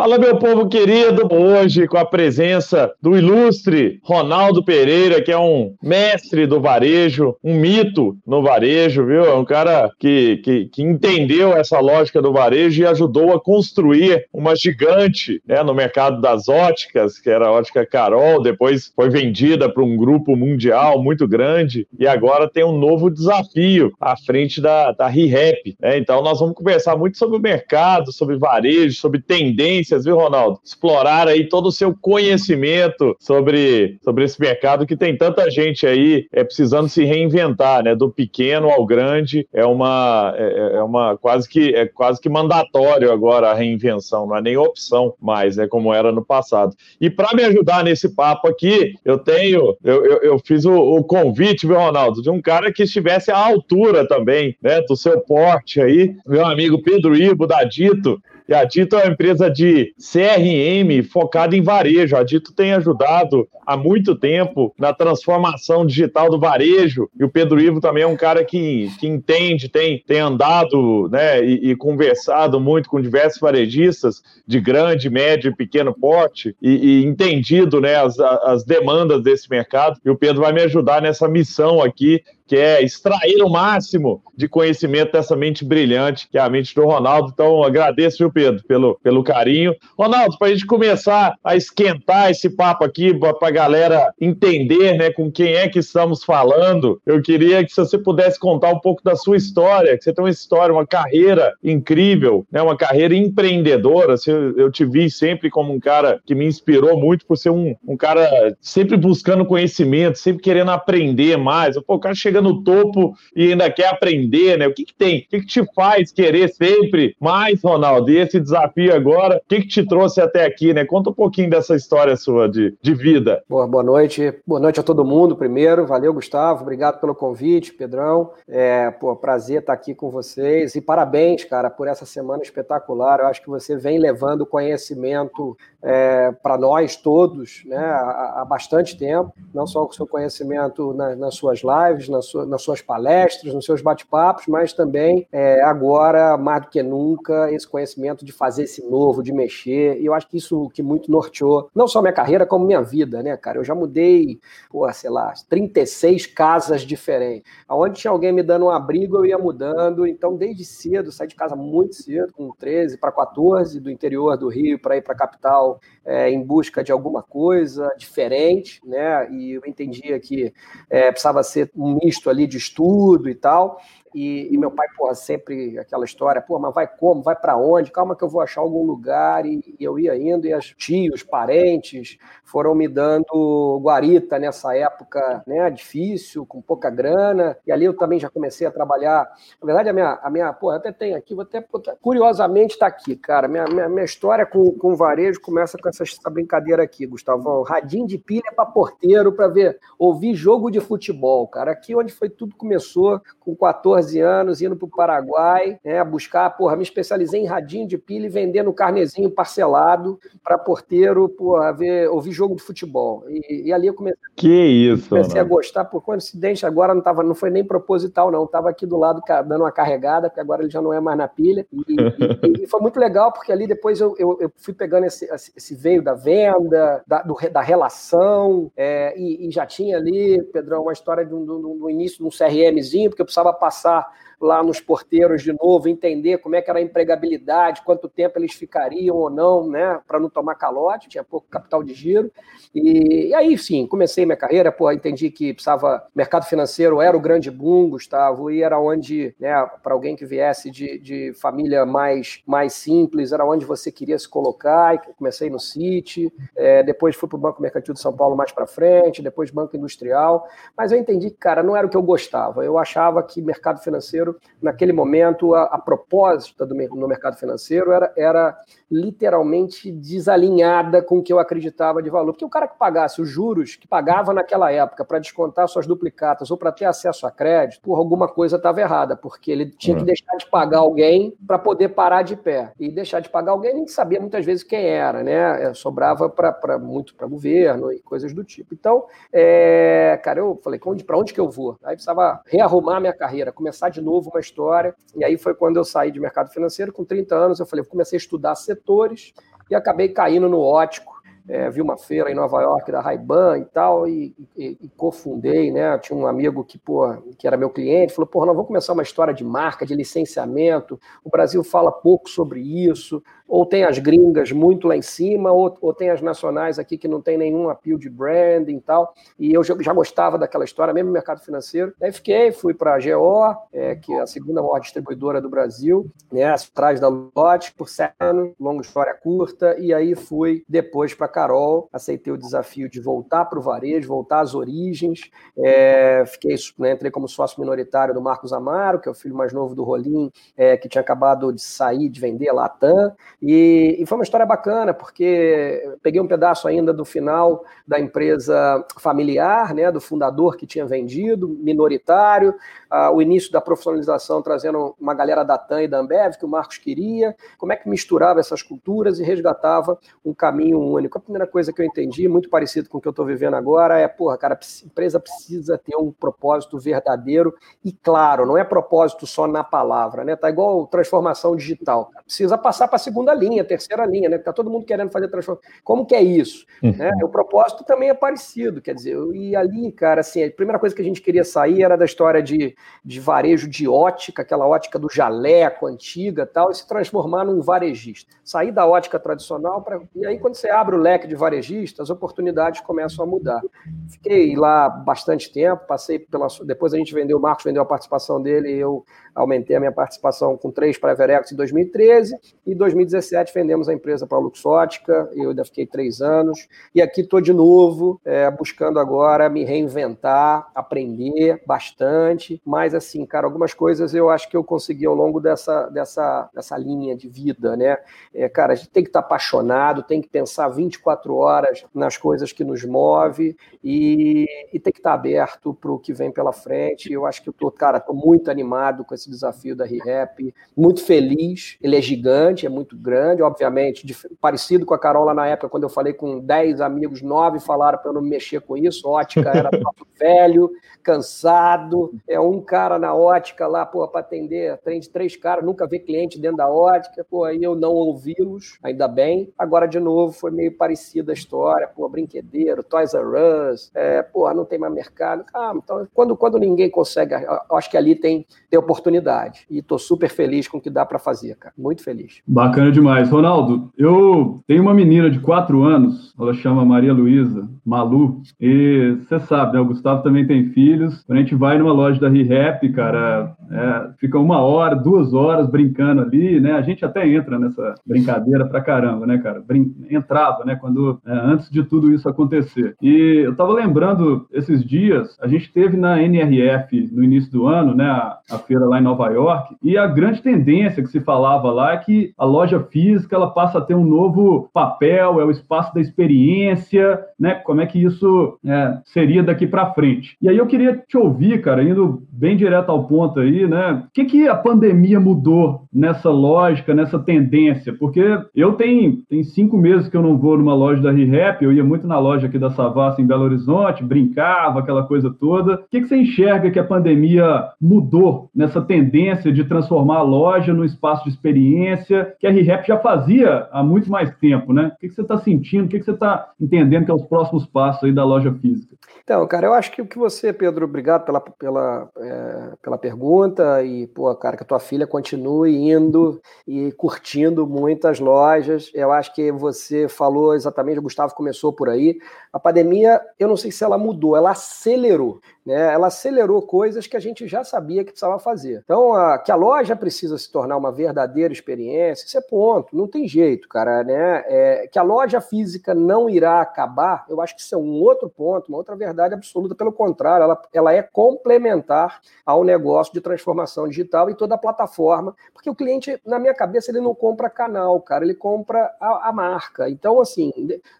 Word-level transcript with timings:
Fala, 0.00 0.16
meu 0.16 0.38
povo 0.38 0.66
querido, 0.66 1.28
hoje 1.30 1.86
com 1.86 1.98
a 1.98 2.06
presença 2.06 2.90
do 3.02 3.18
ilustre 3.18 4.00
Ronaldo 4.02 4.64
Pereira, 4.64 5.20
que 5.20 5.30
é 5.30 5.36
um 5.36 5.74
mestre 5.82 6.46
do 6.46 6.58
varejo, 6.58 7.36
um 7.44 7.54
mito 7.54 8.16
no 8.26 8.42
varejo, 8.42 9.04
viu? 9.04 9.26
É 9.26 9.34
um 9.34 9.44
cara 9.44 9.90
que, 9.98 10.38
que, 10.38 10.64
que 10.70 10.82
entendeu 10.82 11.52
essa 11.52 11.78
lógica 11.80 12.22
do 12.22 12.32
varejo 12.32 12.80
e 12.80 12.86
ajudou 12.86 13.34
a 13.34 13.40
construir 13.42 14.24
uma 14.32 14.56
gigante 14.56 15.42
né, 15.46 15.62
no 15.62 15.74
mercado 15.74 16.18
das 16.18 16.48
óticas, 16.48 17.18
que 17.18 17.28
era 17.28 17.48
a 17.48 17.52
ótica 17.52 17.84
Carol, 17.84 18.40
depois 18.40 18.90
foi 18.96 19.10
vendida 19.10 19.68
para 19.68 19.84
um 19.84 19.98
grupo 19.98 20.34
mundial 20.34 21.02
muito 21.02 21.28
grande 21.28 21.86
e 21.98 22.08
agora 22.08 22.48
tem 22.48 22.64
um 22.64 22.78
novo 22.78 23.10
desafio 23.10 23.92
à 24.00 24.16
frente 24.16 24.62
da, 24.62 24.92
da 24.92 25.08
ReHap. 25.08 25.76
Né? 25.78 25.98
Então, 25.98 26.22
nós 26.22 26.40
vamos 26.40 26.54
conversar 26.54 26.96
muito 26.96 27.18
sobre 27.18 27.36
o 27.36 27.42
mercado, 27.42 28.10
sobre 28.10 28.38
varejo, 28.38 28.98
sobre 28.98 29.20
tendências 29.20 29.89
tendências, 29.90 30.04
viu, 30.04 30.16
Ronaldo? 30.16 30.60
Explorar 30.64 31.28
aí 31.28 31.48
todo 31.48 31.66
o 31.66 31.72
seu 31.72 31.94
conhecimento 31.94 33.16
sobre, 33.18 33.98
sobre 34.02 34.24
esse 34.24 34.40
mercado 34.40 34.86
que 34.86 34.96
tem 34.96 35.16
tanta 35.16 35.50
gente 35.50 35.86
aí 35.86 36.26
é, 36.32 36.44
precisando 36.44 36.88
se 36.88 37.04
reinventar, 37.04 37.82
né? 37.82 37.94
Do 37.94 38.10
pequeno 38.10 38.70
ao 38.70 38.86
grande 38.86 39.46
é 39.52 39.64
uma, 39.64 40.32
é, 40.36 40.42
é, 40.42 40.76
é 40.76 40.82
uma 40.82 41.16
quase 41.16 41.48
que 41.48 41.74
é 41.74 41.86
quase 41.86 42.20
que 42.20 42.28
mandatório 42.28 43.12
agora 43.12 43.50
a 43.50 43.54
reinvenção, 43.54 44.26
não 44.26 44.36
é 44.36 44.42
nem 44.42 44.56
opção 44.56 45.14
mais, 45.20 45.56
né? 45.56 45.66
Como 45.66 45.92
era 45.92 46.12
no 46.12 46.24
passado. 46.24 46.74
E 47.00 47.10
para 47.10 47.34
me 47.34 47.42
ajudar 47.44 47.84
nesse 47.84 48.14
papo 48.14 48.48
aqui, 48.48 48.94
eu 49.04 49.18
tenho, 49.18 49.76
eu, 49.84 50.04
eu, 50.04 50.22
eu 50.22 50.38
fiz 50.38 50.64
o, 50.64 50.72
o, 50.72 51.04
convite, 51.04 51.66
viu, 51.66 51.78
Ronaldo, 51.78 52.22
de 52.22 52.30
um 52.30 52.40
cara 52.40 52.72
que 52.72 52.84
estivesse 52.84 53.30
à 53.30 53.36
altura 53.36 54.06
também, 54.06 54.56
né? 54.62 54.80
Do 54.82 54.96
seu 54.96 55.20
porte 55.20 55.80
aí, 55.80 56.14
meu 56.26 56.46
amigo 56.46 56.82
Pedro 56.82 57.16
Ibo 57.16 57.46
da 57.46 57.64
Dito, 57.64 58.20
e 58.50 58.54
a 58.54 58.64
Dito 58.64 58.96
é 58.96 59.04
uma 59.04 59.12
empresa 59.12 59.48
de 59.48 59.94
CRM 59.96 61.04
focada 61.08 61.56
em 61.56 61.62
varejo. 61.62 62.16
A 62.16 62.24
Dito 62.24 62.52
tem 62.52 62.72
ajudado 62.72 63.48
há 63.64 63.76
muito 63.76 64.16
tempo 64.16 64.74
na 64.76 64.92
transformação 64.92 65.86
digital 65.86 66.28
do 66.28 66.40
varejo. 66.40 67.08
E 67.16 67.22
o 67.22 67.28
Pedro 67.28 67.60
Ivo 67.60 67.80
também 67.80 68.02
é 68.02 68.06
um 68.08 68.16
cara 68.16 68.44
que, 68.44 68.90
que 68.98 69.06
entende, 69.06 69.68
tem, 69.68 70.02
tem 70.04 70.18
andado 70.18 71.08
né, 71.12 71.44
e, 71.44 71.70
e 71.70 71.76
conversado 71.76 72.58
muito 72.58 72.88
com 72.88 73.00
diversos 73.00 73.38
varejistas 73.38 74.20
de 74.44 74.60
grande, 74.60 75.08
médio 75.08 75.52
e 75.52 75.54
pequeno 75.54 75.94
porte 75.94 76.56
e, 76.60 76.70
e 76.70 77.06
entendido 77.06 77.80
né, 77.80 77.94
as, 77.94 78.18
as 78.18 78.64
demandas 78.64 79.22
desse 79.22 79.48
mercado. 79.48 79.96
E 80.04 80.10
o 80.10 80.16
Pedro 80.16 80.42
vai 80.42 80.52
me 80.52 80.62
ajudar 80.62 81.00
nessa 81.00 81.28
missão 81.28 81.80
aqui 81.80 82.20
que 82.50 82.56
é 82.56 82.82
extrair 82.82 83.40
o 83.44 83.48
máximo 83.48 84.24
de 84.36 84.48
conhecimento 84.48 85.12
dessa 85.12 85.36
mente 85.36 85.64
brilhante, 85.64 86.28
que 86.28 86.36
é 86.36 86.40
a 86.40 86.50
mente 86.50 86.74
do 86.74 86.84
Ronaldo. 86.84 87.30
Então, 87.32 87.62
agradeço, 87.62 88.18
viu, 88.18 88.32
Pedro, 88.32 88.60
pelo, 88.66 88.98
pelo 89.04 89.22
carinho. 89.22 89.72
Ronaldo, 89.96 90.36
para 90.36 90.48
a 90.48 90.50
gente 90.50 90.66
começar 90.66 91.36
a 91.44 91.54
esquentar 91.54 92.28
esse 92.28 92.50
papo 92.50 92.84
aqui, 92.84 93.14
para 93.14 93.36
a 93.40 93.52
galera 93.52 94.12
entender 94.20 94.98
né, 94.98 95.12
com 95.12 95.30
quem 95.30 95.52
é 95.52 95.68
que 95.68 95.78
estamos 95.78 96.24
falando, 96.24 97.00
eu 97.06 97.22
queria 97.22 97.64
que 97.64 97.72
você 97.72 97.96
pudesse 97.96 98.40
contar 98.40 98.70
um 98.70 98.80
pouco 98.80 99.00
da 99.04 99.14
sua 99.14 99.36
história, 99.36 99.96
que 99.96 100.02
você 100.02 100.12
tem 100.12 100.24
uma 100.24 100.30
história, 100.30 100.74
uma 100.74 100.86
carreira 100.86 101.54
incrível, 101.62 102.44
né, 102.50 102.60
uma 102.60 102.76
carreira 102.76 103.14
empreendedora. 103.14 104.16
Eu 104.56 104.72
te 104.72 104.84
vi 104.84 105.08
sempre 105.08 105.50
como 105.50 105.72
um 105.72 105.78
cara 105.78 106.20
que 106.26 106.34
me 106.34 106.46
inspirou 106.46 106.98
muito 106.98 107.24
por 107.26 107.38
ser 107.38 107.50
um, 107.50 107.76
um 107.86 107.96
cara 107.96 108.56
sempre 108.60 108.96
buscando 108.96 109.46
conhecimento, 109.46 110.18
sempre 110.18 110.42
querendo 110.42 110.72
aprender 110.72 111.36
mais. 111.38 111.80
Pô, 111.82 111.94
o 111.94 112.00
cara 112.00 112.12
chega 112.40 112.42
no 112.42 112.64
topo 112.64 113.14
e 113.36 113.52
ainda 113.52 113.70
quer 113.70 113.88
aprender, 113.88 114.58
né? 114.58 114.66
O 114.66 114.74
que, 114.74 114.84
que 114.84 114.94
tem? 114.94 115.20
O 115.20 115.28
que, 115.28 115.40
que 115.40 115.46
te 115.46 115.64
faz 115.74 116.10
querer 116.10 116.48
sempre 116.48 117.14
mais, 117.20 117.62
Ronaldo? 117.62 118.10
E 118.10 118.16
esse 118.16 118.40
desafio 118.40 118.94
agora, 118.94 119.36
o 119.36 119.48
que, 119.48 119.60
que 119.60 119.68
te 119.68 119.86
trouxe 119.86 120.20
até 120.20 120.44
aqui, 120.44 120.72
né? 120.72 120.84
Conta 120.84 121.10
um 121.10 121.14
pouquinho 121.14 121.50
dessa 121.50 121.76
história 121.76 122.16
sua 122.16 122.48
de, 122.48 122.74
de 122.80 122.94
vida. 122.94 123.42
Boa, 123.48 123.66
boa 123.66 123.82
noite. 123.82 124.34
Boa 124.46 124.60
noite 124.60 124.80
a 124.80 124.82
todo 124.82 125.04
mundo, 125.04 125.36
primeiro. 125.36 125.86
Valeu, 125.86 126.12
Gustavo. 126.12 126.62
Obrigado 126.62 127.00
pelo 127.00 127.14
convite, 127.14 127.72
Pedrão. 127.72 128.30
É, 128.48 128.90
pô, 128.90 129.14
prazer 129.14 129.60
estar 129.60 129.72
aqui 129.72 129.94
com 129.94 130.10
vocês. 130.10 130.74
E 130.74 130.80
parabéns, 130.80 131.44
cara, 131.44 131.68
por 131.68 131.86
essa 131.86 132.06
semana 132.06 132.42
espetacular. 132.42 133.20
Eu 133.20 133.26
acho 133.26 133.42
que 133.42 133.48
você 133.48 133.76
vem 133.76 133.98
levando 133.98 134.46
conhecimento 134.46 135.56
é, 135.82 136.30
para 136.42 136.58
nós 136.58 136.96
todos 136.96 137.62
né, 137.64 137.78
há, 137.78 138.40
há, 138.40 138.44
bastante 138.44 138.96
tempo, 138.96 139.32
não 139.52 139.66
só 139.66 139.84
com 139.84 139.92
o 139.92 139.94
seu 139.94 140.06
conhecimento 140.06 140.92
na, 140.92 141.16
nas 141.16 141.34
suas 141.34 141.60
lives, 141.60 142.08
nas, 142.08 142.26
sua, 142.26 142.44
nas, 142.44 142.62
suas 142.62 142.82
palestras, 142.82 143.54
nos 143.54 143.64
seus 143.64 143.80
bate-papos, 143.80 144.46
mas 144.46 144.72
também 144.72 145.26
é, 145.32 145.62
agora, 145.62 146.36
mais 146.36 146.62
do 146.62 146.68
que 146.68 146.82
nunca, 146.82 147.50
esse 147.52 147.66
conhecimento 147.66 148.24
de 148.24 148.32
fazer 148.32 148.64
esse 148.64 148.84
novo, 148.88 149.22
de 149.22 149.32
mexer, 149.32 149.98
e 150.00 150.06
eu 150.06 150.14
acho 150.14 150.28
que 150.28 150.36
isso 150.36 150.68
que 150.70 150.82
muito 150.82 151.10
norteou, 151.10 151.70
não 151.74 151.88
só 151.88 152.02
minha 152.02 152.12
carreira, 152.12 152.44
como 152.44 152.66
minha 152.66 152.82
vida, 152.82 153.22
né, 153.22 153.36
cara? 153.36 153.58
Eu 153.58 153.64
já 153.64 153.74
mudei, 153.74 154.38
pô, 154.70 154.90
sei 154.92 155.10
lá, 155.10 155.32
36 155.48 156.26
casas 156.26 156.82
diferentes. 156.82 157.50
Aonde 157.66 158.00
tinha 158.00 158.10
alguém 158.10 158.32
me 158.32 158.42
dando 158.42 158.66
um 158.66 158.70
abrigo, 158.70 159.16
eu 159.16 159.26
ia 159.26 159.38
mudando, 159.38 160.06
então 160.06 160.36
desde 160.36 160.64
cedo, 160.64 161.10
saí 161.10 161.28
de 161.28 161.34
casa 161.34 161.56
muito 161.56 161.94
cedo, 161.94 162.32
com 162.32 162.50
13 162.50 162.98
para 162.98 163.12
14, 163.12 163.80
do 163.80 163.90
interior 163.90 164.36
do 164.36 164.48
Rio 164.48 164.78
para 164.78 164.96
ir 164.96 165.02
para 165.02 165.14
a 165.14 165.16
capital 165.16 165.69
é, 166.04 166.30
em 166.30 166.42
busca 166.42 166.82
de 166.82 166.90
alguma 166.90 167.22
coisa 167.22 167.94
diferente, 167.98 168.80
né? 168.84 169.30
E 169.30 169.52
eu 169.52 169.62
entendia 169.66 170.18
que 170.18 170.52
é, 170.88 171.10
precisava 171.10 171.42
ser 171.42 171.70
um 171.76 171.98
misto 172.02 172.30
ali 172.30 172.46
de 172.46 172.56
estudo 172.56 173.28
e 173.28 173.34
tal. 173.34 173.80
E, 174.14 174.52
e, 174.52 174.58
meu 174.58 174.70
pai, 174.70 174.86
porra, 174.96 175.14
sempre 175.14 175.78
aquela 175.78 176.04
história, 176.04 176.40
pô, 176.40 176.58
mas 176.58 176.74
vai 176.74 176.86
como? 176.86 177.22
Vai 177.22 177.36
para 177.36 177.56
onde? 177.56 177.90
Calma 177.90 178.16
que 178.16 178.24
eu 178.24 178.28
vou 178.28 178.40
achar 178.40 178.60
algum 178.60 178.84
lugar. 178.84 179.46
E, 179.46 179.76
e, 179.78 179.84
eu 179.84 179.98
ia 179.98 180.16
indo, 180.16 180.46
e 180.46 180.52
as 180.52 180.66
tios, 180.66 181.22
parentes 181.22 182.18
foram 182.44 182.74
me 182.74 182.88
dando 182.88 183.80
guarita 183.82 184.38
nessa 184.38 184.76
época, 184.76 185.42
né, 185.46 185.70
difícil, 185.70 186.44
com 186.44 186.60
pouca 186.60 186.90
grana. 186.90 187.56
E 187.66 187.70
ali 187.70 187.84
eu 187.84 187.96
também 187.96 188.18
já 188.18 188.28
comecei 188.28 188.66
a 188.66 188.70
trabalhar. 188.72 189.30
Na 189.60 189.66
verdade, 189.66 189.88
a 189.88 189.92
minha, 189.92 190.18
a 190.22 190.30
minha 190.30 190.52
porra, 190.52 190.76
até 190.76 190.90
tem 190.90 191.14
aqui, 191.14 191.34
vou 191.34 191.42
até, 191.42 191.64
curiosamente 192.00 192.74
está 192.74 192.86
aqui, 192.86 193.14
cara. 193.14 193.46
Minha, 193.46 193.64
minha, 193.66 193.88
minha 193.88 194.04
história 194.04 194.44
com, 194.44 194.72
com 194.72 194.96
varejo 194.96 195.40
começa 195.40 195.78
com 195.78 195.88
essa, 195.88 196.02
essa 196.02 196.30
brincadeira 196.30 196.82
aqui, 196.82 197.06
Gustavão. 197.06 197.62
Radinho 197.62 198.06
de 198.06 198.18
pilha 198.18 198.52
para 198.54 198.66
porteiro 198.66 199.32
para 199.32 199.46
ver, 199.46 199.78
ouvir 199.98 200.34
jogo 200.34 200.70
de 200.70 200.80
futebol, 200.80 201.46
cara. 201.46 201.70
Aqui 201.72 201.94
onde 201.94 202.12
foi 202.12 202.28
tudo 202.28 202.56
começou, 202.56 203.20
com 203.38 203.54
14 203.54 203.99
14 204.00 204.20
anos, 204.20 204.62
indo 204.62 204.76
para 204.76 204.86
o 204.86 204.90
Paraguai, 204.90 205.78
né, 205.84 206.02
buscar, 206.02 206.48
porra, 206.50 206.76
me 206.76 206.82
especializei 206.82 207.40
em 207.40 207.46
radinho 207.46 207.86
de 207.86 207.98
pilha 207.98 208.26
e 208.26 208.28
vendendo 208.28 208.72
carnezinho 208.72 209.30
parcelado 209.30 210.18
para 210.42 210.58
porteiro, 210.58 211.28
porra, 211.28 211.72
ver, 211.72 212.08
ouvir 212.08 212.32
jogo 212.32 212.56
de 212.56 212.62
futebol. 212.62 213.24
E, 213.28 213.68
e 213.68 213.72
ali 213.72 213.86
eu 213.86 213.94
comecei, 213.94 214.18
que 214.36 214.48
isso, 214.48 215.08
comecei 215.08 215.40
a 215.40 215.44
gostar, 215.44 215.84
por 215.84 216.02
coincidência, 216.02 216.66
agora 216.66 216.94
não, 216.94 217.02
tava, 217.02 217.22
não 217.22 217.34
foi 217.34 217.50
nem 217.50 217.64
proposital, 217.64 218.30
não, 218.30 218.44
estava 218.44 218.70
aqui 218.70 218.86
do 218.86 218.96
lado 218.96 219.22
dando 219.46 219.62
uma 219.62 219.72
carregada, 219.72 220.28
porque 220.28 220.40
agora 220.40 220.62
ele 220.62 220.70
já 220.70 220.80
não 220.80 220.92
é 220.92 221.00
mais 221.00 221.18
na 221.18 221.28
pilha. 221.28 221.66
E, 221.72 222.60
e, 222.60 222.64
e 222.64 222.66
foi 222.66 222.80
muito 222.80 222.98
legal, 222.98 223.32
porque 223.32 223.52
ali 223.52 223.66
depois 223.66 224.00
eu, 224.00 224.14
eu, 224.18 224.38
eu 224.40 224.52
fui 224.56 224.72
pegando 224.72 225.06
esse, 225.06 225.28
esse 225.56 225.74
veio 225.74 226.02
da 226.02 226.14
venda, 226.14 227.02
da, 227.06 227.22
do, 227.22 227.36
da 227.52 227.60
relação, 227.60 228.70
é, 228.76 229.14
e, 229.18 229.50
já 229.50 229.66
tinha 229.66 229.96
ali, 229.96 230.42
Pedrão, 230.52 230.82
uma 230.82 230.92
história 230.92 231.26
do, 231.26 231.44
do, 231.44 231.74
do 231.74 231.90
início 231.90 232.18
de 232.18 232.24
um 232.24 232.30
CRMzinho, 232.30 233.10
porque 233.10 233.20
eu 233.20 233.26
precisava 233.26 233.52
passar 233.52 233.89
passar 233.90 234.12
lá 234.40 234.62
nos 234.62 234.80
porteiros 234.80 235.42
de 235.42 235.52
novo, 235.52 235.88
entender 235.88 236.38
como 236.38 236.56
é 236.56 236.62
que 236.62 236.70
era 236.70 236.78
a 236.78 236.82
empregabilidade, 236.82 237.82
quanto 237.82 238.08
tempo 238.08 238.38
eles 238.38 238.54
ficariam 238.54 239.16
ou 239.16 239.28
não, 239.28 239.68
né, 239.68 240.00
para 240.08 240.18
não 240.18 240.30
tomar 240.30 240.54
calote, 240.54 241.08
tinha 241.08 241.22
pouco 241.22 241.46
capital 241.50 241.82
de 241.82 241.92
giro. 241.92 242.32
E, 242.74 243.28
e, 243.28 243.34
aí, 243.34 243.58
sim, 243.58 243.86
comecei 243.86 244.24
minha 244.24 244.36
carreira, 244.36 244.72
pô, 244.72 244.90
entendi 244.90 245.30
que 245.30 245.52
precisava, 245.52 246.06
mercado 246.14 246.46
financeiro 246.46 247.02
era 247.02 247.16
o 247.16 247.20
grande 247.20 247.50
boom, 247.50 247.90
Gustavo, 247.90 248.50
e 248.50 248.62
era 248.62 248.80
onde, 248.80 249.34
né, 249.38 249.52
para 249.82 249.92
alguém 249.92 250.16
que 250.16 250.24
viesse 250.24 250.70
de, 250.70 250.98
de 250.98 251.34
família 251.34 251.84
mais, 251.84 252.42
mais 252.46 252.72
simples, 252.72 253.32
era 253.32 253.44
onde 253.44 253.66
você 253.66 253.92
queria 253.92 254.18
se 254.18 254.28
colocar, 254.28 254.94
e 254.94 254.98
comecei 255.14 255.50
no 255.50 255.60
City, 255.60 256.32
é, 256.56 256.82
depois 256.82 257.14
fui 257.14 257.28
para 257.28 257.36
o 257.36 257.40
Banco 257.40 257.60
Mercantil 257.60 257.92
de 257.92 258.00
São 258.00 258.16
Paulo 258.16 258.36
mais 258.36 258.52
para 258.52 258.66
frente, 258.66 259.20
depois 259.20 259.50
Banco 259.50 259.76
Industrial, 259.76 260.48
mas 260.76 260.92
eu 260.92 260.98
entendi 260.98 261.30
que, 261.30 261.36
cara, 261.36 261.62
não 261.62 261.76
era 261.76 261.86
o 261.86 261.90
que 261.90 261.96
eu 261.96 262.02
gostava, 262.02 262.64
eu 262.64 262.78
achava 262.78 263.22
que 263.22 263.42
mercado 263.42 263.80
financeiro 263.82 264.29
financeiro. 264.30 264.40
Naquele 264.62 264.92
momento, 264.92 265.54
a, 265.54 265.64
a 265.64 265.78
proposta 265.78 266.66
do, 266.66 266.74
no 266.74 267.08
mercado 267.08 267.36
financeiro 267.36 267.92
era, 267.92 268.12
era 268.16 268.58
literalmente 268.90 269.90
desalinhada 269.90 271.02
com 271.02 271.18
o 271.18 271.22
que 271.22 271.32
eu 271.32 271.38
acreditava 271.38 272.02
de 272.02 272.10
valor. 272.10 272.32
Porque 272.32 272.44
o 272.44 272.50
cara 272.50 272.68
que 272.68 272.78
pagasse 272.78 273.20
os 273.20 273.28
juros 273.28 273.76
que 273.76 273.88
pagava 273.88 274.34
naquela 274.34 274.70
época 274.70 275.04
para 275.04 275.18
descontar 275.18 275.66
suas 275.68 275.86
duplicatas 275.86 276.50
ou 276.50 276.56
para 276.56 276.72
ter 276.72 276.84
acesso 276.84 277.26
a 277.26 277.30
crédito, 277.30 277.80
por 277.82 277.96
alguma 277.96 278.28
coisa 278.28 278.56
estava 278.56 278.80
errada, 278.80 279.16
porque 279.16 279.50
ele 279.50 279.66
tinha 279.70 279.96
que 279.96 280.02
é. 280.02 280.06
deixar 280.06 280.36
de 280.36 280.48
pagar 280.50 280.78
alguém 280.78 281.34
para 281.46 281.58
poder 281.58 281.90
parar 281.90 282.22
de 282.22 282.36
pé. 282.36 282.72
E 282.78 282.90
deixar 282.90 283.20
de 283.20 283.28
pagar 283.28 283.52
alguém, 283.52 283.74
gente 283.76 283.92
sabia 283.92 284.20
muitas 284.20 284.44
vezes 284.44 284.62
quem 284.62 284.86
era, 284.86 285.22
né? 285.22 285.64
É, 285.64 285.74
sobrava 285.74 286.28
para 286.28 286.78
muito 286.78 287.14
para 287.14 287.26
governo 287.26 287.92
e 287.92 288.00
coisas 288.00 288.32
do 288.32 288.44
tipo. 288.44 288.74
Então, 288.74 289.04
é, 289.32 290.20
cara, 290.22 290.40
eu 290.40 290.58
falei, 290.62 290.78
para 290.78 291.18
onde 291.18 291.32
que 291.32 291.40
eu 291.40 291.48
vou? 291.48 291.76
Aí 291.82 291.94
precisava 291.94 292.40
rearrumar 292.46 293.00
minha 293.00 293.12
carreira, 293.12 293.52
começar 293.52 293.88
de 293.88 294.00
novo 294.00 294.19
uma 294.28 294.40
história. 294.40 294.94
E 295.16 295.24
aí 295.24 295.38
foi 295.38 295.54
quando 295.54 295.76
eu 295.76 295.84
saí 295.84 296.10
de 296.10 296.20
mercado 296.20 296.50
financeiro, 296.50 296.92
com 296.92 297.04
30 297.04 297.34
anos, 297.34 297.60
eu 297.60 297.66
falei, 297.66 297.84
eu 297.84 297.88
comecei 297.88 298.16
a 298.16 298.20
estudar 298.20 298.54
setores 298.54 299.32
e 299.70 299.74
acabei 299.74 300.08
caindo 300.08 300.48
no 300.48 300.60
ótico 300.60 301.20
é, 301.50 301.68
vi 301.68 301.80
uma 301.80 301.96
feira 301.98 302.30
em 302.30 302.34
Nova 302.34 302.62
York 302.62 302.92
da 302.92 303.00
Ray-Ban 303.00 303.58
e 303.58 303.64
tal, 303.64 304.06
e, 304.06 304.32
e, 304.56 304.78
e, 304.80 304.88
cofundei, 304.96 305.72
né? 305.72 305.98
Tinha 305.98 306.16
um 306.16 306.26
amigo 306.26 306.64
que, 306.64 306.78
pô, 306.78 307.12
que 307.36 307.44
era 307.44 307.56
meu 307.56 307.68
cliente, 307.68 308.14
falou, 308.14 308.28
pô, 308.28 308.46
nós 308.46 308.54
vamos 308.54 308.68
começar 308.68 308.92
uma 308.92 309.02
história 309.02 309.34
de 309.34 309.42
marca, 309.42 309.84
de 309.84 309.96
licenciamento, 309.96 310.98
o 311.24 311.28
Brasil 311.28 311.64
fala 311.64 311.90
pouco 311.90 312.30
sobre 312.30 312.60
isso, 312.60 313.20
ou 313.50 313.66
tem 313.66 313.84
as 313.84 313.98
gringas 313.98 314.52
muito 314.52 314.86
lá 314.86 314.96
em 314.96 315.02
cima, 315.02 315.50
ou, 315.50 315.76
ou 315.80 315.92
tem 315.92 316.08
as 316.08 316.22
nacionais 316.22 316.78
aqui 316.78 316.96
que 316.96 317.08
não 317.08 317.20
tem 317.20 317.36
nenhum 317.36 317.68
appeal 317.68 317.98
de 317.98 318.08
branding 318.08 318.76
e 318.76 318.80
tal, 318.80 319.12
e 319.38 319.52
eu 319.52 319.64
já, 319.64 319.74
já 319.80 319.92
gostava 319.92 320.38
daquela 320.38 320.64
história, 320.64 320.94
mesmo 320.94 321.08
no 321.08 321.12
mercado 321.12 321.40
financeiro, 321.40 321.92
aí 322.00 322.12
fiquei, 322.12 322.52
fui 322.52 322.72
para 322.72 322.94
a 322.94 322.98
GO, 322.98 323.56
é, 323.72 323.96
que 323.96 324.12
é 324.12 324.20
a 324.20 324.26
segunda 324.26 324.62
maior 324.62 324.78
distribuidora 324.78 325.40
do 325.40 325.50
Brasil, 325.50 326.08
né, 326.32 326.44
atrás 326.44 327.00
da 327.00 327.08
Lotte, 327.08 327.74
por 327.74 327.88
sete 327.88 328.14
anos, 328.20 328.52
longa 328.58 328.82
história 328.82 329.14
curta, 329.14 329.76
e 329.78 329.92
aí 329.92 330.14
fui 330.14 330.64
depois 330.68 331.12
para 331.12 331.26
Carol, 331.26 331.88
aceitei 331.92 332.32
o 332.32 332.38
desafio 332.38 332.88
de 332.88 333.00
voltar 333.00 333.44
para 333.46 333.58
o 333.58 333.62
varejo, 333.62 334.08
voltar 334.08 334.40
às 334.40 334.54
origens. 334.54 335.30
É, 335.58 336.24
fiquei, 336.26 336.54
né, 336.78 336.92
entrei 336.92 337.10
como 337.10 337.28
sócio 337.28 337.60
minoritário 337.60 338.14
do 338.14 338.20
Marcos 338.20 338.52
Amaro, 338.52 339.00
que 339.00 339.08
é 339.08 339.12
o 339.12 339.14
filho 339.14 339.34
mais 339.34 339.52
novo 339.52 339.74
do 339.74 339.82
Rolim, 339.82 340.30
é, 340.56 340.76
que 340.76 340.88
tinha 340.88 341.02
acabado 341.02 341.52
de 341.52 341.60
sair, 341.60 342.08
de 342.08 342.20
vender 342.20 342.48
a 342.48 342.52
Latam. 342.52 343.12
E, 343.42 343.96
e, 343.98 344.06
foi 344.06 344.18
uma 344.18 344.24
história 344.24 344.44
bacana, 344.44 344.92
porque 344.92 345.96
peguei 346.02 346.20
um 346.20 346.26
pedaço 346.26 346.68
ainda 346.68 346.92
do 346.92 347.04
final 347.04 347.64
da 347.86 347.98
empresa 347.98 348.84
familiar, 348.98 349.74
né, 349.74 349.90
do 349.90 350.00
fundador 350.00 350.56
que 350.56 350.66
tinha 350.66 350.84
vendido, 350.84 351.48
minoritário, 351.48 352.54
ah, 352.90 353.10
o 353.10 353.22
início 353.22 353.50
da 353.50 353.60
profissionalização 353.60 354.42
trazendo 354.42 354.94
uma 355.00 355.14
galera 355.14 355.42
da 355.42 355.56
TAM 355.56 355.82
e 355.82 355.88
da 355.88 355.98
Ambev, 355.98 356.36
que 356.36 356.44
o 356.44 356.48
Marcos 356.48 356.76
queria, 356.76 357.34
como 357.56 357.72
é 357.72 357.76
que 357.76 357.88
misturava 357.88 358.40
essas 358.40 358.62
culturas 358.62 359.18
e 359.18 359.22
resgatava 359.22 359.98
um 360.24 360.34
caminho 360.34 360.78
único 360.78 361.20
primeira 361.20 361.46
coisa 361.46 361.72
que 361.72 361.80
eu 361.80 361.86
entendi, 361.86 362.26
muito 362.26 362.50
parecido 362.50 362.88
com 362.88 362.98
o 362.98 363.00
que 363.00 363.06
eu 363.06 363.10
estou 363.10 363.24
vivendo 363.24 363.54
agora, 363.54 363.98
é, 363.98 364.08
porra, 364.08 364.36
cara, 364.36 364.54
a 364.54 364.86
empresa 364.86 365.20
precisa 365.20 365.78
ter 365.78 365.96
um 365.96 366.10
propósito 366.10 366.78
verdadeiro 366.78 367.54
e 367.84 367.92
claro, 367.92 368.44
não 368.44 368.58
é 368.58 368.64
propósito 368.64 369.26
só 369.26 369.46
na 369.46 369.62
palavra, 369.62 370.24
né? 370.24 370.34
Tá 370.34 370.50
igual 370.50 370.86
transformação 370.86 371.54
digital. 371.54 372.10
Precisa 372.24 372.58
passar 372.58 372.88
para 372.88 372.96
a 372.96 372.98
segunda 372.98 373.29
linha, 373.34 373.64
terceira 373.64 374.04
linha, 374.06 374.28
né? 374.28 374.38
Tá 374.38 374.52
todo 374.52 374.70
mundo 374.70 374.84
querendo 374.84 375.10
fazer 375.10 375.28
transformação. 375.28 375.70
Como 375.84 376.06
que 376.06 376.14
é 376.14 376.22
isso? 376.22 376.66
Uhum. 376.82 376.96
Né? 376.96 377.10
O 377.22 377.28
propósito 377.28 377.84
também 377.84 378.10
é 378.10 378.14
parecido, 378.14 378.80
quer 378.80 378.94
dizer, 378.94 379.16
e 379.34 379.54
ali, 379.56 379.92
cara, 379.92 380.20
assim, 380.20 380.44
a 380.44 380.50
primeira 380.50 380.78
coisa 380.78 380.94
que 380.94 381.02
a 381.02 381.04
gente 381.04 381.20
queria 381.20 381.44
sair 381.44 381.82
era 381.82 381.96
da 381.96 382.04
história 382.04 382.42
de, 382.42 382.74
de 383.04 383.20
varejo 383.20 383.68
de 383.68 383.88
ótica, 383.88 384.42
aquela 384.42 384.66
ótica 384.66 384.98
do 384.98 385.08
jaleco 385.10 385.86
antiga 385.86 386.46
tal, 386.46 386.70
e 386.70 386.74
se 386.74 386.86
transformar 386.86 387.44
num 387.44 387.60
varejista. 387.60 388.32
Sair 388.44 388.72
da 388.72 388.86
ótica 388.86 389.18
tradicional 389.18 389.82
para 389.82 390.00
e 390.14 390.26
aí 390.26 390.38
quando 390.38 390.54
você 390.54 390.68
abre 390.68 390.96
o 390.96 390.98
leque 390.98 391.26
de 391.26 391.34
varejistas, 391.34 392.04
as 392.04 392.10
oportunidades 392.10 392.80
começam 392.80 393.24
a 393.24 393.28
mudar. 393.28 393.60
Fiquei 394.08 394.56
lá 394.56 394.88
bastante 394.88 395.52
tempo, 395.52 395.86
passei 395.86 396.18
pela. 396.18 396.46
Depois 396.64 396.92
a 396.92 396.96
gente 396.96 397.14
vendeu, 397.14 397.38
o 397.38 397.40
Marcos 397.40 397.64
vendeu 397.64 397.82
a 397.82 397.86
participação 397.86 398.42
dele, 398.42 398.72
eu 398.72 399.04
aumentei 399.34 399.76
a 399.76 399.80
minha 399.80 399.92
participação 399.92 400.56
com 400.56 400.70
três 400.70 400.98
Everex 401.02 401.52
em 401.52 401.56
2013, 401.56 402.36
e 402.66 402.72
em 402.72 402.76
2017 402.76 403.19
vendemos 403.54 403.88
a 403.88 403.92
empresa 403.92 404.26
para 404.26 404.38
a 404.38 404.40
Luxótica, 404.40 405.30
eu 405.34 405.50
ainda 405.50 405.64
fiquei 405.64 405.86
três 405.86 406.20
anos, 406.20 406.68
e 406.94 407.00
aqui 407.02 407.22
estou 407.22 407.40
de 407.40 407.52
novo, 407.52 408.20
é, 408.24 408.50
buscando 408.50 408.98
agora 408.98 409.48
me 409.48 409.64
reinventar, 409.64 410.70
aprender 410.74 411.62
bastante, 411.66 412.60
mas 412.64 412.94
assim, 412.94 413.24
cara, 413.26 413.46
algumas 413.46 413.74
coisas 413.74 414.14
eu 414.14 414.30
acho 414.30 414.48
que 414.48 414.56
eu 414.56 414.64
consegui 414.64 415.06
ao 415.06 415.14
longo 415.14 415.40
dessa, 415.40 415.88
dessa, 415.88 416.48
dessa 416.54 416.76
linha 416.76 417.16
de 417.16 417.28
vida, 417.28 417.76
né? 417.76 417.96
É, 418.34 418.48
cara, 418.48 418.72
a 418.72 418.76
gente 418.76 418.90
tem 418.90 419.02
que 419.02 419.08
estar 419.08 419.22
tá 419.22 419.26
apaixonado, 419.26 420.02
tem 420.02 420.20
que 420.20 420.28
pensar 420.28 420.68
24 420.68 421.34
horas 421.34 421.84
nas 421.94 422.16
coisas 422.16 422.52
que 422.52 422.64
nos 422.64 422.84
move 422.84 423.56
e, 423.82 424.46
e 424.72 424.78
tem 424.78 424.92
que 424.92 425.00
estar 425.00 425.10
tá 425.10 425.14
aberto 425.14 425.74
para 425.74 425.90
o 425.90 425.98
que 425.98 426.12
vem 426.12 426.30
pela 426.30 426.52
frente. 426.52 427.12
Eu 427.12 427.26
acho 427.26 427.42
que 427.42 427.48
eu 427.48 427.52
tô, 427.52 427.70
cara, 427.70 427.98
estou 427.98 428.14
muito 428.14 428.50
animado 428.50 429.04
com 429.04 429.14
esse 429.14 429.28
desafio 429.30 429.74
da 429.76 429.84
ReHap, 429.84 430.54
muito 430.76 431.04
feliz. 431.04 431.76
Ele 431.80 431.96
é 431.96 432.02
gigante, 432.02 432.66
é 432.66 432.68
muito 432.68 432.96
grande, 432.96 433.09
obviamente, 433.42 434.06
de, 434.06 434.16
parecido 434.40 434.84
com 434.86 434.94
a 434.94 434.98
Carola 434.98 435.34
na 435.34 435.46
época, 435.46 435.68
quando 435.68 435.84
eu 435.84 435.88
falei 435.88 436.12
com 436.12 436.38
10 436.38 436.80
amigos, 436.80 437.22
9 437.22 437.60
falaram 437.60 437.98
para 437.98 438.10
eu 438.10 438.14
não 438.14 438.22
mexer 438.22 438.60
com 438.60 438.76
isso. 438.76 439.08
Ótica 439.08 439.50
era 439.50 439.70
velho, 440.18 440.70
cansado. 441.02 442.12
É 442.28 442.38
um 442.38 442.60
cara 442.60 442.98
na 442.98 443.14
ótica 443.14 443.66
lá, 443.66 443.86
pô, 443.86 444.06
para 444.06 444.20
atender, 444.20 444.72
atende 444.72 445.08
três 445.08 445.36
caras, 445.36 445.64
nunca 445.64 445.86
vê 445.86 445.98
cliente 445.98 446.38
dentro 446.38 446.58
da 446.58 446.68
ótica, 446.68 447.26
pô, 447.28 447.44
aí 447.44 447.62
eu 447.62 447.74
não 447.74 447.92
ouvi-los, 447.92 448.78
ainda 448.82 449.08
bem. 449.08 449.52
Agora, 449.58 449.86
de 449.86 449.98
novo, 449.98 450.32
foi 450.32 450.50
meio 450.50 450.76
parecida 450.76 451.32
a 451.32 451.34
história, 451.34 451.88
pô, 451.88 452.08
brinquedeiro, 452.08 452.82
Toys 452.82 453.14
R 453.14 453.24
Us, 453.72 453.90
é, 453.94 454.22
pô, 454.22 454.52
não 454.52 454.64
tem 454.64 454.78
mais 454.78 454.92
mercado. 454.92 455.44
Ah, 455.54 455.72
então, 455.74 456.06
quando, 456.12 456.36
quando 456.36 456.58
ninguém 456.58 456.90
consegue, 456.90 457.34
eu 457.34 457.76
acho 457.76 457.90
que 457.90 457.96
ali 457.96 458.14
tem, 458.14 458.46
tem 458.68 458.78
oportunidade. 458.78 459.66
E 459.70 459.78
estou 459.78 459.98
super 459.98 460.28
feliz 460.28 460.68
com 460.68 460.78
o 460.78 460.80
que 460.80 460.90
dá 460.90 461.04
para 461.04 461.18
fazer, 461.18 461.56
cara. 461.56 461.74
Muito 461.76 462.02
feliz. 462.02 462.40
Bacana 462.46 462.92
demais. 463.00 463.30
Ronaldo, 463.30 463.90
eu 463.96 464.62
tenho 464.66 464.82
uma 464.82 464.92
menina 464.92 465.30
de 465.30 465.40
quatro 465.40 465.82
anos, 465.82 466.34
ela 466.38 466.52
chama 466.52 466.84
Maria 466.84 467.14
Luísa, 467.14 467.66
Malu, 467.84 468.42
e 468.60 469.16
você 469.18 469.40
sabe, 469.40 469.72
né? 469.72 469.80
O 469.80 469.86
Gustavo 469.86 470.22
também 470.22 470.46
tem 470.46 470.66
filhos. 470.66 471.24
Quando 471.24 471.38
a 471.38 471.40
gente 471.40 471.54
vai 471.54 471.78
numa 471.78 471.92
loja 471.92 472.20
da 472.20 472.28
ReHap, 472.28 472.86
cara, 472.90 473.56
é, 473.70 474.10
fica 474.18 474.38
uma 474.38 474.60
hora, 474.60 474.94
duas 474.94 475.32
horas 475.32 475.68
brincando 475.68 476.22
ali, 476.22 476.60
né? 476.60 476.72
A 476.72 476.82
gente 476.82 477.04
até 477.04 477.26
entra 477.26 477.58
nessa 477.58 477.94
brincadeira 478.06 478.66
pra 478.66 478.80
caramba, 478.80 479.26
né, 479.26 479.38
cara? 479.38 479.62
Brin 479.66 479.94
entrava, 480.10 480.64
né? 480.64 480.76
Quando 480.76 481.20
é, 481.26 481.32
antes 481.32 481.70
de 481.70 481.82
tudo 481.82 482.12
isso 482.12 482.28
acontecer. 482.28 482.94
E 483.00 483.42
eu 483.44 483.56
tava 483.56 483.72
lembrando 483.72 484.46
esses 484.52 484.84
dias, 484.84 485.36
a 485.40 485.48
gente 485.48 485.72
teve 485.72 485.96
na 485.96 486.22
NRF 486.22 487.08
no 487.12 487.24
início 487.24 487.50
do 487.50 487.66
ano, 487.66 487.94
né? 487.94 488.04
A, 488.04 488.38
a 488.52 488.58
feira 488.58 488.84
lá 488.84 488.98
em 488.98 489.04
Nova 489.04 489.28
York, 489.28 489.76
e 489.82 489.96
a 489.96 490.06
grande 490.06 490.42
tendência 490.42 491.02
que 491.02 491.08
se 491.08 491.20
falava 491.20 491.70
lá 491.70 491.92
é 491.92 491.98
que 491.98 492.32
a 492.36 492.44
loja 492.44 492.78
física 492.90 493.36
ela 493.36 493.50
passa 493.50 493.78
a 493.78 493.80
ter 493.80 493.94
um 493.94 494.04
novo 494.04 494.68
papel, 494.72 495.40
é 495.40 495.44
o 495.44 495.50
espaço 495.50 495.94
da 495.94 496.00
experiência, 496.00 497.20
né? 497.38 497.54
Como 497.54 497.80
é 497.80 497.86
que 497.86 498.02
isso 498.02 498.58
é, 498.64 498.98
seria 499.04 499.42
daqui 499.42 499.66
para 499.66 499.92
frente? 499.92 500.36
E 500.40 500.48
aí 500.48 500.56
eu 500.56 500.66
queria 500.66 500.96
te 500.96 501.16
ouvir, 501.16 501.60
cara, 501.60 501.82
indo 501.82 502.22
bem 502.30 502.56
direto 502.56 502.90
ao 502.90 503.04
ponto 503.04 503.40
aí, 503.40 503.66
né? 503.66 504.04
O 504.06 504.12
que, 504.12 504.24
que 504.24 504.48
a 504.48 504.54
pandemia 504.54 505.18
mudou 505.18 505.82
nessa 505.92 506.30
lógica, 506.30 506.94
nessa 506.94 507.18
tendência? 507.18 507.92
Porque 507.92 508.22
eu 508.54 508.72
tenho, 508.72 509.18
tem 509.28 509.42
cinco 509.42 509.76
meses 509.76 510.08
que 510.08 510.16
eu 510.16 510.22
não 510.22 510.36
vou 510.36 510.56
numa 510.56 510.74
loja 510.74 511.02
da 511.02 511.10
ReHap, 511.10 511.64
eu 511.64 511.72
ia 511.72 511.84
muito 511.84 512.06
na 512.06 512.18
loja 512.18 512.46
aqui 512.46 512.58
da 512.58 512.70
Savassi 512.70 513.22
em 513.22 513.26
Belo 513.26 513.44
Horizonte, 513.44 514.04
brincava, 514.04 514.80
aquela 514.80 515.04
coisa 515.04 515.30
toda. 515.30 515.74
O 515.74 515.78
que, 515.90 516.00
que 516.00 516.08
você 516.08 516.16
enxerga 516.16 516.70
que 516.70 516.78
a 516.78 516.84
pandemia 516.84 517.64
mudou 517.80 518.50
nessa 518.54 518.80
tendência 518.80 519.52
de 519.52 519.64
transformar 519.64 520.18
a 520.18 520.22
loja 520.22 520.72
num 520.72 520.84
espaço 520.84 521.24
de 521.24 521.30
experiência 521.30 522.34
que 522.38 522.46
a 522.46 522.50
ReHap 522.50 522.69
já 522.82 522.98
fazia 522.98 523.68
há 523.70 523.82
muito 523.82 524.10
mais 524.10 524.34
tempo, 524.36 524.72
né? 524.72 524.92
O 524.94 524.98
que, 524.98 525.08
que 525.08 525.14
você 525.14 525.22
está 525.22 525.38
sentindo? 525.38 525.86
O 525.86 525.88
que, 525.88 525.98
que 525.98 526.04
você 526.04 526.12
está 526.12 526.52
entendendo 526.60 527.04
que 527.04 527.10
é 527.10 527.14
os 527.14 527.24
próximos 527.24 527.66
passos 527.66 528.04
aí 528.04 528.12
da 528.12 528.24
loja 528.24 528.52
física? 528.52 528.96
Então, 529.22 529.46
cara, 529.46 529.66
eu 529.66 529.74
acho 529.74 529.92
que 529.92 530.02
o 530.02 530.06
que 530.06 530.18
você, 530.18 530.52
Pedro, 530.52 530.84
obrigado 530.84 531.24
pela, 531.24 531.40
pela, 531.40 532.08
é, 532.18 532.72
pela 532.82 532.98
pergunta 532.98 533.82
e, 533.82 534.06
pô, 534.08 534.34
cara, 534.34 534.56
que 534.56 534.62
a 534.62 534.66
tua 534.66 534.80
filha 534.80 535.06
continue 535.06 535.74
indo 535.76 536.40
e 536.66 536.90
curtindo 536.92 537.66
muitas 537.66 538.18
lojas. 538.18 538.90
Eu 538.94 539.12
acho 539.12 539.34
que 539.34 539.52
você 539.52 540.08
falou 540.08 540.54
exatamente, 540.54 540.98
o 540.98 541.02
Gustavo 541.02 541.34
começou 541.34 541.72
por 541.72 541.88
aí. 541.88 542.18
A 542.52 542.58
pandemia, 542.58 543.20
eu 543.38 543.46
não 543.46 543.56
sei 543.56 543.70
se 543.70 543.84
ela 543.84 543.96
mudou, 543.96 544.36
ela 544.36 544.50
acelerou. 544.50 545.40
Né, 545.64 545.92
ela 545.92 546.06
acelerou 546.06 546.62
coisas 546.62 547.06
que 547.06 547.16
a 547.16 547.20
gente 547.20 547.46
já 547.46 547.62
sabia 547.62 548.04
que 548.04 548.10
precisava 548.10 548.38
fazer. 548.38 548.82
Então, 548.84 549.14
a, 549.14 549.38
que 549.38 549.52
a 549.52 549.56
loja 549.56 549.94
precisa 549.94 550.38
se 550.38 550.50
tornar 550.50 550.76
uma 550.76 550.90
verdadeira 550.90 551.52
experiência, 551.52 552.26
isso 552.26 552.38
é 552.38 552.40
ponto, 552.40 552.96
não 552.96 553.06
tem 553.06 553.28
jeito, 553.28 553.68
cara, 553.68 554.02
né? 554.02 554.44
É, 554.46 554.88
que 554.90 554.98
a 554.98 555.02
loja 555.02 555.40
física 555.40 555.94
não 555.94 556.28
irá 556.28 556.60
acabar, 556.60 557.24
eu 557.28 557.40
acho 557.40 557.54
que 557.54 557.60
isso 557.60 557.74
é 557.74 557.78
um 557.78 558.00
outro 558.00 558.28
ponto, 558.28 558.68
uma 558.68 558.78
outra 558.78 558.96
verdade 558.96 559.34
absoluta, 559.34 559.74
pelo 559.74 559.92
contrário, 559.92 560.44
ela, 560.44 560.62
ela 560.72 560.94
é 560.94 561.02
complementar 561.02 562.20
ao 562.44 562.64
negócio 562.64 563.12
de 563.12 563.20
transformação 563.20 563.86
digital 563.88 564.30
e 564.30 564.34
toda 564.34 564.54
a 564.54 564.58
plataforma, 564.58 565.34
porque 565.52 565.70
o 565.70 565.74
cliente, 565.74 566.20
na 566.24 566.38
minha 566.38 566.54
cabeça, 566.54 566.90
ele 566.90 567.00
não 567.00 567.14
compra 567.14 567.50
canal, 567.50 568.00
cara, 568.00 568.24
ele 568.24 568.34
compra 568.34 568.94
a, 569.00 569.28
a 569.28 569.32
marca. 569.32 569.88
Então, 569.90 570.20
assim, 570.20 570.52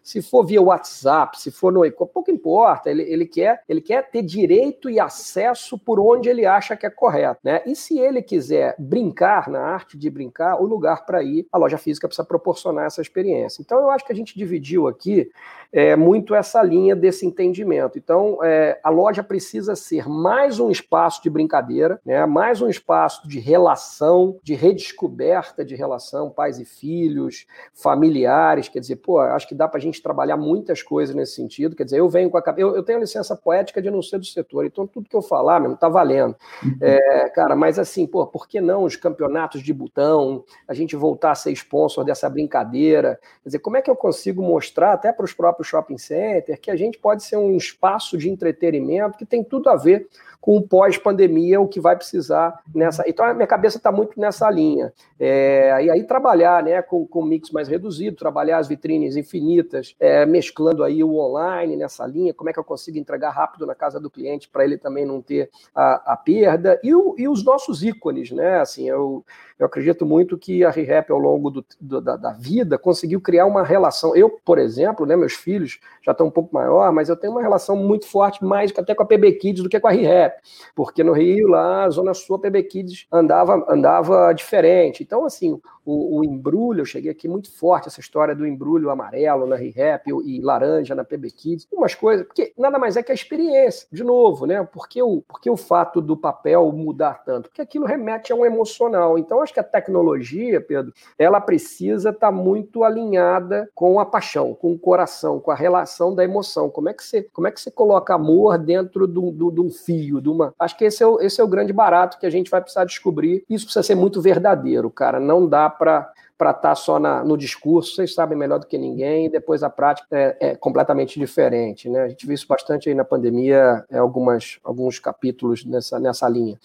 se 0.03 0.21
for 0.21 0.45
via 0.45 0.61
WhatsApp, 0.61 1.39
se 1.39 1.51
for 1.51 1.71
no 1.71 1.81
pouco 1.91 2.31
importa, 2.31 2.89
ele, 2.89 3.03
ele, 3.03 3.25
quer, 3.25 3.63
ele 3.67 3.81
quer 3.81 4.09
ter 4.09 4.21
direito 4.21 4.50
e 4.89 4.99
acesso 4.99 5.77
por 5.77 5.99
onde 5.99 6.29
ele 6.29 6.45
acha 6.45 6.75
que 6.75 6.85
é 6.85 6.89
correto, 6.89 7.39
né? 7.43 7.61
E 7.65 7.75
se 7.75 7.99
ele 7.99 8.21
quiser 8.21 8.75
brincar 8.77 9.49
na 9.49 9.59
arte 9.59 9.97
de 9.97 10.09
brincar, 10.09 10.61
o 10.61 10.65
lugar 10.65 11.05
para 11.05 11.23
ir, 11.23 11.47
a 11.51 11.57
loja 11.57 11.77
física 11.77 12.07
precisa 12.07 12.27
proporcionar 12.27 12.85
essa 12.85 13.01
experiência. 13.01 13.61
Então, 13.61 13.79
eu 13.79 13.89
acho 13.89 14.05
que 14.05 14.11
a 14.11 14.15
gente 14.15 14.37
dividiu 14.37 14.87
aqui 14.87 15.29
é, 15.71 15.95
muito 15.95 16.35
essa 16.35 16.61
linha 16.61 16.95
desse 16.95 17.25
entendimento. 17.25 17.97
Então, 17.97 18.43
é, 18.43 18.79
a 18.83 18.89
loja 18.89 19.23
precisa 19.23 19.75
ser 19.75 20.07
mais 20.09 20.59
um 20.59 20.69
espaço 20.69 21.23
de 21.23 21.29
brincadeira, 21.29 21.99
né, 22.05 22.25
mais 22.25 22.61
um 22.61 22.67
espaço 22.67 23.27
de 23.27 23.39
relação, 23.39 24.37
de 24.43 24.53
redescoberta 24.53 25.63
de 25.63 25.75
relação, 25.75 26.29
pais 26.29 26.59
e 26.59 26.65
filhos, 26.65 27.45
familiares. 27.73 28.67
Quer 28.67 28.79
dizer, 28.79 28.97
pô, 28.97 29.19
acho 29.19 29.47
que 29.47 29.55
dá 29.55 29.67
para 29.67 29.77
a 29.77 29.81
gente 29.81 30.01
trabalhar 30.01 30.37
muitas 30.37 30.83
coisas 30.83 31.15
nesse 31.15 31.35
sentido. 31.35 31.75
Quer 31.75 31.85
dizer, 31.85 31.99
eu 31.99 32.09
venho 32.09 32.29
com 32.29 32.37
a 32.37 32.43
eu, 32.57 32.75
eu 32.75 32.83
tenho 32.83 32.97
a 32.97 33.01
licença 33.01 33.35
poética 33.35 33.81
de 33.81 33.89
não 33.89 34.01
ser 34.01 34.17
do 34.17 34.25
setor, 34.43 34.65
então 34.65 34.87
tudo 34.87 35.09
que 35.09 35.15
eu 35.15 35.21
falar 35.21 35.59
mesmo 35.59 35.77
tá 35.77 35.87
valendo. 35.87 36.35
Uhum. 36.63 36.77
É, 36.81 37.29
cara, 37.29 37.55
mas 37.55 37.79
assim, 37.79 38.05
pô, 38.05 38.25
por 38.27 38.47
que 38.47 38.59
não 38.59 38.83
os 38.83 38.95
campeonatos 38.95 39.61
de 39.61 39.73
botão, 39.73 40.43
a 40.67 40.73
gente 40.73 40.95
voltar 40.95 41.31
a 41.31 41.35
ser 41.35 41.51
sponsor 41.51 42.03
dessa 42.03 42.29
brincadeira? 42.29 43.19
Quer 43.43 43.49
dizer, 43.49 43.59
como 43.59 43.77
é 43.77 43.81
que 43.81 43.89
eu 43.89 43.95
consigo 43.95 44.41
mostrar 44.41 44.93
até 44.93 45.13
para 45.13 45.25
os 45.25 45.33
próprios 45.33 45.51
próprio 45.51 45.65
shopping 45.65 45.97
center, 45.97 46.59
que 46.59 46.71
a 46.71 46.75
gente 46.75 46.97
pode 46.97 47.23
ser 47.23 47.37
um 47.37 47.55
espaço 47.55 48.17
de 48.17 48.29
entretenimento 48.29 49.17
que 49.17 49.25
tem 49.25 49.43
tudo 49.43 49.69
a 49.69 49.75
ver 49.75 50.07
com 50.39 50.57
o 50.57 50.67
pós-pandemia, 50.67 51.61
o 51.61 51.67
que 51.67 51.79
vai 51.79 51.95
precisar 51.95 52.59
nessa. 52.73 53.03
Então, 53.07 53.23
a 53.23 53.33
minha 53.33 53.45
cabeça 53.45 53.77
está 53.77 53.91
muito 53.91 54.19
nessa 54.19 54.49
linha. 54.49 54.91
É, 55.19 55.85
e 55.85 55.89
aí, 55.91 56.03
trabalhar 56.03 56.63
né, 56.63 56.81
com, 56.81 57.05
com 57.05 57.23
mix 57.23 57.51
mais 57.51 57.67
reduzido, 57.67 58.17
trabalhar 58.17 58.57
as 58.57 58.67
vitrines 58.67 59.15
infinitas, 59.15 59.95
é, 59.99 60.25
mesclando 60.25 60.83
aí 60.83 61.03
o 61.03 61.15
online 61.15 61.75
nessa 61.75 62.07
linha, 62.07 62.33
como 62.33 62.49
é 62.49 62.53
que 62.53 62.57
eu 62.57 62.63
consigo 62.63 62.97
entregar 62.97 63.29
rápido 63.29 63.67
na 63.67 63.75
casa 63.75 63.99
do 63.99 64.09
cliente 64.09 64.30
para 64.49 64.63
ele 64.63 64.77
também 64.77 65.05
não 65.05 65.21
ter 65.21 65.49
a, 65.73 66.13
a 66.13 66.17
perda, 66.17 66.79
e, 66.83 66.93
o, 66.93 67.15
e 67.17 67.27
os 67.27 67.43
nossos 67.43 67.83
ícones, 67.83 68.31
né? 68.31 68.59
Assim, 68.59 68.87
eu, 68.87 69.23
eu 69.61 69.65
acredito 69.67 70.05
muito 70.05 70.37
que 70.37 70.63
a 70.63 70.71
ReHap, 70.71 71.11
ao 71.11 71.19
longo 71.19 71.51
do, 71.51 71.65
do, 71.79 72.01
da, 72.01 72.15
da, 72.15 72.31
vida, 72.31 72.77
conseguiu 72.77 73.21
criar 73.21 73.45
uma 73.45 73.63
relação. 73.63 74.15
Eu, 74.15 74.29
por 74.43 74.57
exemplo, 74.57 75.05
né, 75.05 75.15
meus 75.15 75.33
filhos 75.33 75.79
já 76.01 76.11
estão 76.13 76.27
um 76.27 76.31
pouco 76.31 76.53
maior, 76.53 76.91
mas 76.91 77.09
eu 77.09 77.15
tenho 77.15 77.33
uma 77.33 77.41
relação 77.41 77.75
muito 77.75 78.07
forte, 78.07 78.43
mais 78.43 78.73
até 78.75 78.95
com 78.95 79.03
a 79.03 79.05
PB 79.05 79.33
Kids 79.33 79.61
do 79.61 79.69
que 79.69 79.79
com 79.79 79.87
a 79.87 79.91
ReHap, 79.91 80.41
porque 80.75 81.03
no 81.03 81.13
Rio, 81.13 81.47
lá, 81.47 81.85
a 81.85 81.89
Zona 81.91 82.13
Sul, 82.13 82.37
a 82.37 82.39
PB 82.39 82.63
Kids 82.63 83.05
andava, 83.11 83.65
andava 83.69 84.33
diferente. 84.33 85.03
Então, 85.03 85.25
assim, 85.25 85.61
o, 85.85 86.19
o, 86.19 86.23
embrulho, 86.23 86.81
eu 86.81 86.85
cheguei 86.85 87.11
aqui 87.11 87.27
muito 87.27 87.51
forte, 87.51 87.87
essa 87.87 87.99
história 87.99 88.35
do 88.35 88.45
embrulho 88.45 88.89
amarelo 88.89 89.45
na 89.45 89.55
ReHap 89.55 90.09
e 90.25 90.41
laranja 90.41 90.95
na 90.95 91.03
PB 91.03 91.31
Kids, 91.31 91.67
umas 91.71 91.95
coisas, 91.95 92.25
porque 92.25 92.53
nada 92.57 92.77
mais 92.77 92.97
é 92.97 93.03
que 93.03 93.11
a 93.11 93.15
experiência, 93.15 93.87
de 93.91 94.03
novo, 94.03 94.45
né? 94.45 94.63
Por 94.63 94.87
que 94.87 95.01
o, 95.01 95.21
por 95.21 95.39
que 95.41 95.49
o 95.49 95.57
fato 95.57 96.01
do 96.01 96.15
papel 96.15 96.71
mudar 96.71 97.23
tanto? 97.23 97.49
Porque 97.49 97.61
aquilo 97.61 97.85
remete 97.85 98.31
a 98.31 98.35
um 98.35 98.45
emocional. 98.45 99.17
Então, 99.17 99.41
acho 99.41 99.53
que 99.53 99.59
a 99.59 99.63
tecnologia, 99.63 100.61
Pedro, 100.61 100.93
ela 101.17 101.39
precisa 101.39 102.09
estar 102.09 102.27
tá 102.27 102.31
muito 102.31 102.83
alinhada 102.83 103.69
com 103.73 103.99
a 103.99 104.05
paixão, 104.05 104.53
com 104.53 104.71
o 104.73 104.79
coração, 104.79 105.39
com 105.39 105.51
a 105.51 105.55
relação 105.55 106.13
da 106.13 106.23
emoção. 106.23 106.69
Como 106.69 106.89
é 106.89 106.93
que 106.93 107.03
você, 107.03 107.23
como 107.33 107.47
é 107.47 107.51
que 107.51 107.59
você 107.59 107.71
coloca 107.71 108.13
amor 108.13 108.57
dentro 108.57 109.07
de 109.07 109.19
um 109.59 109.69
fio, 109.69 110.21
de 110.21 110.29
uma. 110.29 110.53
Acho 110.59 110.77
que 110.77 110.85
esse 110.85 111.03
é, 111.03 111.07
o, 111.07 111.19
esse 111.19 111.41
é 111.41 111.43
o 111.43 111.47
grande 111.47 111.73
barato 111.73 112.19
que 112.19 112.25
a 112.25 112.29
gente 112.29 112.51
vai 112.51 112.61
precisar 112.61 112.85
descobrir. 112.85 113.43
Isso 113.49 113.65
precisa 113.65 113.83
ser 113.83 113.95
muito 113.95 114.21
verdadeiro, 114.21 114.89
cara. 114.89 115.19
Não 115.19 115.47
dá 115.47 115.69
para 115.77 116.11
para 116.41 116.49
estar 116.49 116.69
tá 116.69 116.75
só 116.75 116.97
na, 116.97 117.23
no 117.23 117.37
discurso, 117.37 117.93
vocês 117.93 118.15
sabem 118.15 118.35
melhor 118.35 118.57
do 118.57 118.65
que 118.65 118.75
ninguém, 118.75 119.27
e 119.27 119.29
depois 119.29 119.61
a 119.61 119.69
prática 119.69 120.07
é, 120.11 120.37
é, 120.39 120.55
completamente 120.55 121.19
diferente. 121.19 121.87
Né? 121.87 122.01
A 122.01 122.09
gente 122.09 122.25
viu 122.25 122.33
isso 122.33 122.47
bastante 122.47 122.89
aí 122.89 122.95
na 122.95 123.05
pandemia, 123.05 123.85
é, 123.91 123.99
algumas, 123.99 124.57
alguns 124.63 124.97
capítulos 124.97 125.63
nessa, 125.63 125.99
nessa 125.99 126.27
linha. 126.27 126.57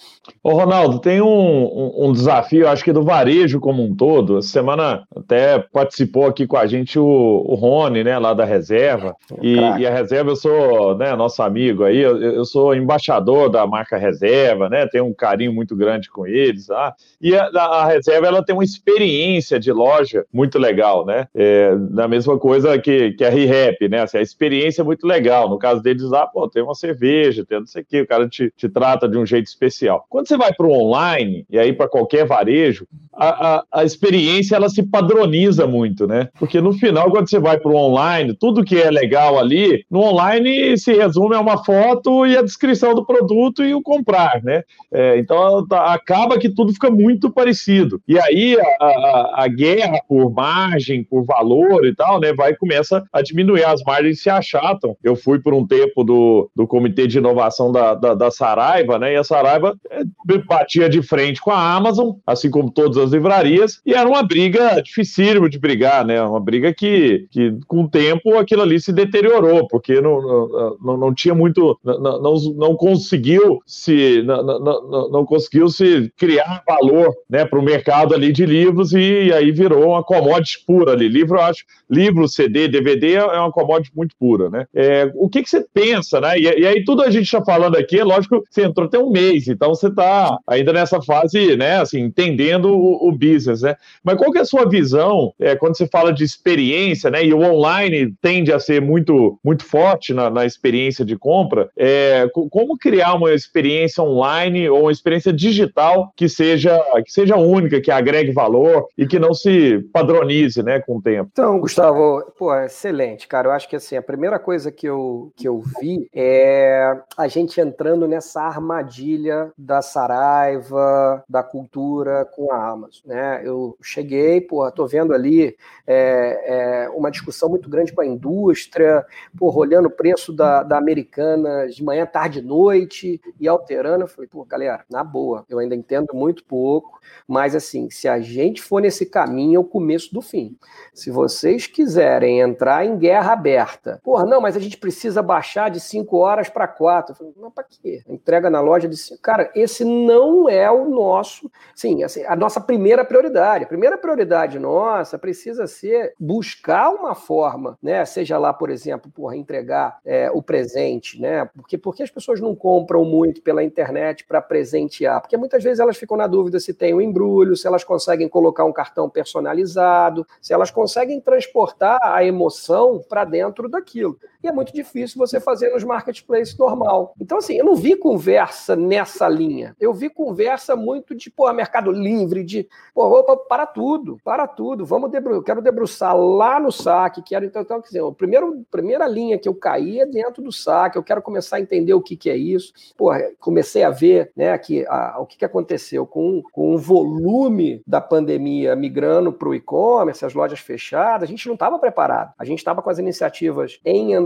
Ô, 0.42 0.52
Ronaldo, 0.52 0.98
tem 0.98 1.20
um, 1.20 1.28
um, 1.28 2.06
um, 2.06 2.12
desafio, 2.14 2.66
acho 2.66 2.82
que 2.82 2.90
do 2.90 3.02
varejo 3.02 3.60
como 3.60 3.82
um 3.82 3.94
todo. 3.94 4.38
Essa 4.38 4.48
semana 4.48 5.06
até 5.14 5.58
participou 5.58 6.24
aqui 6.24 6.46
com 6.46 6.56
a 6.56 6.66
gente 6.66 6.98
o, 6.98 7.04
o 7.04 7.54
Rony, 7.54 8.02
né, 8.02 8.18
lá 8.18 8.32
da 8.32 8.46
reserva. 8.46 9.14
E, 9.42 9.56
e, 9.56 9.86
a 9.86 9.92
reserva, 9.92 10.30
eu 10.30 10.36
sou 10.36 10.96
né, 10.96 11.14
nosso 11.14 11.42
amigo 11.42 11.84
aí, 11.84 11.98
eu, 11.98 12.16
eu, 12.22 12.46
sou 12.46 12.74
embaixador 12.74 13.50
da 13.50 13.66
marca 13.66 13.98
reserva, 13.98 14.70
né? 14.70 14.86
Tenho 14.86 15.04
um 15.04 15.12
carinho 15.12 15.52
muito 15.52 15.76
grande 15.76 16.08
com 16.08 16.26
eles. 16.26 16.68
Tá? 16.68 16.94
E 17.20 17.36
a, 17.36 17.44
a 17.44 17.84
reserva 17.84 18.26
ela 18.26 18.42
tem 18.42 18.56
uma 18.56 18.64
experiência 18.64 19.60
de 19.65 19.65
loja 19.72 20.24
muito 20.32 20.58
legal, 20.58 21.04
né? 21.04 21.28
É, 21.34 21.74
da 21.76 22.08
mesma 22.08 22.38
coisa 22.38 22.78
que, 22.78 23.12
que 23.12 23.24
a 23.24 23.30
ReHap, 23.30 23.88
né? 23.88 24.02
Assim, 24.02 24.18
a 24.18 24.22
experiência 24.22 24.82
é 24.82 24.84
muito 24.84 25.06
legal. 25.06 25.48
No 25.48 25.58
caso 25.58 25.82
deles, 25.82 26.02
lá, 26.02 26.26
pô, 26.26 26.48
tem 26.48 26.62
uma 26.62 26.74
cerveja, 26.74 27.44
tem 27.44 27.58
não 27.58 27.66
sei 27.66 27.82
o 27.82 27.86
quê, 27.86 28.00
o 28.00 28.06
cara 28.06 28.28
te, 28.28 28.52
te 28.56 28.68
trata 28.68 29.08
de 29.08 29.18
um 29.18 29.26
jeito 29.26 29.46
especial. 29.46 30.06
Quando 30.08 30.28
você 30.28 30.36
vai 30.36 30.52
para 30.52 30.66
o 30.66 30.72
online, 30.72 31.46
e 31.50 31.58
aí 31.58 31.72
para 31.72 31.88
qualquer 31.88 32.26
varejo, 32.26 32.86
a, 33.16 33.28
a, 33.28 33.64
a, 33.72 33.84
experiência 33.84 34.56
ela 34.56 34.68
se 34.68 34.82
padroniza 34.82 35.66
muito, 35.66 36.06
né? 36.06 36.28
Porque 36.38 36.60
no 36.60 36.72
final, 36.72 37.10
quando 37.10 37.28
você 37.28 37.38
vai 37.38 37.58
para 37.58 37.70
o 37.70 37.76
online, 37.76 38.36
tudo 38.38 38.64
que 38.64 38.76
é 38.80 38.90
legal 38.90 39.38
ali, 39.38 39.84
no 39.90 40.00
online 40.00 40.76
se 40.76 40.92
resume 40.92 41.34
a 41.34 41.40
uma 41.40 41.64
foto 41.64 42.26
e 42.26 42.36
a 42.36 42.42
descrição 42.42 42.94
do 42.94 43.04
produto 43.04 43.64
e 43.64 43.74
o 43.74 43.82
comprar, 43.82 44.42
né? 44.42 44.62
É, 44.92 45.18
então 45.18 45.66
tá, 45.66 45.92
acaba 45.92 46.38
que 46.38 46.48
tudo 46.48 46.72
fica 46.72 46.90
muito 46.90 47.30
parecido. 47.30 48.00
E 48.06 48.18
aí 48.18 48.56
a, 48.80 49.44
a, 49.44 49.48
guerra 49.48 50.00
por 50.08 50.30
margem, 50.32 51.02
por 51.04 51.24
valor 51.24 51.84
e 51.86 51.94
tal, 51.94 52.20
né, 52.20 52.32
vai 52.32 52.54
começa 52.54 53.04
a 53.12 53.22
diminuir, 53.22 53.64
as 53.64 53.82
margens 53.82 54.22
se 54.22 54.30
achatam. 54.30 54.96
Eu 55.02 55.16
fui 55.16 55.38
por 55.38 55.54
um 55.54 55.66
tempo 55.66 56.04
do, 56.04 56.50
do 56.54 56.66
comitê 56.66 57.06
de 57.06 57.18
inovação 57.18 57.72
da, 57.72 57.94
da, 57.94 58.14
da 58.14 58.30
Saraiva, 58.30 58.98
né, 58.98 59.14
e 59.14 59.16
a 59.16 59.24
Saraiva 59.24 59.76
é, 59.90 60.02
batia 60.46 60.88
de 60.88 61.02
frente 61.02 61.40
com 61.40 61.50
a 61.50 61.74
Amazon, 61.74 62.16
assim 62.26 62.50
como 62.50 62.70
todas 62.70 62.96
as 62.96 63.05
livrarias, 63.12 63.80
e 63.84 63.94
era 63.94 64.08
uma 64.08 64.22
briga 64.22 64.80
dificílima 64.82 65.48
de 65.48 65.58
brigar, 65.58 66.04
né, 66.04 66.22
uma 66.22 66.40
briga 66.40 66.72
que, 66.72 67.26
que 67.30 67.56
com 67.66 67.84
o 67.84 67.88
tempo 67.88 68.36
aquilo 68.36 68.62
ali 68.62 68.80
se 68.80 68.92
deteriorou, 68.92 69.66
porque 69.68 70.00
não, 70.00 70.76
não, 70.82 70.96
não 70.96 71.14
tinha 71.14 71.34
muito, 71.34 71.78
não, 71.84 72.20
não, 72.20 72.34
não 72.56 72.76
conseguiu 72.76 73.60
se, 73.66 74.22
não, 74.22 74.42
não, 74.42 75.10
não 75.10 75.24
conseguiu 75.24 75.68
se 75.68 76.10
criar 76.16 76.62
valor, 76.66 77.14
né, 77.28 77.44
para 77.44 77.58
o 77.58 77.62
mercado 77.62 78.14
ali 78.14 78.32
de 78.32 78.46
livros 78.46 78.92
e 78.92 79.32
aí 79.32 79.50
virou 79.50 79.90
uma 79.90 80.02
commodity 80.02 80.64
pura 80.66 80.92
ali. 80.92 81.08
Livro, 81.08 81.36
eu 81.36 81.42
acho, 81.42 81.64
livro, 81.90 82.28
CD, 82.28 82.68
DVD 82.68 83.14
é 83.14 83.38
uma 83.38 83.52
commodity 83.52 83.92
muito 83.94 84.14
pura, 84.18 84.50
né? 84.50 84.66
É, 84.74 85.10
o 85.14 85.28
que, 85.28 85.42
que 85.42 85.50
você 85.50 85.64
pensa, 85.72 86.20
né? 86.20 86.38
E, 86.38 86.42
e, 86.42 86.66
aí 86.66 86.84
tudo 86.84 87.02
a 87.02 87.10
gente 87.10 87.24
está 87.24 87.44
falando 87.44 87.76
aqui, 87.76 87.98
é 87.98 88.04
lógico, 88.04 88.42
você 88.48 88.64
entrou 88.64 88.86
até 88.86 88.98
um 88.98 89.10
mês, 89.10 89.48
então 89.48 89.74
você 89.74 89.88
está 89.88 90.38
ainda 90.46 90.72
nessa 90.72 91.00
fase, 91.02 91.56
né? 91.56 91.80
Assim, 91.80 92.00
entendendo 92.00 92.72
o, 92.72 92.95
o, 93.00 93.12
business, 93.12 93.62
né? 93.62 93.76
Mas 94.04 94.16
qual 94.16 94.30
que 94.30 94.38
é 94.38 94.42
a 94.42 94.46
sua 94.46 94.68
visão 94.68 95.32
é, 95.40 95.56
quando 95.56 95.76
você 95.76 95.86
fala 95.86 96.12
de 96.12 96.24
experiência, 96.24 97.10
né? 97.10 97.24
E 97.24 97.32
o 97.32 97.40
online 97.40 98.14
tende 98.20 98.52
a 98.52 98.58
ser 98.58 98.80
muito, 98.80 99.38
muito 99.44 99.64
forte 99.64 100.12
na, 100.12 100.30
na 100.30 100.44
experiência 100.44 101.04
de 101.04 101.16
compra. 101.16 101.68
É, 101.76 102.28
como 102.32 102.76
criar 102.78 103.14
uma 103.14 103.32
experiência 103.32 104.02
online 104.02 104.68
ou 104.68 104.82
uma 104.82 104.92
experiência 104.92 105.32
digital 105.32 106.12
que 106.16 106.28
seja 106.28 106.76
que 107.04 107.12
seja 107.12 107.36
única, 107.36 107.80
que 107.80 107.90
agregue 107.90 108.32
valor 108.32 108.86
e 108.96 109.06
que 109.06 109.18
não 109.18 109.34
se 109.34 109.80
padronize, 109.92 110.62
né, 110.62 110.80
com 110.80 110.96
o 110.96 111.02
tempo. 111.02 111.30
Então, 111.32 111.60
Gustavo, 111.60 112.22
pô, 112.38 112.54
excelente, 112.54 113.26
cara. 113.26 113.48
Eu 113.48 113.52
acho 113.52 113.68
que 113.68 113.76
assim, 113.76 113.96
a 113.96 114.02
primeira 114.02 114.38
coisa 114.38 114.70
que 114.70 114.86
eu, 114.86 115.32
que 115.36 115.46
eu 115.48 115.62
vi 115.80 116.08
é 116.14 116.96
a 117.16 117.28
gente 117.28 117.60
entrando 117.60 118.06
nessa 118.06 118.42
armadilha 118.42 119.50
da 119.56 119.82
Saraiva, 119.82 121.24
da 121.28 121.42
cultura 121.42 122.24
com 122.34 122.52
a 122.52 122.70
Amazon, 122.70 122.85
né? 123.04 123.42
Eu 123.44 123.76
cheguei, 123.82 124.40
pô, 124.40 124.70
tô 124.70 124.86
vendo 124.86 125.12
ali 125.12 125.56
é, 125.86 126.84
é, 126.84 126.88
uma 126.90 127.10
discussão 127.10 127.48
muito 127.48 127.68
grande 127.68 127.92
com 127.92 128.00
a 128.00 128.06
indústria, 128.06 129.04
pô, 129.36 129.52
olhando 129.54 129.86
o 129.86 129.90
preço 129.90 130.32
da, 130.32 130.62
da 130.62 130.78
americana 130.78 131.66
de 131.66 131.82
manhã, 131.82 132.06
tarde 132.06 132.40
e 132.40 132.42
noite 132.42 133.20
e 133.40 133.48
alterando. 133.48 134.04
Eu 134.04 134.08
falei, 134.08 134.28
pô, 134.28 134.44
galera, 134.44 134.84
na 134.90 135.02
boa, 135.02 135.44
eu 135.48 135.58
ainda 135.58 135.74
entendo 135.74 136.14
muito 136.14 136.44
pouco, 136.44 137.00
mas 137.26 137.54
assim, 137.54 137.90
se 137.90 138.08
a 138.08 138.20
gente 138.20 138.62
for 138.62 138.80
nesse 138.80 139.06
caminho 139.06 139.56
é 139.56 139.58
o 139.58 139.64
começo 139.64 140.12
do 140.12 140.20
fim. 140.20 140.56
Se 140.92 141.10
vocês 141.10 141.66
quiserem 141.66 142.40
entrar 142.40 142.84
em 142.84 142.98
guerra 142.98 143.32
aberta, 143.32 144.00
porra, 144.02 144.24
não, 144.24 144.40
mas 144.40 144.56
a 144.56 144.60
gente 144.60 144.76
precisa 144.76 145.22
baixar 145.22 145.70
de 145.70 145.80
5 145.80 146.16
horas 146.16 146.48
para 146.48 146.68
4. 146.68 147.12
Eu 147.12 147.16
falei, 147.16 147.32
não, 147.36 147.50
para 147.50 147.64
quê? 147.64 148.02
Entrega 148.08 148.50
na 148.50 148.60
loja 148.60 148.88
de 148.88 148.96
5. 148.96 149.20
Cara, 149.20 149.50
esse 149.54 149.84
não 149.84 150.48
é 150.48 150.70
o 150.70 150.88
nosso, 150.88 151.50
sim, 151.74 152.02
assim, 152.02 152.24
a 152.24 152.36
nossa 152.36 152.60
primeira 152.60 152.75
prioridade. 153.04 153.64
A 153.64 153.68
primeira 153.68 153.98
prioridade 153.98 154.58
nossa 154.58 155.18
precisa 155.18 155.66
ser 155.66 156.14
buscar 156.18 156.90
uma 156.90 157.14
forma, 157.14 157.78
né? 157.82 158.04
Seja 158.04 158.38
lá, 158.38 158.52
por 158.52 158.70
exemplo, 158.70 159.10
porra, 159.10 159.36
entregar 159.36 159.98
é, 160.04 160.30
o 160.30 160.42
presente, 160.42 161.20
né? 161.20 161.48
Porque, 161.56 161.78
porque 161.78 162.02
as 162.02 162.10
pessoas 162.10 162.40
não 162.40 162.54
compram 162.54 163.04
muito 163.04 163.42
pela 163.42 163.62
internet 163.62 164.24
para 164.24 164.40
presentear? 164.40 165.20
Porque 165.20 165.36
muitas 165.36 165.62
vezes 165.62 165.80
elas 165.80 165.96
ficam 165.96 166.16
na 166.16 166.26
dúvida 166.26 166.60
se 166.60 166.74
tem 166.74 166.92
o 166.92 166.98
um 166.98 167.00
embrulho, 167.00 167.56
se 167.56 167.66
elas 167.66 167.84
conseguem 167.84 168.28
colocar 168.28 168.64
um 168.64 168.72
cartão 168.72 169.08
personalizado, 169.08 170.26
se 170.40 170.52
elas 170.52 170.70
conseguem 170.70 171.20
transportar 171.20 171.98
a 172.02 172.24
emoção 172.24 173.02
para 173.08 173.24
dentro 173.24 173.68
daquilo. 173.68 174.18
E 174.42 174.48
é 174.48 174.52
muito 174.52 174.72
difícil 174.72 175.18
você 175.18 175.40
fazer 175.40 175.70
nos 175.70 175.84
marketplaces 175.84 176.56
normal. 176.56 177.14
Então, 177.20 177.38
assim, 177.38 177.56
eu 177.56 177.64
não 177.64 177.76
vi 177.76 177.96
conversa 177.96 178.76
nessa 178.76 179.28
linha. 179.28 179.74
Eu 179.80 179.92
vi 179.92 180.10
conversa 180.10 180.76
muito 180.76 181.14
de, 181.14 181.30
pô, 181.30 181.50
Mercado 181.52 181.90
Livre, 181.90 182.44
de, 182.44 182.68
pô, 182.94 183.06
opa, 183.06 183.36
para 183.36 183.66
tudo, 183.66 184.18
para 184.24 184.46
tudo. 184.46 184.84
Vamos 184.84 185.10
debru 185.10 185.42
quero 185.42 185.62
debruçar 185.62 186.16
lá 186.16 186.58
no 186.58 186.72
saque, 186.72 187.22
quero, 187.22 187.44
então, 187.44 187.62
então 187.62 187.80
quer 187.80 187.86
dizer, 187.86 188.04
a 188.04 188.12
primeira, 188.12 188.46
primeira 188.70 189.06
linha 189.06 189.38
que 189.38 189.48
eu 189.48 189.54
caí 189.54 190.00
é 190.00 190.06
dentro 190.06 190.42
do 190.42 190.52
saque, 190.52 190.98
eu 190.98 191.02
quero 191.02 191.22
começar 191.22 191.56
a 191.56 191.60
entender 191.60 191.94
o 191.94 192.02
que, 192.02 192.16
que 192.16 192.28
é 192.28 192.36
isso. 192.36 192.72
Pô, 192.96 193.10
comecei 193.38 193.84
a 193.84 193.90
ver, 193.90 194.32
né, 194.36 194.56
que 194.58 194.84
a, 194.86 195.18
o 195.20 195.26
que, 195.26 195.36
que 195.36 195.44
aconteceu 195.44 196.06
com, 196.06 196.42
com 196.52 196.74
o 196.74 196.78
volume 196.78 197.80
da 197.86 198.00
pandemia 198.00 198.74
migrando 198.74 199.32
para 199.32 199.48
o 199.48 199.54
e-commerce, 199.54 200.24
as 200.24 200.34
lojas 200.34 200.58
fechadas, 200.58 201.22
a 201.22 201.30
gente 201.30 201.46
não 201.46 201.54
estava 201.54 201.78
preparado. 201.78 202.32
A 202.38 202.44
gente 202.44 202.58
estava 202.58 202.82
com 202.82 202.90
as 202.90 202.98
iniciativas 202.98 203.78
em 203.84 204.14
andamento, 204.14 204.25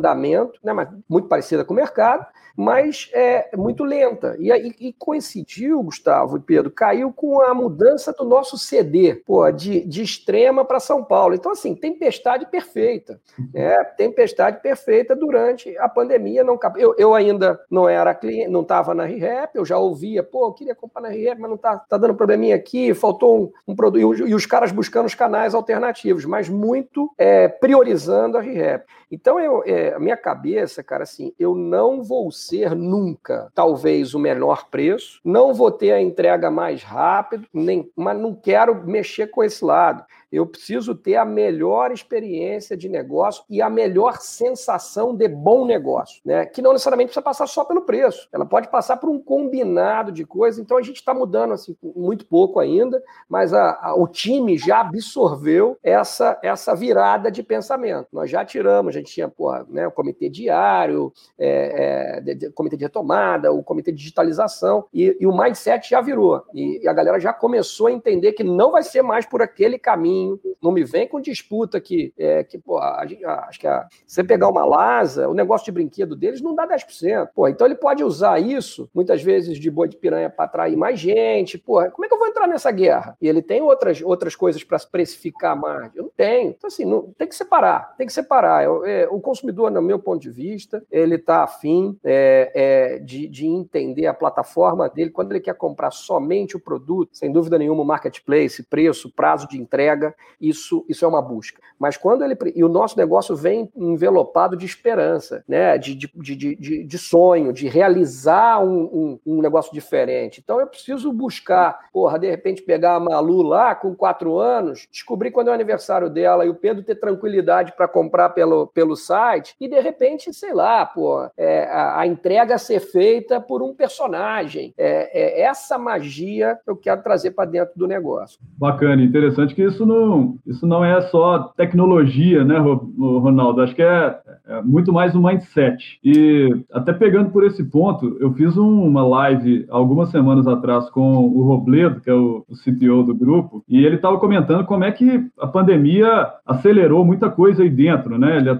né, 0.62 0.73
mas 0.73 0.88
muito 1.09 1.28
parecida 1.28 1.64
com 1.64 1.73
o 1.73 1.76
mercado, 1.76 2.26
mas 2.57 3.11
é 3.14 3.57
muito 3.57 3.85
lenta. 3.85 4.37
E, 4.38 4.50
e, 4.50 4.88
e, 4.88 4.92
coincidiu, 4.92 5.83
Gustavo 5.83 6.37
e 6.37 6.40
Pedro, 6.40 6.71
caiu 6.71 7.12
com 7.12 7.40
a 7.40 7.54
mudança 7.54 8.12
do 8.12 8.25
nosso 8.25 8.59
CD, 8.59 9.14
pô, 9.14 9.50
de, 9.50 9.85
de 9.87 10.02
extrema 10.02 10.64
para 10.64 10.80
São 10.80 11.02
Paulo. 11.02 11.35
Então, 11.35 11.52
assim, 11.52 11.75
tempestade 11.75 12.47
perfeita. 12.50 13.21
É, 13.54 13.83
tempestade 13.85 14.61
perfeita 14.61 15.16
durante 15.16 15.76
a 15.78 15.88
pandemia. 15.88 16.45
Não, 16.45 16.59
eu, 16.76 16.95
eu 16.99 17.14
ainda 17.14 17.59
não 17.71 17.88
era 17.88 18.14
cliente, 18.14 18.50
não 18.50 18.62
estava 18.62 18.95
na 18.95 19.04
ReHap, 19.04 19.57
eu 19.57 19.64
já 19.64 19.78
ouvia, 19.78 20.23
pô, 20.23 20.49
eu 20.49 20.52
queria 20.52 20.75
comprar 20.75 21.00
na 21.00 21.09
ReHap, 21.09 21.40
mas 21.40 21.49
não 21.49 21.57
está 21.57 21.78
tá 21.78 21.97
dando 21.97 22.14
probleminha 22.14 22.57
aqui, 22.57 22.92
faltou 22.92 23.45
um, 23.66 23.73
um 23.73 23.75
produto. 23.75 24.28
E, 24.28 24.35
os 24.35 24.47
caras 24.47 24.73
buscando 24.73 25.07
os 25.07 25.14
canais 25.14 25.54
alternativos, 25.54 26.25
mas 26.25 26.49
muito 26.49 27.11
é, 27.16 27.49
priorizando 27.49 28.37
a 28.37 28.40
ReHap. 28.40 28.85
Então, 29.11 29.40
eu, 29.40 29.62
é, 29.66 29.90
a 29.95 29.99
minha 29.99 30.17
cabeça, 30.17 30.83
cara, 30.83 31.05
assim, 31.05 31.33
eu 31.39 31.55
não 31.55 32.03
vou 32.03 32.31
ser 32.31 32.75
nunca, 32.75 33.51
talvez, 33.55 34.15
o 34.15 34.19
menor 34.19 34.69
preço, 34.71 35.21
não 35.25 35.55
vou 35.55 35.71
ter 35.71 35.93
a 35.93 36.01
entrega 36.01 36.51
mais 36.51 36.83
rápido, 36.83 37.47
nem, 37.53 37.91
mas 37.97 38.19
não 38.19 38.35
quero 38.35 38.87
mexer 38.87 39.29
com 39.29 39.43
esse 39.43 39.65
lado. 39.65 40.05
Eu 40.33 40.47
preciso 40.47 40.95
ter 40.95 41.17
a 41.17 41.25
melhor 41.25 41.91
experiência 41.91 42.77
de 42.77 42.89
negócio 42.89 43.45
e 43.49 43.61
a 43.61 43.69
melhor 43.69 44.19
sensação 44.21 45.15
de 45.15 45.27
bom 45.29 45.65
negócio, 45.65 46.21
né? 46.25 46.47
Que 46.47 46.63
não 46.63 46.73
necessariamente 46.73 47.09
precisa 47.09 47.23
passar 47.23 47.47
só 47.47 47.65
pelo 47.65 47.83
preço. 47.83 48.29
Ela 48.33 48.47
pode 48.47 48.69
passar 48.69 48.97
por 48.97 49.11
um 49.11 49.19
combinado 49.19 50.13
de 50.13 50.25
coisas. 50.25 50.61
Então 50.61 50.77
a 50.77 50.83
gente 50.83 50.97
está 50.97 51.13
mudando 51.13 51.53
assim 51.53 51.77
muito 51.83 52.25
pouco 52.27 52.61
ainda, 52.61 53.03
mas 53.29 53.53
a, 53.53 53.79
a, 53.83 53.95
o 53.95 54.07
time 54.07 54.57
já 54.57 54.81
absorveu 54.81 55.77
essa 55.83 56.39
essa 56.43 56.75
virada 56.75 57.31
de 57.31 57.43
pensamento. 57.43 58.09
Nós 58.13 58.31
já 58.31 58.45
tiramos, 58.45 58.95
a 58.95 58.99
gente 58.99 59.13
tinha 59.13 59.29
porra, 59.29 59.67
né, 59.69 59.87
o 59.87 59.93
comitê 59.93 60.29
diário, 60.29 61.13
é, 61.39 62.19
é, 62.19 62.21
de, 62.21 62.35
de, 62.35 62.51
comitê 62.51 62.77
de 62.77 62.85
retomada, 62.85 63.53
o 63.53 63.63
comitê 63.63 63.91
de 63.91 63.99
digitalização 63.99 64.87
e, 64.93 65.17
e 65.19 65.27
o 65.27 65.37
mindset 65.37 65.91
já 65.91 66.01
virou 66.01 66.43
e, 66.55 66.83
e 66.83 66.89
a 66.89 66.93
galera 66.93 67.19
já 67.19 67.33
começou 67.33 67.87
a 67.87 67.93
entender 67.93 68.33
que 68.33 68.45
não 68.45 68.71
vai 68.71 68.83
ser 68.83 69.03
mais 69.03 69.27
por 69.27 69.43
aquele 69.43 69.79
caminho 69.79 70.20
caminho. 70.21 70.41
Não 70.62 70.73
me 70.73 70.85
vem 70.85 71.09
com 71.09 71.21
disputa 71.21 71.81
que, 71.81 72.12
é, 72.19 72.45
que 72.45 72.59
pô, 72.59 72.79
a, 72.79 73.03
a, 73.25 73.49
acho 73.49 73.59
que 73.59 73.67
a, 73.67 73.87
você 74.07 74.23
pegar 74.23 74.49
uma 74.49 74.65
Lasa, 74.65 75.29
o 75.29 75.35
negócio 75.35 75.65
de 75.65 75.73
brinquedo 75.73 76.15
deles 76.15 76.41
não 76.41 76.55
dá 76.55 76.69
10%. 76.69 77.31
Pô, 77.35 77.49
então 77.49 77.67
ele 77.67 77.75
pode 77.75 78.05
usar 78.05 78.39
isso, 78.39 78.89
muitas 78.95 79.23
vezes, 79.23 79.59
de 79.59 79.71
boi 79.71 79.89
de 79.89 79.97
piranha 79.97 80.29
para 80.29 80.45
atrair 80.45 80.77
mais 80.77 80.99
gente. 80.99 81.57
Pô, 81.57 81.83
como 81.91 82.05
é 82.05 82.09
que 82.09 82.15
eu 82.15 82.19
vou 82.19 82.29
entrar 82.29 82.47
nessa 82.47 82.71
guerra? 82.71 83.17
E 83.21 83.29
ele 83.29 83.41
tem 83.41 83.62
outras, 83.62 84.03
outras 84.03 84.37
coisas 84.37 84.62
para 84.62 84.79
precificar 84.91 85.59
mais. 85.59 85.95
Eu 85.95 86.05
não 86.05 86.12
tenho. 86.15 86.50
Então, 86.50 86.69
assim, 86.69 86.85
não, 86.85 87.12
tem 87.17 87.27
que 87.27 87.35
separar. 87.35 87.95
Tem 87.97 88.07
que 88.07 88.12
separar. 88.12 88.65
Eu, 88.65 88.85
é, 88.85 89.09
o 89.09 89.21
consumidor, 89.21 89.71
no 89.71 89.81
meu 89.81 89.99
ponto 89.99 90.21
de 90.21 90.31
vista, 90.31 90.85
ele 90.91 91.15
está 91.15 91.43
afim 91.43 91.99
é, 92.04 92.52
é, 92.54 92.99
de, 92.99 93.26
de 93.28 93.47
entender 93.47 94.06
a 94.06 94.15
plataforma 94.15 94.89
dele. 94.89 95.11
Quando 95.11 95.33
ele 95.33 95.41
quer 95.41 95.54
comprar 95.54 95.91
somente 95.91 96.56
o 96.56 96.61
produto, 96.61 97.17
sem 97.17 97.33
dúvida 97.33 97.59
nenhuma, 97.59 97.83
o 97.83 97.87
marketplace, 97.87 98.63
preço, 98.63 99.13
prazo 99.15 99.49
de 99.49 99.59
entrega, 99.59 100.10
isso, 100.41 100.85
isso 100.89 101.05
é 101.05 101.09
uma 101.09 101.23
busca. 101.23 101.61
Mas 101.79 101.97
quando 101.97 102.23
ele. 102.23 102.37
E 102.55 102.63
o 102.63 102.69
nosso 102.69 102.97
negócio 102.99 103.35
vem 103.35 103.71
envelopado 103.75 104.55
de 104.55 104.67
esperança, 104.67 105.43
né? 105.49 105.79
de, 105.79 105.95
de, 105.95 106.11
de, 106.15 106.55
de, 106.57 106.85
de 106.85 106.99
sonho, 106.99 107.53
de 107.53 107.69
realizar 107.69 108.63
um, 108.63 108.83
um, 108.83 109.21
um, 109.27 109.41
negócio 109.41 109.73
diferente. 109.73 110.41
Então 110.45 110.61
eu 110.61 110.67
preciso 110.67 111.11
buscar, 111.11 111.89
porra, 111.93 112.19
de 112.19 112.29
repente 112.29 112.63
pegar 112.63 112.97
a 112.97 113.01
Malu 113.01 113.43
lá 113.43 113.75
com 113.75 113.95
quatro 113.95 114.39
anos, 114.39 114.87
descobrir 114.93 115.31
quando 115.31 115.49
é 115.49 115.51
o 115.51 115.55
aniversário 115.55 116.11
dela 116.11 116.45
e 116.45 116.51
o 116.51 116.55
Pedro 116.55 116.83
ter 116.83 116.97
tranquilidade 116.97 117.73
para 117.75 117.89
comprar 117.89 118.31
pelo, 118.31 118.67
pelo 118.67 118.95
site, 118.95 119.55
e 119.59 119.67
de 119.67 119.81
repente, 119.81 120.33
sei 120.35 120.53
lá, 120.53 120.85
pô, 120.85 121.29
é, 121.37 121.65
a, 121.65 122.01
a, 122.01 122.07
entrega 122.07 122.59
ser 122.59 122.81
feita 122.81 123.41
por 123.41 123.63
um 123.63 123.75
personagem. 123.75 124.75
É, 124.77 125.41
é 125.41 125.43
essa 125.43 125.79
magia 125.79 126.59
que 126.63 126.71
eu 126.71 126.77
quero 126.77 127.03
trazer 127.03 127.31
para 127.31 127.49
dentro 127.49 127.73
do 127.77 127.87
negócio. 127.87 128.39
Bacana, 128.59 129.03
interessante 129.03 129.55
que 129.55 129.63
isso 129.63 129.87
não 129.87 130.00
não, 130.00 130.39
isso 130.47 130.67
não 130.67 130.84
é 130.84 131.00
só 131.02 131.39
tecnologia, 131.56 132.45
né, 132.45 132.58
Ronaldo? 132.58 133.63
Acho 133.63 133.75
que 133.75 133.82
é, 133.82 134.19
é, 134.47 134.63
muito 134.63 134.93
mais 134.93 135.15
um 135.15 135.23
mindset. 135.23 135.99
E 136.02 136.65
até 136.73 136.93
pegando 136.93 137.30
por 137.30 137.45
esse 137.45 137.63
ponto, 137.65 138.17
eu 138.21 138.32
fiz 138.32 138.56
uma 138.56 139.06
live 139.06 139.67
algumas 139.69 140.10
semanas 140.10 140.47
atrás 140.47 140.89
com 140.91 141.19
o 141.19 141.43
Robledo, 141.43 142.00
que 142.00 142.10
é 142.10 142.15
o, 142.15 142.45
o 142.49 142.54
CTO 142.56 143.02
do 143.02 143.15
grupo, 143.15 143.63
e 143.69 143.84
ele 143.84 143.97
estava 143.97 144.19
comentando 144.19 144.65
como 144.65 144.84
é 144.84 144.93
que 144.93 145.26
a 145.39 145.47
pandemia 145.47 146.28
acelerou 146.47 147.04
muita 147.04 147.30
coisa 147.30 147.63
aí 147.63 147.71
dentro, 147.71 148.19
né? 148.19 148.39
Ele, 148.39 148.50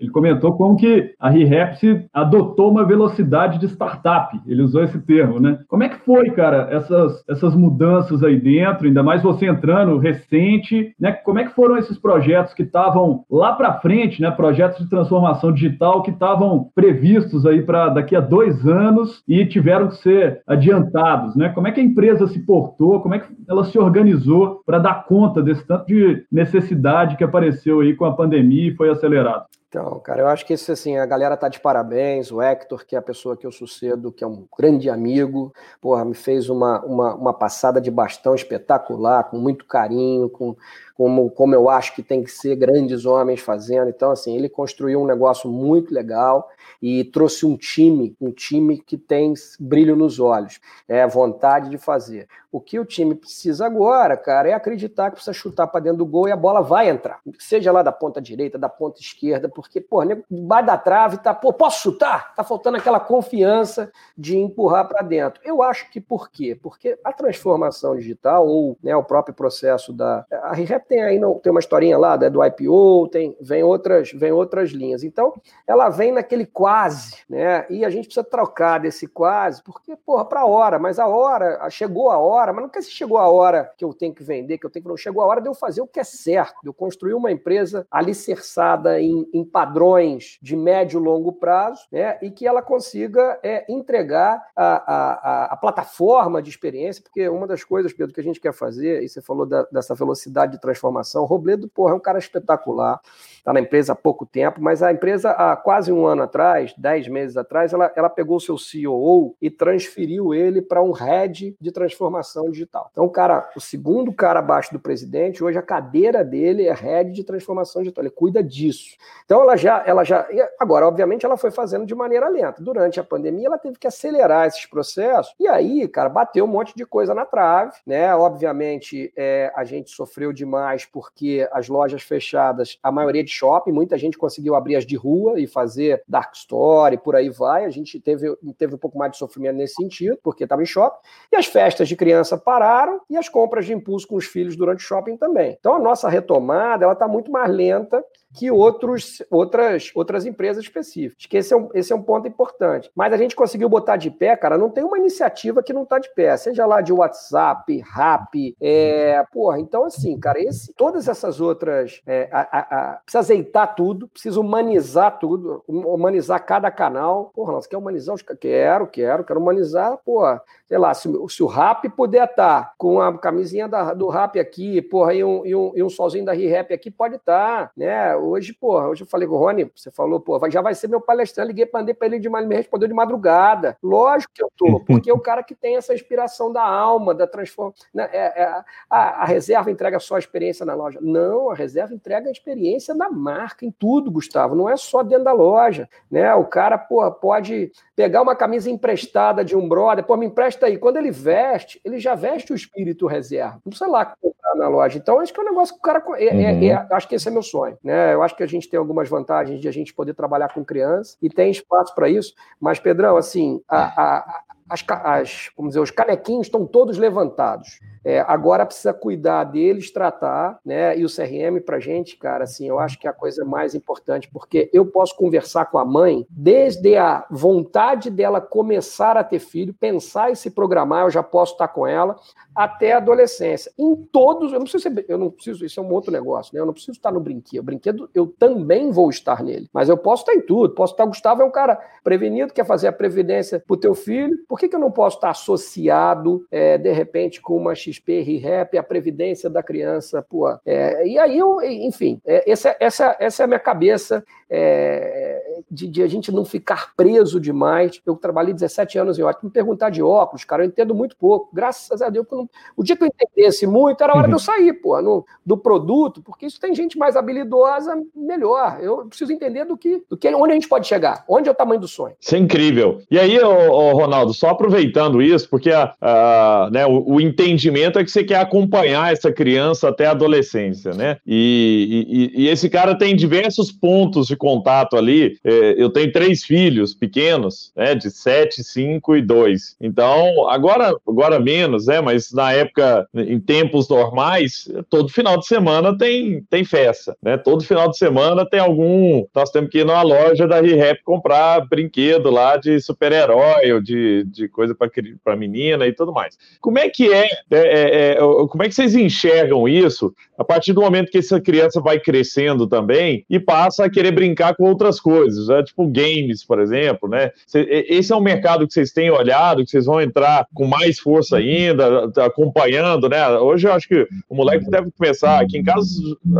ele 0.00 0.10
comentou 0.10 0.54
como 0.54 0.76
que 0.76 1.14
a 1.20 1.28
ReHaps 1.28 1.80
adotou 2.12 2.70
uma 2.70 2.84
velocidade 2.84 3.58
de 3.58 3.66
startup. 3.66 4.40
Ele 4.46 4.62
usou 4.62 4.82
esse 4.82 4.98
termo, 4.98 5.38
né? 5.38 5.58
Como 5.68 5.82
é 5.82 5.88
que 5.90 6.04
foi, 6.04 6.30
cara, 6.30 6.68
essas, 6.70 7.22
essas 7.28 7.54
mudanças 7.54 8.22
aí 8.22 8.40
dentro, 8.40 8.86
ainda 8.86 9.02
mais 9.02 9.22
você 9.22 9.46
entrando 9.46 9.98
recente, 9.98 10.94
né? 10.98 11.12
Como 11.12 11.38
é 11.38 11.44
que 11.44 11.54
foram 11.54 11.76
esses 11.76 11.98
projetos 11.98 12.54
que 12.54 12.62
estavam 12.62 13.24
lá 13.30 13.52
para 13.52 13.74
frente, 13.80 14.22
né? 14.22 14.30
Projetos 14.30 14.78
de 14.78 14.88
transformação 14.88 15.52
digital 15.52 16.02
que 16.02 16.10
estavam 16.10 16.70
previstos 16.74 17.44
aí 17.44 17.60
para 17.62 17.90
daqui 17.90 18.16
a 18.16 18.20
dois 18.20 18.66
anos 18.66 19.22
e 19.28 19.44
tiveram 19.44 19.88
que 19.88 19.96
ser 19.96 20.40
adiantados, 20.46 21.36
né? 21.36 21.50
Como 21.50 21.68
é 21.68 21.72
que 21.72 21.80
a 21.80 21.84
empresa 21.84 22.26
se 22.26 22.40
portou? 22.40 23.00
Como 23.00 23.14
é 23.14 23.18
que 23.18 23.28
ela 23.46 23.64
se 23.64 23.78
organizou 23.78 24.62
para 24.64 24.78
dar 24.78 25.04
conta 25.04 25.42
desse 25.42 25.66
tanto 25.66 25.86
de 25.86 26.24
necessidade 26.32 27.16
que 27.16 27.24
apareceu 27.24 27.80
aí 27.80 27.94
com 27.94 28.06
a 28.06 28.14
pandemia 28.14 28.68
e 28.68 28.74
foi 28.74 28.88
acelerado? 28.88 29.44
Então, 29.70 30.00
cara, 30.00 30.22
eu 30.22 30.26
acho 30.26 30.44
que 30.44 30.52
isso, 30.52 30.72
assim, 30.72 30.96
a 30.98 31.06
galera 31.06 31.36
tá 31.36 31.48
de 31.48 31.60
parabéns. 31.60 32.32
O 32.32 32.42
Hector, 32.42 32.84
que 32.84 32.96
é 32.96 32.98
a 32.98 33.02
pessoa 33.02 33.36
que 33.36 33.46
eu 33.46 33.52
sucedo, 33.52 34.10
que 34.10 34.24
é 34.24 34.26
um 34.26 34.44
grande 34.58 34.90
amigo, 34.90 35.54
porra, 35.80 36.04
me 36.04 36.12
fez 36.12 36.48
uma, 36.50 36.84
uma, 36.84 37.14
uma 37.14 37.32
passada 37.32 37.80
de 37.80 37.88
bastão 37.88 38.34
espetacular, 38.34 39.30
com 39.30 39.38
muito 39.38 39.64
carinho, 39.64 40.28
com 40.28 40.56
como, 41.00 41.30
como 41.30 41.54
eu 41.54 41.70
acho 41.70 41.94
que 41.94 42.02
tem 42.02 42.22
que 42.22 42.30
ser 42.30 42.54
grandes 42.56 43.06
homens 43.06 43.40
fazendo. 43.40 43.88
Então, 43.88 44.10
assim, 44.10 44.36
ele 44.36 44.50
construiu 44.50 45.00
um 45.00 45.06
negócio 45.06 45.48
muito 45.48 45.94
legal 45.94 46.50
e 46.82 47.04
trouxe 47.04 47.46
um 47.46 47.56
time, 47.56 48.14
um 48.20 48.30
time 48.30 48.76
que 48.76 48.98
tem 48.98 49.32
brilho 49.58 49.96
nos 49.96 50.20
olhos, 50.20 50.60
é 50.86 51.06
vontade 51.06 51.70
de 51.70 51.78
fazer. 51.78 52.28
O 52.52 52.60
que 52.60 52.78
o 52.80 52.84
time 52.84 53.14
precisa 53.14 53.64
agora, 53.64 54.16
cara, 54.16 54.48
é 54.48 54.52
acreditar 54.52 55.10
que 55.10 55.16
precisa 55.16 55.32
chutar 55.32 55.68
para 55.68 55.80
dentro 55.80 55.98
do 55.98 56.06
gol 56.06 56.28
e 56.28 56.32
a 56.32 56.36
bola 56.36 56.60
vai 56.60 56.90
entrar. 56.90 57.20
Seja 57.38 57.70
lá 57.70 57.80
da 57.80 57.92
ponta 57.92 58.20
direita, 58.20 58.58
da 58.58 58.68
ponta 58.68 59.00
esquerda, 59.00 59.48
porque, 59.48 59.80
pô, 59.80 60.00
vai 60.28 60.64
da 60.64 60.76
trave, 60.76 61.18
tá, 61.18 61.32
pô, 61.32 61.52
posso 61.52 61.80
chutar? 61.80 62.34
Tá 62.34 62.42
faltando 62.42 62.76
aquela 62.76 62.98
confiança 62.98 63.92
de 64.18 64.36
empurrar 64.36 64.88
para 64.88 65.02
dentro. 65.02 65.40
Eu 65.44 65.62
acho 65.62 65.90
que 65.90 66.00
por 66.00 66.28
quê? 66.28 66.58
Porque 66.60 66.98
a 67.04 67.12
transformação 67.12 67.96
digital 67.96 68.46
ou 68.46 68.76
né, 68.82 68.96
o 68.96 69.04
próprio 69.04 69.34
processo 69.34 69.92
da 69.92 70.26
a 70.30 70.52
tem 70.90 71.00
aí 71.00 71.20
não, 71.20 71.38
tem 71.38 71.52
uma 71.52 71.60
historinha 71.60 71.96
lá 71.96 72.16
né, 72.18 72.28
do 72.28 72.44
IPO, 72.44 73.08
tem, 73.12 73.36
vem, 73.40 73.62
outras, 73.62 74.10
vem 74.10 74.32
outras 74.32 74.70
linhas. 74.70 75.04
Então, 75.04 75.32
ela 75.64 75.88
vem 75.88 76.10
naquele 76.10 76.44
quase, 76.44 77.18
né? 77.28 77.64
E 77.70 77.84
a 77.84 77.90
gente 77.90 78.06
precisa 78.06 78.24
trocar 78.24 78.78
desse 78.78 79.06
quase, 79.06 79.62
porque, 79.62 79.94
porra, 79.94 80.24
para 80.24 80.40
a 80.40 80.46
hora, 80.46 80.80
mas 80.80 80.98
a 80.98 81.06
hora, 81.06 81.70
chegou 81.70 82.10
a 82.10 82.18
hora, 82.18 82.52
mas 82.52 82.62
não 82.62 82.68
quer 82.68 82.82
se 82.82 82.90
chegou 82.90 83.18
a 83.18 83.28
hora 83.28 83.72
que 83.78 83.84
eu 83.84 83.94
tenho 83.94 84.12
que 84.12 84.24
vender, 84.24 84.58
que 84.58 84.66
eu 84.66 84.70
tenho 84.70 84.82
que. 84.82 84.88
Não, 84.88 84.96
chegou 84.96 85.22
a 85.22 85.26
hora 85.26 85.40
de 85.40 85.48
eu 85.48 85.54
fazer 85.54 85.80
o 85.80 85.86
que 85.86 86.00
é 86.00 86.04
certo, 86.04 86.60
de 86.60 86.68
eu 86.68 86.74
construir 86.74 87.14
uma 87.14 87.30
empresa 87.30 87.86
alicerçada 87.88 89.00
em, 89.00 89.28
em 89.32 89.44
padrões 89.44 90.38
de 90.42 90.56
médio 90.56 91.00
e 91.00 91.04
longo 91.04 91.32
prazo, 91.34 91.86
né? 91.92 92.18
E 92.20 92.32
que 92.32 92.48
ela 92.48 92.62
consiga 92.62 93.38
é, 93.44 93.64
entregar 93.72 94.44
a, 94.56 94.64
a, 94.66 95.44
a, 95.52 95.56
plataforma 95.56 96.42
de 96.42 96.50
experiência, 96.50 97.00
porque 97.00 97.28
uma 97.28 97.46
das 97.46 97.62
coisas, 97.62 97.92
Pedro, 97.92 98.12
que 98.12 98.20
a 98.20 98.24
gente 98.24 98.40
quer 98.40 98.52
fazer, 98.52 99.04
e 99.04 99.08
você 99.08 99.22
falou 99.22 99.46
da, 99.46 99.62
dessa 99.70 99.94
velocidade 99.94 100.52
de 100.52 100.60
transformação, 100.60 100.79
o 100.88 101.24
Robledo, 101.24 101.68
porra, 101.68 101.92
é 101.92 101.96
um 101.96 102.00
cara 102.00 102.18
espetacular 102.18 103.00
está 103.40 103.52
na 103.52 103.60
empresa 103.60 103.92
há 103.92 103.96
pouco 103.96 104.24
tempo, 104.24 104.60
mas 104.60 104.82
a 104.82 104.92
empresa, 104.92 105.30
há 105.30 105.56
quase 105.56 105.92
um 105.92 106.06
ano 106.06 106.22
atrás, 106.22 106.74
dez 106.76 107.08
meses 107.08 107.36
atrás, 107.36 107.72
ela, 107.72 107.92
ela 107.96 108.08
pegou 108.08 108.36
o 108.36 108.40
seu 108.40 108.56
CEO 108.56 109.34
e 109.40 109.50
transferiu 109.50 110.32
ele 110.34 110.62
para 110.62 110.82
um 110.82 110.92
head 110.92 111.56
de 111.60 111.72
transformação 111.72 112.50
digital. 112.50 112.88
Então, 112.92 113.04
o 113.04 113.10
cara, 113.10 113.50
o 113.56 113.60
segundo 113.60 114.12
cara 114.12 114.38
abaixo 114.38 114.72
do 114.72 114.78
presidente, 114.78 115.42
hoje 115.42 115.58
a 115.58 115.62
cadeira 115.62 116.22
dele 116.22 116.66
é 116.66 116.72
head 116.72 117.12
de 117.12 117.24
transformação 117.24 117.82
digital, 117.82 118.04
ele 118.04 118.10
cuida 118.10 118.42
disso. 118.42 118.96
Então, 119.24 119.40
ela 119.40 119.56
já, 119.56 119.82
ela 119.86 120.04
já. 120.04 120.26
Agora, 120.58 120.86
obviamente, 120.86 121.24
ela 121.24 121.36
foi 121.36 121.50
fazendo 121.50 121.86
de 121.86 121.94
maneira 121.94 122.28
lenta. 122.28 122.62
Durante 122.62 123.00
a 123.00 123.04
pandemia, 123.04 123.46
ela 123.46 123.58
teve 123.58 123.78
que 123.78 123.86
acelerar 123.86 124.46
esses 124.46 124.66
processos, 124.66 125.34
e 125.40 125.48
aí, 125.48 125.88
cara, 125.88 126.08
bateu 126.08 126.44
um 126.44 126.48
monte 126.48 126.74
de 126.76 126.84
coisa 126.84 127.14
na 127.14 127.24
trave, 127.24 127.72
né? 127.86 128.14
Obviamente, 128.14 129.12
é, 129.16 129.50
a 129.56 129.64
gente 129.64 129.90
sofreu 129.90 130.32
demais 130.32 130.69
porque 130.84 131.48
as 131.52 131.68
lojas 131.68 132.02
fechadas, 132.02 132.78
a 132.82 132.92
maioria 132.92 133.24
de 133.24 133.30
de 133.30 133.36
shopping, 133.36 133.72
muita 133.72 133.96
gente 133.96 134.18
conseguiu 134.18 134.54
abrir 134.54 134.76
as 134.76 134.84
de 134.84 134.96
rua 134.96 135.40
e 135.40 135.46
fazer 135.46 136.02
dark 136.06 136.34
store, 136.34 136.96
e 136.96 136.98
por 136.98 137.14
aí 137.14 137.30
vai. 137.30 137.64
A 137.64 137.70
gente 137.70 137.98
teve, 138.00 138.36
teve 138.58 138.74
um 138.74 138.78
pouco 138.78 138.98
mais 138.98 139.12
de 139.12 139.18
sofrimento 139.18 139.56
nesse 139.56 139.74
sentido, 139.74 140.18
porque 140.22 140.44
estava 140.44 140.62
em 140.62 140.66
shopping. 140.66 140.98
E 141.32 141.36
as 141.36 141.46
festas 141.46 141.88
de 141.88 141.96
criança 141.96 142.36
pararam 142.36 143.00
e 143.08 143.16
as 143.16 143.28
compras 143.28 143.64
de 143.64 143.72
impulso 143.72 144.06
com 144.06 144.16
os 144.16 144.26
filhos 144.26 144.56
durante 144.56 144.80
o 144.80 144.86
shopping 144.86 145.16
também. 145.16 145.56
Então 145.58 145.74
a 145.74 145.78
nossa 145.78 146.08
retomada 146.08 146.84
ela 146.84 146.92
está 146.92 147.06
muito 147.06 147.30
mais 147.30 147.50
lenta 147.50 148.04
que 148.34 148.50
outros, 148.50 149.22
outras, 149.30 149.90
outras 149.94 150.24
empresas 150.24 150.64
específicas. 150.64 151.26
Que 151.26 151.38
esse 151.38 151.52
é, 151.52 151.56
um, 151.56 151.68
esse 151.74 151.92
é 151.92 151.96
um 151.96 152.02
ponto 152.02 152.28
importante. 152.28 152.90
Mas 152.94 153.12
a 153.12 153.16
gente 153.16 153.34
conseguiu 153.34 153.68
botar 153.68 153.96
de 153.96 154.10
pé, 154.10 154.36
cara, 154.36 154.56
não 154.56 154.70
tem 154.70 154.84
uma 154.84 154.98
iniciativa 154.98 155.62
que 155.62 155.72
não 155.72 155.82
está 155.82 155.98
de 155.98 156.12
pé, 156.14 156.36
seja 156.36 156.66
lá 156.66 156.80
de 156.80 156.92
WhatsApp, 156.92 157.82
Rap, 157.92 158.56
é, 158.60 159.24
porra, 159.32 159.58
então 159.58 159.84
assim, 159.84 160.18
cara, 160.18 160.40
esse, 160.40 160.72
todas 160.74 161.08
essas 161.08 161.40
outras, 161.40 162.00
é, 162.06 162.28
a, 162.32 162.40
a, 162.40 162.60
a, 162.60 162.92
precisa 162.96 163.18
azeitar 163.18 163.74
tudo, 163.74 164.08
precisa 164.08 164.40
humanizar 164.40 165.18
tudo, 165.18 165.62
humanizar 165.66 166.44
cada 166.44 166.70
canal. 166.70 167.30
Porra, 167.34 167.52
nós 167.52 167.66
quer 167.66 167.76
humanizar 167.76 168.14
os... 168.14 168.22
Quero, 168.40 168.86
quero, 168.86 169.24
quero 169.24 169.40
humanizar, 169.40 169.98
porra, 170.04 170.40
sei 170.66 170.78
lá, 170.78 170.94
se, 170.94 171.10
se 171.28 171.42
o 171.42 171.46
Rap 171.46 171.88
puder 171.90 172.24
estar 172.24 172.64
tá 172.64 172.72
com 172.78 173.00
a 173.00 173.18
camisinha 173.18 173.68
da, 173.68 173.92
do 173.92 174.08
Rap 174.08 174.38
aqui, 174.38 174.80
porra, 174.80 175.14
e 175.14 175.24
um, 175.24 175.44
e 175.44 175.54
um, 175.54 175.72
e 175.74 175.82
um 175.82 175.90
solzinho 175.90 176.24
da 176.24 176.32
ReHap 176.32 176.72
aqui, 176.72 176.90
pode 176.90 177.16
estar, 177.16 177.66
tá, 177.66 177.70
né? 177.76 178.19
Hoje, 178.20 178.52
porra, 178.52 178.88
hoje 178.88 179.02
eu 179.02 179.06
falei 179.06 179.26
com 179.26 179.34
o 179.34 179.38
Rony, 179.38 179.70
você 179.74 179.90
falou, 179.90 180.20
pô, 180.20 180.38
já 180.50 180.60
vai 180.60 180.74
ser 180.74 180.88
meu 180.88 181.00
palestrante, 181.00 181.48
liguei 181.48 181.68
ele 181.72 181.94
para 181.94 182.06
ele 182.06 182.18
de 182.18 182.28
manhã, 182.28 182.46
me 182.46 182.56
respondeu 182.56 182.88
de 182.88 182.94
madrugada. 182.94 183.76
Lógico 183.82 184.32
que 184.34 184.42
eu 184.42 184.50
tô, 184.56 184.80
porque 184.86 185.10
é 185.10 185.14
o 185.14 185.20
cara 185.20 185.42
que 185.42 185.54
tem 185.54 185.76
essa 185.76 185.94
inspiração 185.94 186.52
da 186.52 186.62
alma, 186.62 187.14
da 187.14 187.26
transformação. 187.26 187.74
Né? 187.92 188.08
É, 188.12 188.42
é, 188.42 188.64
a, 188.88 189.22
a, 189.22 189.24
reserva 189.24 189.70
entrega 189.70 189.98
só 189.98 190.16
a 190.16 190.18
experiência 190.18 190.64
na 190.64 190.74
loja. 190.74 190.98
Não, 191.02 191.50
a 191.50 191.54
reserva 191.54 191.94
entrega 191.94 192.28
a 192.28 192.32
experiência 192.32 192.94
na 192.94 193.10
marca, 193.10 193.64
em 193.64 193.70
tudo, 193.70 194.10
Gustavo. 194.10 194.54
Não 194.54 194.68
é 194.68 194.76
só 194.76 195.02
dentro 195.02 195.24
da 195.24 195.32
loja, 195.32 195.88
né? 196.10 196.34
O 196.34 196.44
cara, 196.44 196.78
porra, 196.78 197.10
pode 197.10 197.72
pegar 197.94 198.22
uma 198.22 198.34
camisa 198.34 198.70
emprestada 198.70 199.44
de 199.44 199.56
um 199.56 199.68
brother, 199.68 200.04
pô, 200.04 200.16
me 200.16 200.26
empresta 200.26 200.66
aí. 200.66 200.78
Quando 200.78 200.96
ele 200.96 201.10
veste, 201.10 201.80
ele 201.84 201.98
já 201.98 202.14
veste 202.14 202.52
o 202.52 202.56
espírito 202.56 203.06
reserva. 203.06 203.60
Não 203.64 203.70
precisa 203.70 203.90
lá 203.90 204.04
comprar 204.04 204.54
na 204.54 204.68
loja. 204.68 204.98
Então, 204.98 205.20
acho 205.20 205.32
que 205.32 205.40
é 205.40 205.42
um 205.42 205.46
negócio 205.46 205.74
que 205.74 205.80
o 205.80 205.82
cara. 205.82 206.02
É, 206.16 206.26
é, 206.26 206.52
uhum. 206.52 206.64
é, 206.64 206.86
acho 206.92 207.08
que 207.08 207.14
esse 207.14 207.28
é 207.28 207.30
meu 207.30 207.42
sonho. 207.42 207.76
Né? 207.82 208.09
Eu 208.12 208.22
acho 208.22 208.36
que 208.36 208.42
a 208.42 208.46
gente 208.46 208.68
tem 208.68 208.78
algumas 208.78 209.08
vantagens 209.08 209.60
de 209.60 209.68
a 209.68 209.72
gente 209.72 209.94
poder 209.94 210.14
trabalhar 210.14 210.52
com 210.52 210.64
criança 210.64 211.16
e 211.20 211.28
tem 211.28 211.50
espaço 211.50 211.94
para 211.94 212.08
isso. 212.08 212.34
Mas, 212.60 212.78
Pedrão, 212.78 213.16
assim, 213.16 213.62
a, 213.68 214.02
a, 214.02 214.42
as, 214.70 214.84
as, 214.88 215.50
vamos 215.56 215.70
dizer, 215.70 215.80
os 215.80 215.90
canequinhos 215.90 216.46
estão 216.46 216.64
todos 216.64 216.96
levantados. 216.96 217.80
É, 218.02 218.20
agora 218.20 218.64
precisa 218.64 218.94
cuidar 218.94 219.44
deles, 219.44 219.90
tratar, 219.90 220.58
né? 220.64 220.96
E 220.96 221.04
o 221.04 221.08
CRM 221.08 221.60
para 221.64 221.78
gente, 221.78 222.16
cara, 222.16 222.44
assim, 222.44 222.66
eu 222.66 222.78
acho 222.78 222.98
que 222.98 223.06
é 223.06 223.10
a 223.10 223.14
coisa 223.14 223.44
mais 223.44 223.74
importante, 223.74 224.30
porque 224.32 224.70
eu 224.72 224.86
posso 224.86 225.14
conversar 225.16 225.66
com 225.66 225.76
a 225.76 225.84
mãe 225.84 226.26
desde 226.30 226.96
a 226.96 227.26
vontade 227.30 228.08
dela 228.08 228.40
começar 228.40 229.18
a 229.18 229.24
ter 229.24 229.38
filho, 229.38 229.74
pensar 229.74 230.30
e 230.30 230.36
se 230.36 230.50
programar, 230.50 231.04
eu 231.04 231.10
já 231.10 231.22
posso 231.22 231.52
estar 231.52 231.68
com 231.68 231.86
ela, 231.86 232.16
até 232.54 232.92
a 232.92 232.98
adolescência. 232.98 233.70
Em 233.78 233.94
todos, 233.94 234.52
eu 234.52 234.58
não 234.58 234.64
preciso, 234.64 234.82
ser, 234.82 235.04
eu 235.08 235.18
não 235.18 235.30
preciso, 235.30 235.64
isso 235.64 235.80
é 235.80 235.82
um 235.82 235.92
outro 235.92 236.10
negócio, 236.10 236.54
né? 236.54 236.60
Eu 236.60 236.66
não 236.66 236.72
preciso 236.72 236.92
estar 236.92 237.12
no 237.12 237.20
brinquedo. 237.20 237.60
O 237.60 237.64
brinquedo 237.64 238.10
eu 238.14 238.26
também 238.26 238.90
vou 238.90 239.10
estar 239.10 239.42
nele, 239.42 239.68
mas 239.72 239.88
eu 239.88 239.96
posso 239.98 240.22
estar 240.22 240.34
em 240.34 240.40
tudo. 240.40 240.74
Posso 240.74 240.94
estar, 240.94 241.04
Gustavo 241.04 241.42
é 241.42 241.44
um 241.44 241.50
cara 241.50 241.78
prevenido, 242.02 242.52
quer 242.52 242.64
fazer 242.64 242.88
a 242.88 242.92
previdência 242.92 243.60
para 243.66 243.74
o 243.74 243.76
teu 243.76 243.94
filho. 243.94 244.38
Por 244.48 244.58
que, 244.60 244.68
que 244.68 244.76
eu 244.76 244.80
não 244.80 244.90
posso 244.90 245.16
estar 245.16 245.30
associado, 245.30 246.46
é, 246.50 246.76
de 246.76 246.92
repente, 246.92 247.40
com 247.40 247.56
uma 247.56 247.74
XP, 247.74 248.20
REP, 248.20 248.76
a 248.76 248.82
previdência 248.82 249.48
da 249.48 249.62
criança? 249.62 250.22
Pô, 250.22 250.48
é, 250.66 251.06
e 251.06 251.18
aí 251.18 251.38
eu, 251.38 251.62
enfim, 251.62 252.20
é, 252.26 252.50
essa, 252.50 252.76
essa, 252.78 253.16
essa 253.18 253.42
é 253.42 253.44
a 253.44 253.46
minha 253.46 253.58
cabeça 253.58 254.22
é, 254.50 255.62
de, 255.70 255.86
de, 255.86 256.02
a 256.02 256.06
gente 256.06 256.30
não 256.30 256.44
ficar 256.44 256.94
preso 256.94 257.40
demais. 257.40 258.00
Eu 258.04 258.16
trabalhei 258.16 258.52
17 258.52 258.98
anos 258.98 259.18
em 259.18 259.22
ótica, 259.22 259.46
me 259.46 259.52
perguntar 259.52 259.90
de 259.90 260.02
óculos, 260.02 260.44
cara, 260.44 260.64
eu 260.64 260.68
entendo 260.68 260.94
muito 260.94 261.16
pouco. 261.16 261.48
Graças 261.52 262.02
a 262.02 262.10
Deus, 262.10 262.26
não... 262.30 262.48
o 262.76 262.82
dia 262.82 262.96
que 262.96 263.04
eu 263.04 263.08
entendesse 263.08 263.66
muito, 263.66 264.02
era 264.02 264.12
hora 264.12 264.22
uhum. 264.22 264.28
de 264.28 264.34
eu 264.34 264.38
sair, 264.38 264.72
pô, 264.74 265.00
no, 265.00 265.24
do 265.46 265.56
produto, 265.56 266.20
porque 266.22 266.46
isso 266.46 266.60
tem 266.60 266.74
gente 266.74 266.98
mais 266.98 267.16
habilidosa, 267.16 267.96
melhor. 268.14 268.78
Eu 268.82 269.06
preciso 269.06 269.32
entender 269.32 269.64
do 269.64 269.76
que, 269.76 270.04
do 270.08 270.16
que 270.16 270.28
onde 270.28 270.50
a 270.50 270.54
gente 270.54 270.68
pode 270.68 270.86
chegar, 270.86 271.24
onde 271.28 271.48
é 271.48 271.52
o 271.52 271.54
tamanho 271.54 271.80
do 271.80 271.88
sonho. 271.88 272.14
Isso 272.20 272.34
é 272.34 272.38
incrível. 272.38 273.00
E 273.10 273.18
aí, 273.18 273.38
ô, 273.40 273.72
ô 273.72 273.92
Ronaldo, 273.92 274.34
só 274.34 274.49
aproveitando 274.50 275.22
isso, 275.22 275.48
porque 275.48 275.70
a, 275.70 275.92
a 276.00 276.68
né, 276.72 276.86
o, 276.86 277.14
o, 277.14 277.20
entendimento 277.20 277.98
é 277.98 278.04
que 278.04 278.10
você 278.10 278.24
quer 278.24 278.40
acompanhar 278.40 279.12
essa 279.12 279.32
criança 279.32 279.88
até 279.88 280.06
a 280.06 280.12
adolescência, 280.12 280.92
né? 280.92 281.16
E, 281.26 282.30
e, 282.34 282.42
e 282.44 282.48
esse 282.48 282.68
cara 282.68 282.96
tem 282.96 283.14
diversos 283.14 283.70
pontos 283.70 284.26
de 284.26 284.36
contato 284.36 284.96
ali. 284.96 285.38
É, 285.44 285.74
eu 285.76 285.90
tenho 285.90 286.12
três 286.12 286.44
filhos 286.44 286.94
pequenos, 286.94 287.72
né, 287.76 287.94
de 287.94 288.10
7, 288.10 288.62
5 288.62 289.16
e 289.16 289.22
2. 289.22 289.76
Então, 289.80 290.48
agora, 290.48 290.94
agora 291.06 291.38
menos, 291.38 291.86
né, 291.86 292.00
mas 292.00 292.32
na 292.32 292.52
época, 292.52 293.06
em 293.14 293.38
tempos 293.38 293.88
normais, 293.88 294.68
todo 294.88 295.08
final 295.08 295.38
de 295.38 295.46
semana 295.46 295.96
tem, 295.96 296.42
tem 296.48 296.64
festa, 296.64 297.16
né? 297.22 297.36
Todo 297.36 297.64
final 297.64 297.88
de 297.88 297.96
semana 297.96 298.48
tem 298.48 298.60
algum. 298.60 299.24
Nós 299.34 299.50
temos 299.50 299.70
que 299.70 299.78
ir 299.78 299.84
numa 299.84 300.02
loja 300.02 300.46
da 300.46 300.60
ReHap 300.60 301.02
comprar 301.04 301.66
brinquedo 301.68 302.30
lá 302.30 302.56
de 302.56 302.80
super-herói 302.80 303.72
ou 303.72 303.80
de, 303.80 304.24
de 304.30 304.48
coisa 304.48 304.76
para 305.24 305.36
menina 305.36 305.86
e 305.86 305.92
tudo 305.92 306.12
mais. 306.12 306.38
Como 306.60 306.78
é 306.78 306.88
que 306.88 307.12
é, 307.12 307.24
é, 307.24 307.30
é, 307.50 308.10
é, 308.12 308.16
Como 308.16 308.62
é 308.62 308.68
que 308.68 308.74
vocês 308.74 308.94
enxergam 308.94 309.68
isso 309.68 310.14
a 310.38 310.44
partir 310.44 310.72
do 310.72 310.80
momento 310.80 311.10
que 311.10 311.18
essa 311.18 311.40
criança 311.40 311.80
vai 311.80 311.98
crescendo 311.98 312.66
também 312.66 313.24
e 313.28 313.38
passa 313.38 313.84
a 313.84 313.90
querer 313.90 314.12
brincar? 314.12 314.50
com 314.60 314.64
outras 314.64 315.00
coisas, 315.00 315.48
né? 315.48 315.62
tipo 315.62 315.86
games, 315.86 316.44
por 316.44 316.60
exemplo, 316.60 317.08
né? 317.08 317.30
Esse 317.54 318.12
é 318.12 318.16
um 318.16 318.20
mercado 318.20 318.66
que 318.66 318.74
vocês 318.74 318.92
têm 318.92 319.10
olhado, 319.10 319.64
que 319.64 319.70
vocês 319.70 319.86
vão 319.86 320.00
entrar 320.00 320.46
com 320.54 320.66
mais 320.66 320.98
força 320.98 321.38
ainda, 321.38 322.12
acompanhando, 322.24 323.08
né? 323.08 323.26
Hoje 323.38 323.66
eu 323.66 323.72
acho 323.72 323.88
que 323.88 324.06
o 324.28 324.34
moleque 324.34 324.68
deve 324.70 324.90
começar. 324.90 325.40
Aqui 325.40 325.56
em 325.56 325.64
casa 325.64 325.88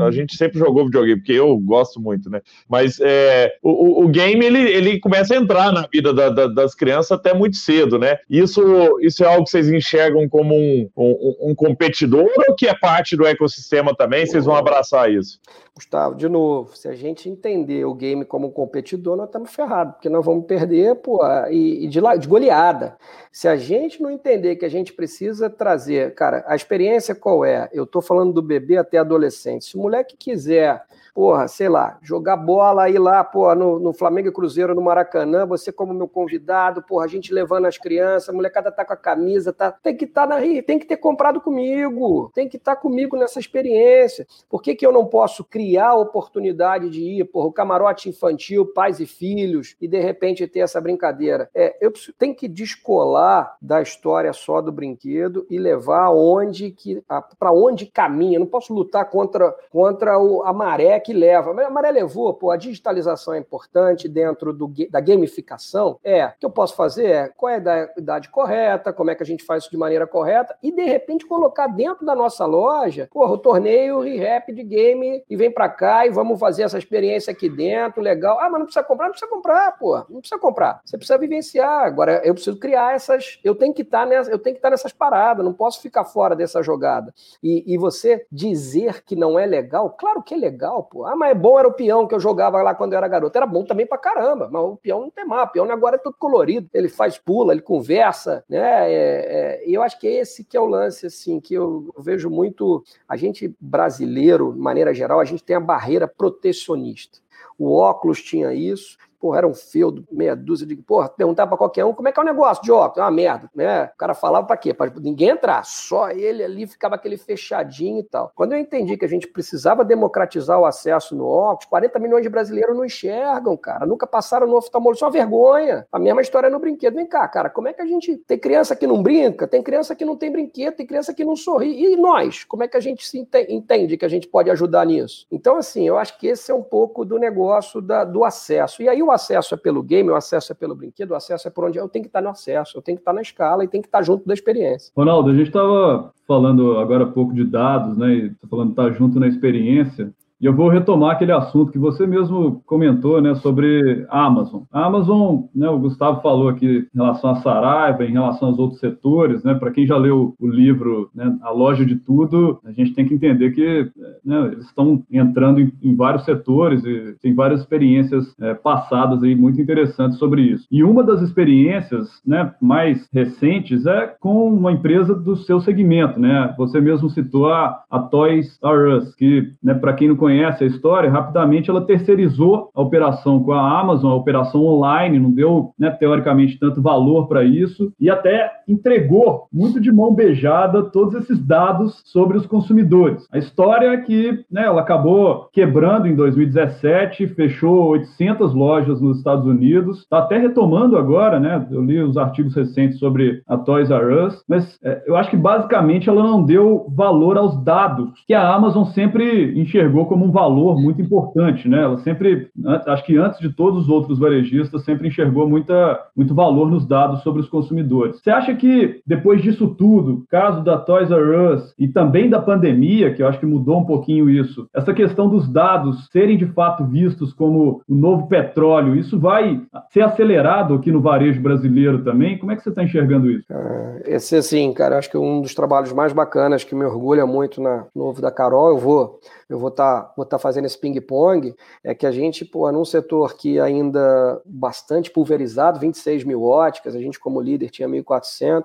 a 0.07 0.11
gente 0.11 0.37
sempre 0.37 0.59
jogou 0.59 0.85
videogame, 0.85 1.19
porque 1.19 1.33
eu 1.33 1.57
gosto 1.59 1.99
muito, 1.99 2.29
né? 2.29 2.43
Mas 2.69 2.99
é, 3.01 3.53
o, 3.63 4.05
o, 4.05 4.09
game 4.09 4.45
ele, 4.45 4.61
ele 4.71 5.01
começa 5.01 5.33
a 5.33 5.39
entrar 5.39 5.73
na 5.73 5.89
vida 5.91 6.13
da, 6.13 6.29
da, 6.29 6.47
das 6.47 6.75
crianças 6.75 7.13
até 7.13 7.33
muito 7.33 7.57
cedo, 7.57 7.80
né? 7.99 8.19
Isso, 8.29 8.99
isso 9.01 9.25
é 9.25 9.27
algo 9.27 9.45
que 9.45 9.51
vocês 9.51 9.69
enxergam 9.69 10.29
como 10.29 10.55
um, 10.55 10.89
um, 10.97 11.51
um 11.51 11.55
competidor 11.55 12.29
ou 12.49 12.55
que 12.55 12.67
é 12.67 12.75
parte 12.75 13.17
do 13.17 13.27
ecossistema 13.27 13.95
também? 13.95 14.27
Vocês 14.27 14.45
vão 14.45 14.55
abraçar 14.55 15.11
isso? 15.11 15.41
Gustavo, 15.75 16.15
de 16.15 16.29
novo, 16.29 16.77
se 16.77 16.89
a 16.89 16.95
gente 16.95 17.29
entender 17.29 17.85
o 17.87 17.95
game 17.95 18.25
como 18.25 18.51
competidor, 18.51 19.17
nós 19.17 19.27
estamos 19.27 19.51
ferrados, 19.51 19.95
porque 19.95 20.11
nós 20.11 20.25
vamos 20.25 20.45
perder 20.45 20.97
pô, 20.97 21.21
e, 21.49 21.85
e 21.85 21.89
de, 21.89 22.01
de 22.19 22.29
goleada. 22.29 22.99
Se 23.33 23.49
a 23.49 23.57
gente 23.57 24.03
não 24.03 24.11
entender 24.11 24.57
que 24.57 24.65
a 24.65 24.69
gente 24.69 24.93
precisa 24.93 25.49
trazer, 25.49 26.15
cara, 26.15 26.45
a 26.47 26.55
experiência 26.55 27.15
qual 27.15 27.45
é? 27.45 27.71
Eu 27.73 27.85
estou 27.85 28.03
falando 28.03 28.33
do 28.33 28.43
bebê 28.43 28.77
até 28.77 28.99
adolescente. 28.99 29.65
Se 29.65 29.77
o 29.77 29.81
moleque 29.81 30.17
quiser 30.19 30.83
porra, 31.21 31.47
sei 31.49 31.69
lá, 31.69 31.99
jogar 32.01 32.35
bola 32.35 32.85
aí 32.85 32.97
lá, 32.97 33.23
porra, 33.23 33.55
no, 33.55 33.79
no 33.79 33.93
Flamengo 33.93 34.29
e 34.29 34.33
Cruzeiro 34.33 34.75
no 34.75 34.81
Maracanã, 34.81 35.45
você 35.45 35.71
como 35.71 35.93
meu 35.93 36.09
convidado, 36.09 36.83
porra, 36.83 37.05
a 37.05 37.09
gente 37.09 37.31
levando 37.31 37.67
as 37.67 37.77
crianças, 37.77 38.31
a 38.31 38.33
molecada 38.33 38.73
tá 38.73 38.87
com 38.87 38.95
a 38.95 38.97
camisa, 38.97 39.53
tá, 39.53 39.71
tem 39.71 39.95
que 39.95 40.07
estar 40.07 40.27
tá 40.27 40.41
na 40.41 40.63
tem 40.63 40.79
que 40.79 40.87
ter 40.87 40.97
comprado 40.97 41.39
comigo, 41.39 42.31
tem 42.35 42.49
que 42.49 42.57
estar 42.57 42.75
tá 42.75 42.81
comigo 42.81 43.19
nessa 43.19 43.39
experiência. 43.39 44.27
Por 44.49 44.63
que, 44.63 44.75
que 44.75 44.87
eu 44.87 44.91
não 44.93 45.05
posso 45.05 45.45
criar 45.45 45.89
a 45.89 45.95
oportunidade 45.95 46.89
de 46.89 47.03
ir, 47.03 47.25
porra, 47.27 47.49
o 47.49 47.53
camarote 47.53 48.09
infantil, 48.09 48.73
pais 48.73 48.99
e 48.99 49.05
filhos, 49.05 49.77
e 49.79 49.87
de 49.87 50.01
repente 50.01 50.47
ter 50.47 50.61
essa 50.61 50.81
brincadeira? 50.81 51.51
É, 51.55 51.77
eu 51.83 51.93
tenho 52.19 52.35
que 52.35 52.49
descolar 52.49 53.59
da 53.61 53.83
história 53.83 54.33
só 54.33 54.63
do 54.63 54.73
brinquedo 54.73 55.47
e 55.51 55.59
levar 55.59 56.09
onde 56.13 56.71
que 56.71 57.03
para 57.39 57.53
onde 57.53 57.85
caminha. 57.85 58.37
Eu 58.37 58.41
não 58.41 58.47
posso 58.47 58.73
lutar 58.73 59.11
contra, 59.11 59.55
contra 59.71 60.19
o, 60.19 60.43
a 60.45 60.53
maré 60.55 60.99
que 60.99 61.10
leva. 61.13 61.51
A 61.65 61.71
maré 61.71 61.91
levou, 61.91 62.35
pô, 62.35 62.51
a 62.51 62.57
digitalização 62.57 63.35
é 63.35 63.39
importante 63.39 64.09
dentro 64.09 64.53
do, 64.53 64.73
da 64.91 65.01
gamificação. 65.01 65.99
É, 66.03 66.27
o 66.27 66.33
que 66.39 66.47
eu 66.47 66.51
posso 66.51 66.75
fazer 66.75 67.07
é 67.07 67.29
qual 67.29 67.53
é 67.53 67.57
a 67.57 67.93
idade 67.97 68.29
correta, 68.29 68.93
como 68.93 69.11
é 69.11 69.15
que 69.15 69.23
a 69.23 69.27
gente 69.27 69.45
faz 69.45 69.65
isso 69.65 69.71
de 69.71 69.77
maneira 69.77 70.07
correta, 70.07 70.57
e 70.63 70.73
de 70.73 70.85
repente 70.85 71.27
colocar 71.27 71.67
dentro 71.67 72.05
da 72.05 72.15
nossa 72.15 72.47
loja, 72.47 73.09
porra, 73.11 73.33
o 73.33 73.39
torneio 73.39 74.01
re-rap 74.01 74.53
de 74.53 74.63
game 74.63 75.25
e 75.29 75.37
vem 75.37 75.51
para 75.51 75.69
cá 75.69 76.07
e 76.07 76.11
vamos 76.11 76.39
fazer 76.39 76.63
essa 76.63 76.79
experiência 76.79 77.31
aqui 77.31 77.49
dentro, 77.49 78.03
legal. 78.03 78.39
Ah, 78.41 78.49
mas 78.49 78.59
não 78.59 78.67
precisa 78.67 78.85
comprar, 78.85 79.07
não 79.07 79.13
precisa 79.13 79.31
comprar, 79.31 79.79
pô. 79.79 79.97
Não 80.09 80.21
precisa 80.21 80.41
comprar. 80.41 80.81
Você 80.85 80.97
precisa 80.97 81.19
vivenciar. 81.19 81.85
Agora, 81.85 82.21
eu 82.25 82.35
preciso 82.35 82.59
criar 82.59 82.95
essas. 82.95 83.39
Eu 83.45 83.55
tenho 83.55 83.75
que 83.75 83.83
estar 83.83 84.01
tá 84.01 84.07
nessa, 84.07 84.31
eu 84.31 84.39
tenho 84.39 84.55
que 84.55 84.59
estar 84.59 84.69
tá 84.69 84.73
nessas 84.73 84.93
paradas, 84.93 85.45
não 85.45 85.53
posso 85.53 85.81
ficar 85.81 86.05
fora 86.05 86.35
dessa 86.35 86.63
jogada. 86.63 87.13
E, 87.43 87.65
e 87.73 87.79
você 87.79 88.27
dizer 88.31 89.03
que 89.05 89.17
não 89.17 89.39
é 89.39 89.47
legal, 89.47 89.91
claro 89.91 90.23
que 90.23 90.35
é 90.35 90.37
legal, 90.37 90.85
pô. 90.91 91.07
Ah, 91.07 91.15
mas 91.17 91.31
é 91.31 91.35
bom 91.35 91.59
era 91.59 91.69
o 91.69 91.73
peão 91.73 92.07
que 92.07 92.15
eu 92.15 92.21
jogava 92.21 92.61
lá 92.63 92.75
quando 92.75 92.93
eu 92.93 92.99
era 92.99 93.09
garoto. 93.09 93.37
Era 93.39 93.47
bom 93.47 93.65
também 93.65 93.87
pra 93.87 93.97
caramba, 93.97 94.49
mas 94.51 94.63
o 94.63 94.77
peão 94.77 95.01
não 95.01 95.11
tem 95.11 95.25
mal. 95.25 95.47
O 95.47 95.49
peão 95.49 95.71
agora 95.71 95.97
é 95.97 95.99
todo 95.99 96.17
colorido. 96.19 96.69
Ele 96.75 96.89
faz 96.89 97.17
pula, 97.17 97.53
ele 97.53 97.63
conversa, 97.63 98.45
né? 98.49 98.93
É, 98.93 99.61
é, 99.63 99.69
e 99.69 99.73
eu 99.73 99.83
acho 99.83 99.99
que 99.99 100.09
é 100.09 100.21
esse 100.21 100.45
que 100.45 100.57
é 100.57 100.61
o 100.61 100.67
lance, 100.67 101.07
assim, 101.07 101.41
que 101.41 101.55
eu 101.55 101.95
vejo 101.97 102.29
muito. 102.29 102.85
A 103.09 103.17
gente 103.17 103.55
brasileiro, 103.61 104.53
de 104.53 104.59
maneira 104.59 104.93
geral, 104.93 105.21
a 105.21 105.25
gente 105.25 105.45
tem 105.45 105.57
a 105.57 105.61
barreira 105.61 106.09
protecionista. 106.09 107.21
O 107.59 107.75
óculos 107.75 108.21
tinha 108.23 108.53
isso, 108.53 108.97
porra, 109.21 109.39
era 109.39 109.47
um 109.47 109.55
feudo, 109.55 110.05
meia 110.11 110.35
dúzia 110.35 110.67
de. 110.67 110.75
Porra, 110.75 111.09
perguntar 111.09 111.47
para 111.47 111.57
qualquer 111.57 111.85
um 111.85 111.93
como 111.93 112.09
é 112.09 112.13
que 112.13 112.19
é 112.19 112.23
o 112.23 112.27
negócio 112.27 112.63
de 112.63 112.73
óculos, 112.73 112.99
é 112.99 113.03
uma 113.03 113.11
merda, 113.11 113.51
né? 113.55 113.85
O 113.95 113.99
cara 113.99 114.15
falava 114.15 114.47
para 114.47 114.57
quê? 114.57 114.73
Para 114.73 114.91
ninguém 114.99 115.29
entrar, 115.29 115.65
só 115.65 116.11
ele 116.11 116.43
ali 116.43 116.67
ficava 116.67 116.95
aquele 116.95 117.19
fechadinho 117.19 118.01
e 118.01 118.03
tal. 118.03 118.33
Quando 118.35 118.53
eu 118.53 118.59
entendi 118.59 118.97
que 118.97 119.05
a 119.05 119.09
gente 119.09 119.29
precisava 119.29 119.85
democratizar 119.85 120.59
o 120.59 120.65
acesso 120.65 121.15
no 121.15 121.27
óculos, 121.27 121.67
40 121.67 121.99
milhões 121.99 122.23
de 122.23 122.29
brasileiros 122.29 122.75
não 122.75 122.85
enxergam, 122.85 123.57
cara, 123.57 123.85
nunca 123.85 124.07
passaram 124.07 124.47
no 124.47 124.57
oftalmologista, 124.57 125.05
é 125.05 125.09
uma 125.09 125.13
vergonha. 125.13 125.87
A 125.93 125.99
mesma 125.99 126.23
história 126.23 126.49
no 126.49 126.59
brinquedo. 126.59 126.95
Vem 126.95 127.07
cá, 127.07 127.29
cara, 127.29 127.51
como 127.51 127.69
é 127.69 127.73
que 127.73 127.83
a 127.83 127.87
gente. 127.87 128.17
Tem 128.17 128.39
criança 128.39 128.75
que 128.75 128.87
não 128.87 129.03
brinca, 129.03 129.47
tem 129.47 129.63
criança 129.63 129.95
que 129.95 130.05
não 130.05 130.17
tem 130.17 130.33
brinquedo, 130.33 130.77
tem 130.77 130.87
criança 130.87 131.13
que 131.13 131.25
não 131.25 131.37
sorri. 131.37 131.93
E 131.93 131.97
nós? 131.97 132.45
Como 132.45 132.63
é 132.63 132.69
que 132.69 132.77
a 132.77 132.81
gente 132.81 133.07
se 133.07 133.19
entende 133.19 133.97
que 133.97 134.05
a 134.05 134.09
gente 134.09 134.27
pode 134.27 134.51
ajudar 134.51 134.87
nisso? 134.87 135.27
Então, 135.31 135.57
assim, 135.57 135.87
eu 135.87 135.99
acho 135.99 136.19
que 136.19 136.27
esse 136.27 136.51
é 136.51 136.55
um 136.55 136.63
pouco 136.63 137.05
do 137.05 137.19
negócio 137.19 137.81
da, 137.81 138.05
do 138.05 138.25
acesso. 138.25 138.83
E 138.83 138.89
aí 138.89 139.03
o 139.03 139.10
o 139.11 139.13
acesso 139.13 139.55
é 139.55 139.57
pelo 139.57 139.83
game, 139.83 140.09
o 140.09 140.15
acesso 140.15 140.53
é 140.53 140.55
pelo 140.55 140.75
brinquedo, 140.75 141.11
o 141.11 141.15
acesso 141.15 141.49
é 141.49 141.51
por 141.51 141.65
onde 141.65 141.79
eu 141.79 141.89
tenho 141.89 142.05
que 142.05 142.09
estar 142.09 142.23
no 142.23 142.31
acesso, 142.31 142.79
eu 142.79 142.83
tenho 142.83 142.97
que 142.97 143.03
estar 143.03 143.13
na 143.13 143.23
escala 143.23 143.65
e 143.65 143.69
tenho 143.69 143.83
que 143.83 143.89
estar 143.89 144.03
junto 144.03 144.27
da 144.27 144.35
experiência. 144.35 144.93
Ronaldo, 144.97 145.31
a 145.31 145.35
gente 145.35 145.49
estava 145.49 146.13
falando 146.27 146.79
agora 146.79 147.05
há 147.05 147.07
pouco 147.07 147.35
de 147.35 147.45
dados, 147.45 147.97
né? 147.97 148.15
E 148.15 148.31
tá 148.31 148.47
falando 148.49 148.71
estar 148.71 148.91
junto 148.93 149.19
na 149.19 149.27
experiência. 149.27 150.13
E 150.41 150.47
eu 150.47 150.55
vou 150.55 150.71
retomar 150.71 151.13
aquele 151.13 151.33
assunto 151.33 151.71
que 151.71 151.79
você 151.79 152.07
mesmo 152.07 152.63
comentou, 152.65 153.21
né, 153.21 153.35
sobre 153.35 154.07
a 154.09 154.25
Amazon. 154.25 154.63
A 154.73 154.87
Amazon, 154.87 155.43
né, 155.55 155.69
o 155.69 155.79
Gustavo 155.79 156.23
falou 156.23 156.49
aqui 156.49 156.89
em 156.95 156.99
relação 156.99 157.31
a 157.31 157.37
Saraiva, 157.37 158.05
em 158.05 158.13
relação 158.13 158.49
aos 158.49 158.59
outros 158.59 158.81
setores, 158.81 159.45
né, 159.45 159.55
para 159.55 159.71
quem 159.71 159.87
já 159.87 159.99
leu 159.99 160.35
o 160.41 160.49
livro, 160.49 161.11
né, 161.15 161.37
A 161.43 161.51
Loja 161.51 161.85
de 161.85 161.97
Tudo, 161.97 162.59
a 162.65 162.73
gente 162.73 162.95
tem 162.95 163.07
que 163.07 163.13
entender 163.13 163.51
que 163.51 163.91
né, 164.25 164.47
eles 164.53 164.65
estão 164.65 165.03
entrando 165.11 165.61
em, 165.61 165.71
em, 165.83 165.95
vários 165.95 166.25
setores 166.25 166.83
e 166.85 167.17
tem 167.21 167.35
várias 167.35 167.61
experiências 167.61 168.35
é, 168.41 168.55
passadas 168.55 169.23
aí 169.23 169.35
muito 169.35 169.61
interessantes 169.61 170.19
sobre 170.19 170.41
isso. 170.41 170.67
E 170.71 170.83
uma 170.83 171.05
das 171.05 171.21
experiências, 171.21 172.09
né, 172.27 172.55
mais 172.63 173.07
recentes 173.13 173.85
é 173.85 174.15
com 174.19 174.49
uma 174.49 174.73
empresa 174.73 175.15
do 175.15 175.37
seu 175.37 175.61
segmento, 175.61 176.19
né? 176.19 176.55
Você 176.57 176.81
mesmo 176.81 177.11
citou 177.11 177.53
a, 177.53 177.83
a 177.91 177.99
Toys 177.99 178.59
R 178.63 178.97
Us, 178.97 179.15
que, 179.15 179.53
né, 179.63 179.75
para 179.75 179.93
quem 179.93 180.09
não 180.09 180.17
conhece 180.17 180.30
conhece 180.31 180.63
a 180.63 180.67
história, 180.67 181.11
rapidamente 181.11 181.69
ela 181.69 181.85
terceirizou 181.85 182.71
a 182.73 182.81
operação 182.81 183.43
com 183.43 183.53
a 183.53 183.81
Amazon, 183.81 184.13
a 184.13 184.15
operação 184.15 184.65
online, 184.65 185.19
não 185.19 185.33
deu, 185.33 185.73
né, 185.77 185.91
teoricamente, 185.91 186.59
tanto 186.59 186.81
valor 186.81 187.27
para 187.27 187.43
isso, 187.43 187.93
e 187.99 188.09
até 188.09 188.49
entregou 188.69 189.49
muito 189.53 189.81
de 189.81 189.91
mão 189.91 190.15
beijada 190.15 190.85
todos 190.85 191.15
esses 191.15 191.45
dados 191.45 192.01
sobre 192.05 192.37
os 192.37 192.47
consumidores. 192.47 193.27
A 193.33 193.39
história 193.39 193.89
é 193.89 193.97
que 193.97 194.45
né, 194.51 194.67
ela 194.67 194.83
acabou 194.83 195.49
quebrando 195.53 196.07
em 196.07 196.15
2017, 196.15 197.27
fechou 197.29 197.89
800 197.89 198.55
lojas 198.55 199.01
nos 199.01 199.19
Estados 199.19 199.47
Unidos, 199.47 199.99
está 199.99 200.19
até 200.19 200.39
retomando 200.39 200.97
agora, 200.97 201.41
né? 201.41 201.67
Eu 201.73 201.83
li 201.83 202.01
os 202.01 202.17
artigos 202.17 202.55
recentes 202.55 203.01
sobre 203.01 203.43
a 203.49 203.57
Toys 203.57 203.91
R 203.91 204.27
Us, 204.27 204.45
mas 204.49 204.79
é, 204.85 205.03
eu 205.07 205.17
acho 205.17 205.31
que 205.31 205.37
basicamente 205.37 206.09
ela 206.09 206.23
não 206.23 206.45
deu 206.45 206.87
valor 206.95 207.37
aos 207.37 207.63
dados 207.65 208.11
que 208.27 208.35
a 208.35 208.55
Amazon 208.55 208.85
sempre 208.85 209.59
enxergou 209.61 210.07
como 210.07 210.20
como 210.21 210.27
um 210.27 210.31
valor 210.31 210.79
muito 210.79 211.01
importante, 211.01 211.67
né? 211.67 211.83
Ela 211.83 211.97
sempre, 211.99 212.49
acho 212.87 213.05
que 213.05 213.17
antes 213.17 213.41
de 213.41 213.49
todos 213.49 213.85
os 213.85 213.89
outros 213.89 214.19
varejistas, 214.19 214.85
sempre 214.85 215.09
enxergou 215.09 215.49
muita, 215.49 215.99
muito 216.15 216.35
valor 216.35 216.71
nos 216.71 216.87
dados 216.87 217.23
sobre 217.23 217.41
os 217.41 217.49
consumidores. 217.49 218.21
Você 218.21 218.31
acha 218.31 218.55
que 218.55 219.01
depois 219.07 219.41
disso 219.41 219.69
tudo, 219.69 220.25
caso 220.29 220.63
da 220.63 220.77
Toys 220.77 221.11
R 221.11 221.55
Us 221.55 221.75
e 221.79 221.89
também 221.89 222.29
da 222.29 222.39
pandemia, 222.39 223.15
que 223.15 223.23
eu 223.23 223.29
acho 223.29 223.41
que 223.41 223.47
mudou 223.47 223.79
um 223.79 223.87
pouquinho 223.87 224.29
isso, 224.29 224.69
essa 224.75 224.93
questão 224.93 225.29
dos 225.29 225.49
dados 225.51 226.09
serem 226.13 226.37
de 226.37 226.47
fato 226.47 226.85
vistos 226.85 227.33
como 227.33 227.81
o 227.89 227.95
novo 227.95 228.27
petróleo, 228.27 228.95
isso 228.95 229.19
vai 229.19 229.63
ser 229.91 230.03
acelerado 230.03 230.75
aqui 230.75 230.93
no 230.93 231.01
varejo 231.01 231.41
brasileiro 231.41 232.05
também? 232.05 232.37
Como 232.39 232.53
é 232.53 232.57
que 232.57 232.63
você 232.63 232.69
está 232.69 232.83
enxergando 232.83 233.31
isso? 233.31 233.47
É, 233.51 234.03
esse, 234.17 234.37
assim, 234.37 234.73
cara, 234.75 234.99
acho 234.99 235.11
que 235.11 235.17
é 235.17 235.21
um 235.21 235.41
dos 235.41 235.55
trabalhos 235.55 235.93
mais 235.93 236.13
bacanas 236.13 236.63
que 236.63 236.75
me 236.75 236.85
orgulha 236.85 237.25
muito 237.25 237.61
na, 237.63 237.87
no 237.95 238.05
Ovo 238.05 238.21
da 238.21 238.31
Carol. 238.31 238.71
Eu 238.71 238.79
vou 238.79 239.21
eu 239.51 239.59
vou 239.59 239.69
estar 239.69 240.10
tá, 240.17 240.25
tá 240.25 240.39
fazendo 240.39 240.65
esse 240.67 240.79
ping-pong, 240.79 241.55
é 241.83 241.95
que 241.95 242.07
a 242.07 242.13
gente, 242.13 242.45
pô, 242.45 242.71
num 242.71 242.85
setor 242.85 243.35
que 243.37 243.59
ainda 243.59 244.41
bastante 244.45 245.11
pulverizado, 245.11 245.81
26 245.81 246.25
mil 246.25 246.43
óticas, 246.45 246.95
a 246.95 247.01
gente 247.01 247.19
como 247.19 247.41
líder 247.41 247.71
tinha 247.71 247.89
1.400, 247.89 248.65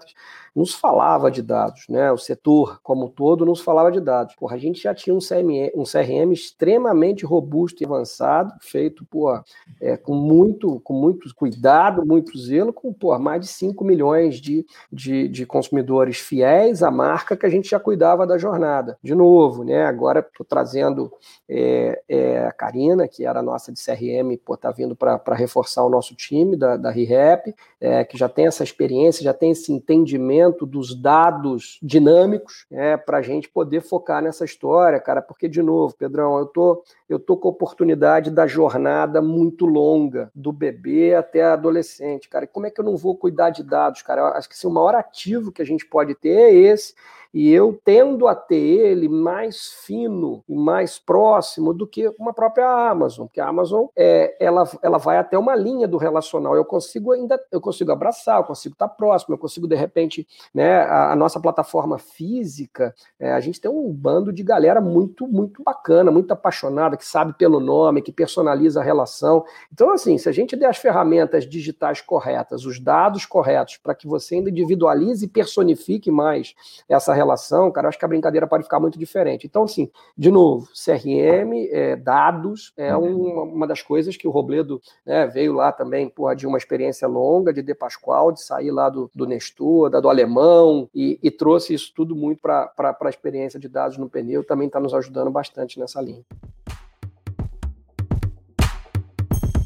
nos 0.55 0.73
falava 0.73 1.29
de 1.29 1.41
dados, 1.41 1.85
né? 1.89 2.09
O 2.11 2.17
setor 2.17 2.79
como 2.81 3.05
um 3.05 3.09
todo 3.09 3.45
nos 3.45 3.59
falava 3.59 3.91
de 3.91 3.99
dados. 3.99 4.35
Porra, 4.35 4.55
a 4.55 4.59
gente 4.59 4.81
já 4.81 4.95
tinha 4.95 5.13
um 5.13 5.19
CRM, 5.19 5.71
um 5.75 5.83
CRM 5.83 6.31
extremamente 6.31 7.25
robusto 7.25 7.83
e 7.83 7.85
avançado, 7.85 8.53
feito 8.61 9.05
por, 9.05 9.43
é, 9.81 9.97
com, 9.97 10.15
muito, 10.15 10.79
com 10.79 10.93
muito 10.93 11.33
cuidado, 11.35 12.05
muito 12.05 12.37
zelo, 12.37 12.71
com 12.71 12.93
por 12.93 13.19
mais 13.19 13.41
de 13.41 13.47
5 13.47 13.83
milhões 13.83 14.39
de, 14.39 14.65
de, 14.91 15.27
de, 15.27 15.45
consumidores 15.45 16.19
fiéis 16.19 16.81
à 16.81 16.89
marca 16.89 17.35
que 17.35 17.45
a 17.45 17.49
gente 17.49 17.69
já 17.69 17.79
cuidava 17.79 18.25
da 18.25 18.37
jornada. 18.37 18.97
De 19.03 19.13
novo, 19.13 19.65
né? 19.65 19.83
Agora 19.83 20.21
estou 20.21 20.45
trazendo 20.45 21.11
é, 21.49 22.01
é, 22.07 22.45
a 22.45 22.51
Karina, 22.53 23.07
que 23.09 23.25
era 23.25 23.41
nossa 23.41 23.73
de 23.73 23.83
CRM, 23.83 24.39
está 24.53 24.71
vindo 24.71 24.95
para 24.95 25.35
reforçar 25.35 25.83
o 25.83 25.89
nosso 25.89 26.15
time 26.15 26.55
da, 26.55 26.77
da 26.77 26.89
ReHap, 26.89 27.53
é, 27.81 28.05
que 28.05 28.17
já 28.17 28.29
tem 28.29 28.47
essa 28.47 28.63
experiência, 28.63 29.23
já 29.23 29.33
tem 29.33 29.51
esse 29.51 29.71
entendimento 29.73 30.44
dos 30.51 30.93
dados 30.93 31.79
dinâmicos 31.81 32.65
é, 32.71 32.97
para 32.97 33.17
a 33.17 33.21
gente 33.21 33.49
poder 33.49 33.81
focar 33.81 34.21
nessa 34.21 34.45
história, 34.45 34.99
cara, 34.99 35.21
porque, 35.21 35.47
de 35.47 35.61
novo, 35.61 35.95
Pedrão, 35.95 36.37
eu 36.37 36.45
tô, 36.45 36.83
eu 37.09 37.19
tô 37.19 37.37
com 37.37 37.47
a 37.47 37.51
oportunidade 37.51 38.29
da 38.29 38.47
jornada 38.47 39.21
muito 39.21 39.65
longa, 39.65 40.31
do 40.35 40.51
bebê 40.51 41.15
até 41.15 41.43
adolescente, 41.43 42.29
cara. 42.29 42.45
Como 42.45 42.65
é 42.65 42.69
que 42.69 42.79
eu 42.79 42.85
não 42.85 42.97
vou 42.97 43.15
cuidar 43.15 43.49
de 43.49 43.63
dados, 43.63 44.01
cara? 44.01 44.21
Eu 44.21 44.25
acho 44.27 44.49
que 44.49 44.55
assim, 44.55 44.67
o 44.67 44.71
maior 44.71 44.95
ativo 44.95 45.51
que 45.51 45.61
a 45.61 45.65
gente 45.65 45.85
pode 45.85 46.15
ter 46.15 46.29
é 46.29 46.53
esse, 46.53 46.93
e 47.35 47.51
eu 47.51 47.77
tendo 47.83 48.29
a 48.29 48.33
ter 48.33 48.55
ele 48.55 49.09
mais 49.09 49.73
fino 49.85 50.41
e 50.47 50.55
mais 50.55 50.97
próximo 50.97 51.73
do 51.73 51.85
que 51.85 52.07
uma 52.17 52.31
própria 52.31 52.65
Amazon, 52.89 53.25
porque 53.25 53.41
a 53.41 53.49
Amazon 53.49 53.87
é, 53.93 54.37
ela, 54.39 54.63
ela 54.81 54.97
vai 54.97 55.17
até 55.17 55.37
uma 55.37 55.53
linha 55.53 55.85
do 55.85 55.97
relacional. 55.97 56.55
Eu 56.55 56.63
consigo 56.63 57.11
ainda, 57.11 57.37
eu 57.51 57.59
consigo 57.59 57.91
abraçar, 57.91 58.39
eu 58.39 58.45
consigo 58.45 58.71
estar 58.71 58.87
próximo, 58.87 59.35
eu 59.35 59.37
consigo 59.37 59.67
de 59.67 59.75
repente, 59.75 60.25
né, 60.53 60.77
a, 60.77 61.11
a 61.11 61.15
nossa 61.15 61.39
plataforma 61.39 61.97
física, 61.97 62.93
é, 63.19 63.31
a 63.31 63.39
gente 63.39 63.59
tem 63.59 63.69
um 63.69 63.91
bando 63.91 64.31
de 64.31 64.43
galera 64.43 64.81
muito 64.81 65.27
muito 65.27 65.63
bacana, 65.63 66.11
muito 66.11 66.31
apaixonada, 66.31 66.97
que 66.97 67.05
sabe 67.05 67.33
pelo 67.33 67.59
nome, 67.59 68.01
que 68.01 68.11
personaliza 68.11 68.79
a 68.79 68.83
relação. 68.83 69.43
Então, 69.71 69.91
assim, 69.91 70.17
se 70.17 70.29
a 70.29 70.31
gente 70.31 70.55
der 70.55 70.67
as 70.67 70.77
ferramentas 70.77 71.47
digitais 71.47 72.01
corretas, 72.01 72.65
os 72.65 72.79
dados 72.79 73.25
corretos, 73.25 73.77
para 73.77 73.95
que 73.95 74.07
você 74.07 74.35
ainda 74.35 74.49
individualize 74.49 75.25
e 75.25 75.27
personifique 75.27 76.11
mais 76.11 76.55
essa 76.87 77.13
relação, 77.13 77.71
cara, 77.71 77.85
eu 77.85 77.89
acho 77.89 77.99
que 77.99 78.05
a 78.05 78.07
brincadeira 78.07 78.47
pode 78.47 78.63
ficar 78.63 78.79
muito 78.79 78.97
diferente. 78.97 79.45
Então, 79.45 79.63
assim, 79.63 79.89
de 80.17 80.31
novo, 80.31 80.67
CRM, 80.73 81.67
é, 81.71 81.95
dados, 81.95 82.73
é 82.77 82.95
uma, 82.95 83.43
uma, 83.43 83.67
das 83.67 83.81
coisas 83.81 84.15
que 84.15 84.27
o 84.27 84.31
Robledo 84.31 84.81
né, 85.05 85.27
veio 85.27 85.53
lá 85.53 85.71
também, 85.71 86.09
porra, 86.09 86.35
de 86.35 86.47
uma 86.47 86.57
experiência 86.57 87.07
longa 87.07 87.53
de 87.53 87.61
De 87.61 87.73
Pascoal, 87.73 88.31
de 88.31 88.41
sair 88.41 88.71
lá 88.71 88.89
do, 88.89 89.09
do 89.13 89.25
Nestor, 89.25 89.89
da 89.89 89.99
do 89.99 90.09
Alemão, 90.15 90.89
e, 90.93 91.19
e 91.21 91.29
trouxe 91.29 91.73
isso 91.73 91.91
tudo 91.95 92.15
muito 92.15 92.39
para 92.41 92.71
a 92.79 93.09
experiência 93.09 93.59
de 93.59 93.67
dados 93.67 93.97
no 93.97 94.09
pneu, 94.09 94.43
também 94.43 94.67
está 94.67 94.79
nos 94.79 94.93
ajudando 94.93 95.29
bastante 95.29 95.79
nessa 95.79 96.01
linha. 96.01 96.23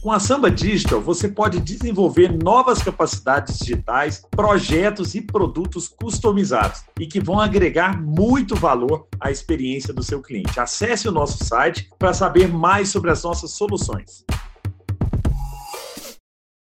Com 0.01 0.13
a 0.13 0.19
Samba 0.19 0.49
Digital, 0.49 1.01
você 1.01 1.27
pode 1.27 1.59
desenvolver 1.59 2.31
novas 2.31 2.81
capacidades 2.81 3.59
digitais, 3.59 4.25
projetos 4.31 5.13
e 5.13 5.21
produtos 5.21 5.89
customizados 5.89 6.85
e 6.97 7.05
que 7.05 7.19
vão 7.19 7.37
agregar 7.37 8.01
muito 8.01 8.55
valor 8.55 9.07
à 9.19 9.29
experiência 9.29 9.93
do 9.93 10.01
seu 10.01 10.21
cliente. 10.21 10.57
Acesse 10.57 11.09
o 11.09 11.11
nosso 11.11 11.43
site 11.43 11.89
para 11.99 12.13
saber 12.13 12.47
mais 12.47 12.87
sobre 12.87 13.11
as 13.11 13.23
nossas 13.23 13.51
soluções. 13.51 14.23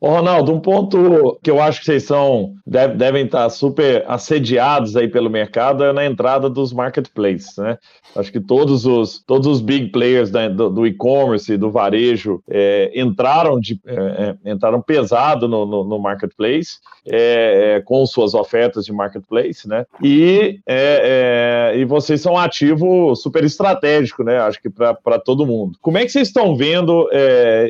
Ô, 0.01 0.09
Ronaldo, 0.09 0.51
um 0.51 0.61
ponto 0.61 1.39
que 1.43 1.51
eu 1.51 1.61
acho 1.61 1.81
que 1.81 1.85
vocês 1.85 2.05
são 2.05 2.55
devem 2.67 3.27
estar 3.27 3.51
super 3.51 4.03
assediados 4.09 4.97
aí 4.97 5.07
pelo 5.09 5.29
mercado 5.29 5.85
é 5.85 5.93
na 5.93 6.07
entrada 6.07 6.49
dos 6.49 6.73
marketplaces, 6.73 7.57
né? 7.59 7.77
Acho 8.17 8.33
que 8.33 8.41
todos 8.41 8.87
os, 8.87 9.23
todos 9.25 9.47
os 9.47 9.61
big 9.61 9.91
players 9.91 10.31
da, 10.31 10.49
do, 10.49 10.71
do 10.71 10.87
e-commerce, 10.87 11.57
do 11.57 11.71
varejo, 11.71 12.43
é, 12.49 12.91
entraram, 12.95 13.61
de, 13.61 13.79
é, 13.87 14.37
é 14.45 14.51
entraram 14.51 14.81
pesado 14.81 15.47
no, 15.47 15.67
no, 15.67 15.85
no 15.85 15.99
marketplace, 15.99 16.79
é, 17.07 17.77
é, 17.77 17.81
com 17.81 18.05
suas 18.07 18.35
ofertas 18.35 18.85
de 18.85 18.93
marketplace, 18.93 19.69
né? 19.69 19.85
E, 20.03 20.61
é, 20.67 21.75
e 21.77 21.85
vocês 21.85 22.21
são 22.21 22.35
um 22.35 22.39
ativo 22.39 23.15
super 23.15 23.45
estratégico, 23.45 24.25
né? 24.25 24.39
Acho 24.39 24.61
que 24.61 24.71
para 24.71 25.19
todo 25.19 25.47
mundo. 25.47 25.79
Como 25.81 25.99
é 25.99 26.05
que 26.05 26.11
vocês 26.11 26.29
estão 26.29 26.57
vendo 26.57 27.09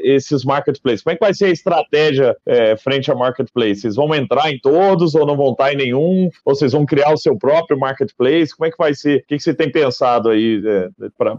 esses 0.03 0.45
marketplaces? 0.45 1.03
Como 1.03 1.13
é 1.13 1.17
que 1.17 1.25
vai 1.25 1.35
ser 1.35 1.47
a 1.47 1.51
estratégia? 1.51 2.20
Estratégia 2.21 2.37
é, 2.47 2.77
frente 2.77 3.11
a 3.11 3.15
marketplace? 3.15 3.81
Vocês 3.81 3.97
vão 3.97 4.15
entrar 4.15 4.51
em 4.51 4.59
todos 4.59 5.15
ou 5.15 5.27
não 5.27 5.37
vão 5.37 5.53
estar 5.53 5.73
em 5.73 5.77
nenhum? 5.77 6.31
Ou 6.45 6.55
vocês 6.55 6.73
vão 6.73 6.85
criar 6.85 7.13
o 7.13 7.19
seu 7.19 7.37
próprio 7.37 7.79
marketplace? 7.79 8.55
Como 8.57 8.67
é 8.67 8.71
que 8.71 8.79
vai 8.79 8.95
ser? 8.95 9.19
O 9.19 9.27
que, 9.27 9.37
que 9.37 9.43
você 9.43 9.55
tem 9.55 9.71
pensado 9.71 10.29
aí 10.29 10.63
é, 10.65 10.89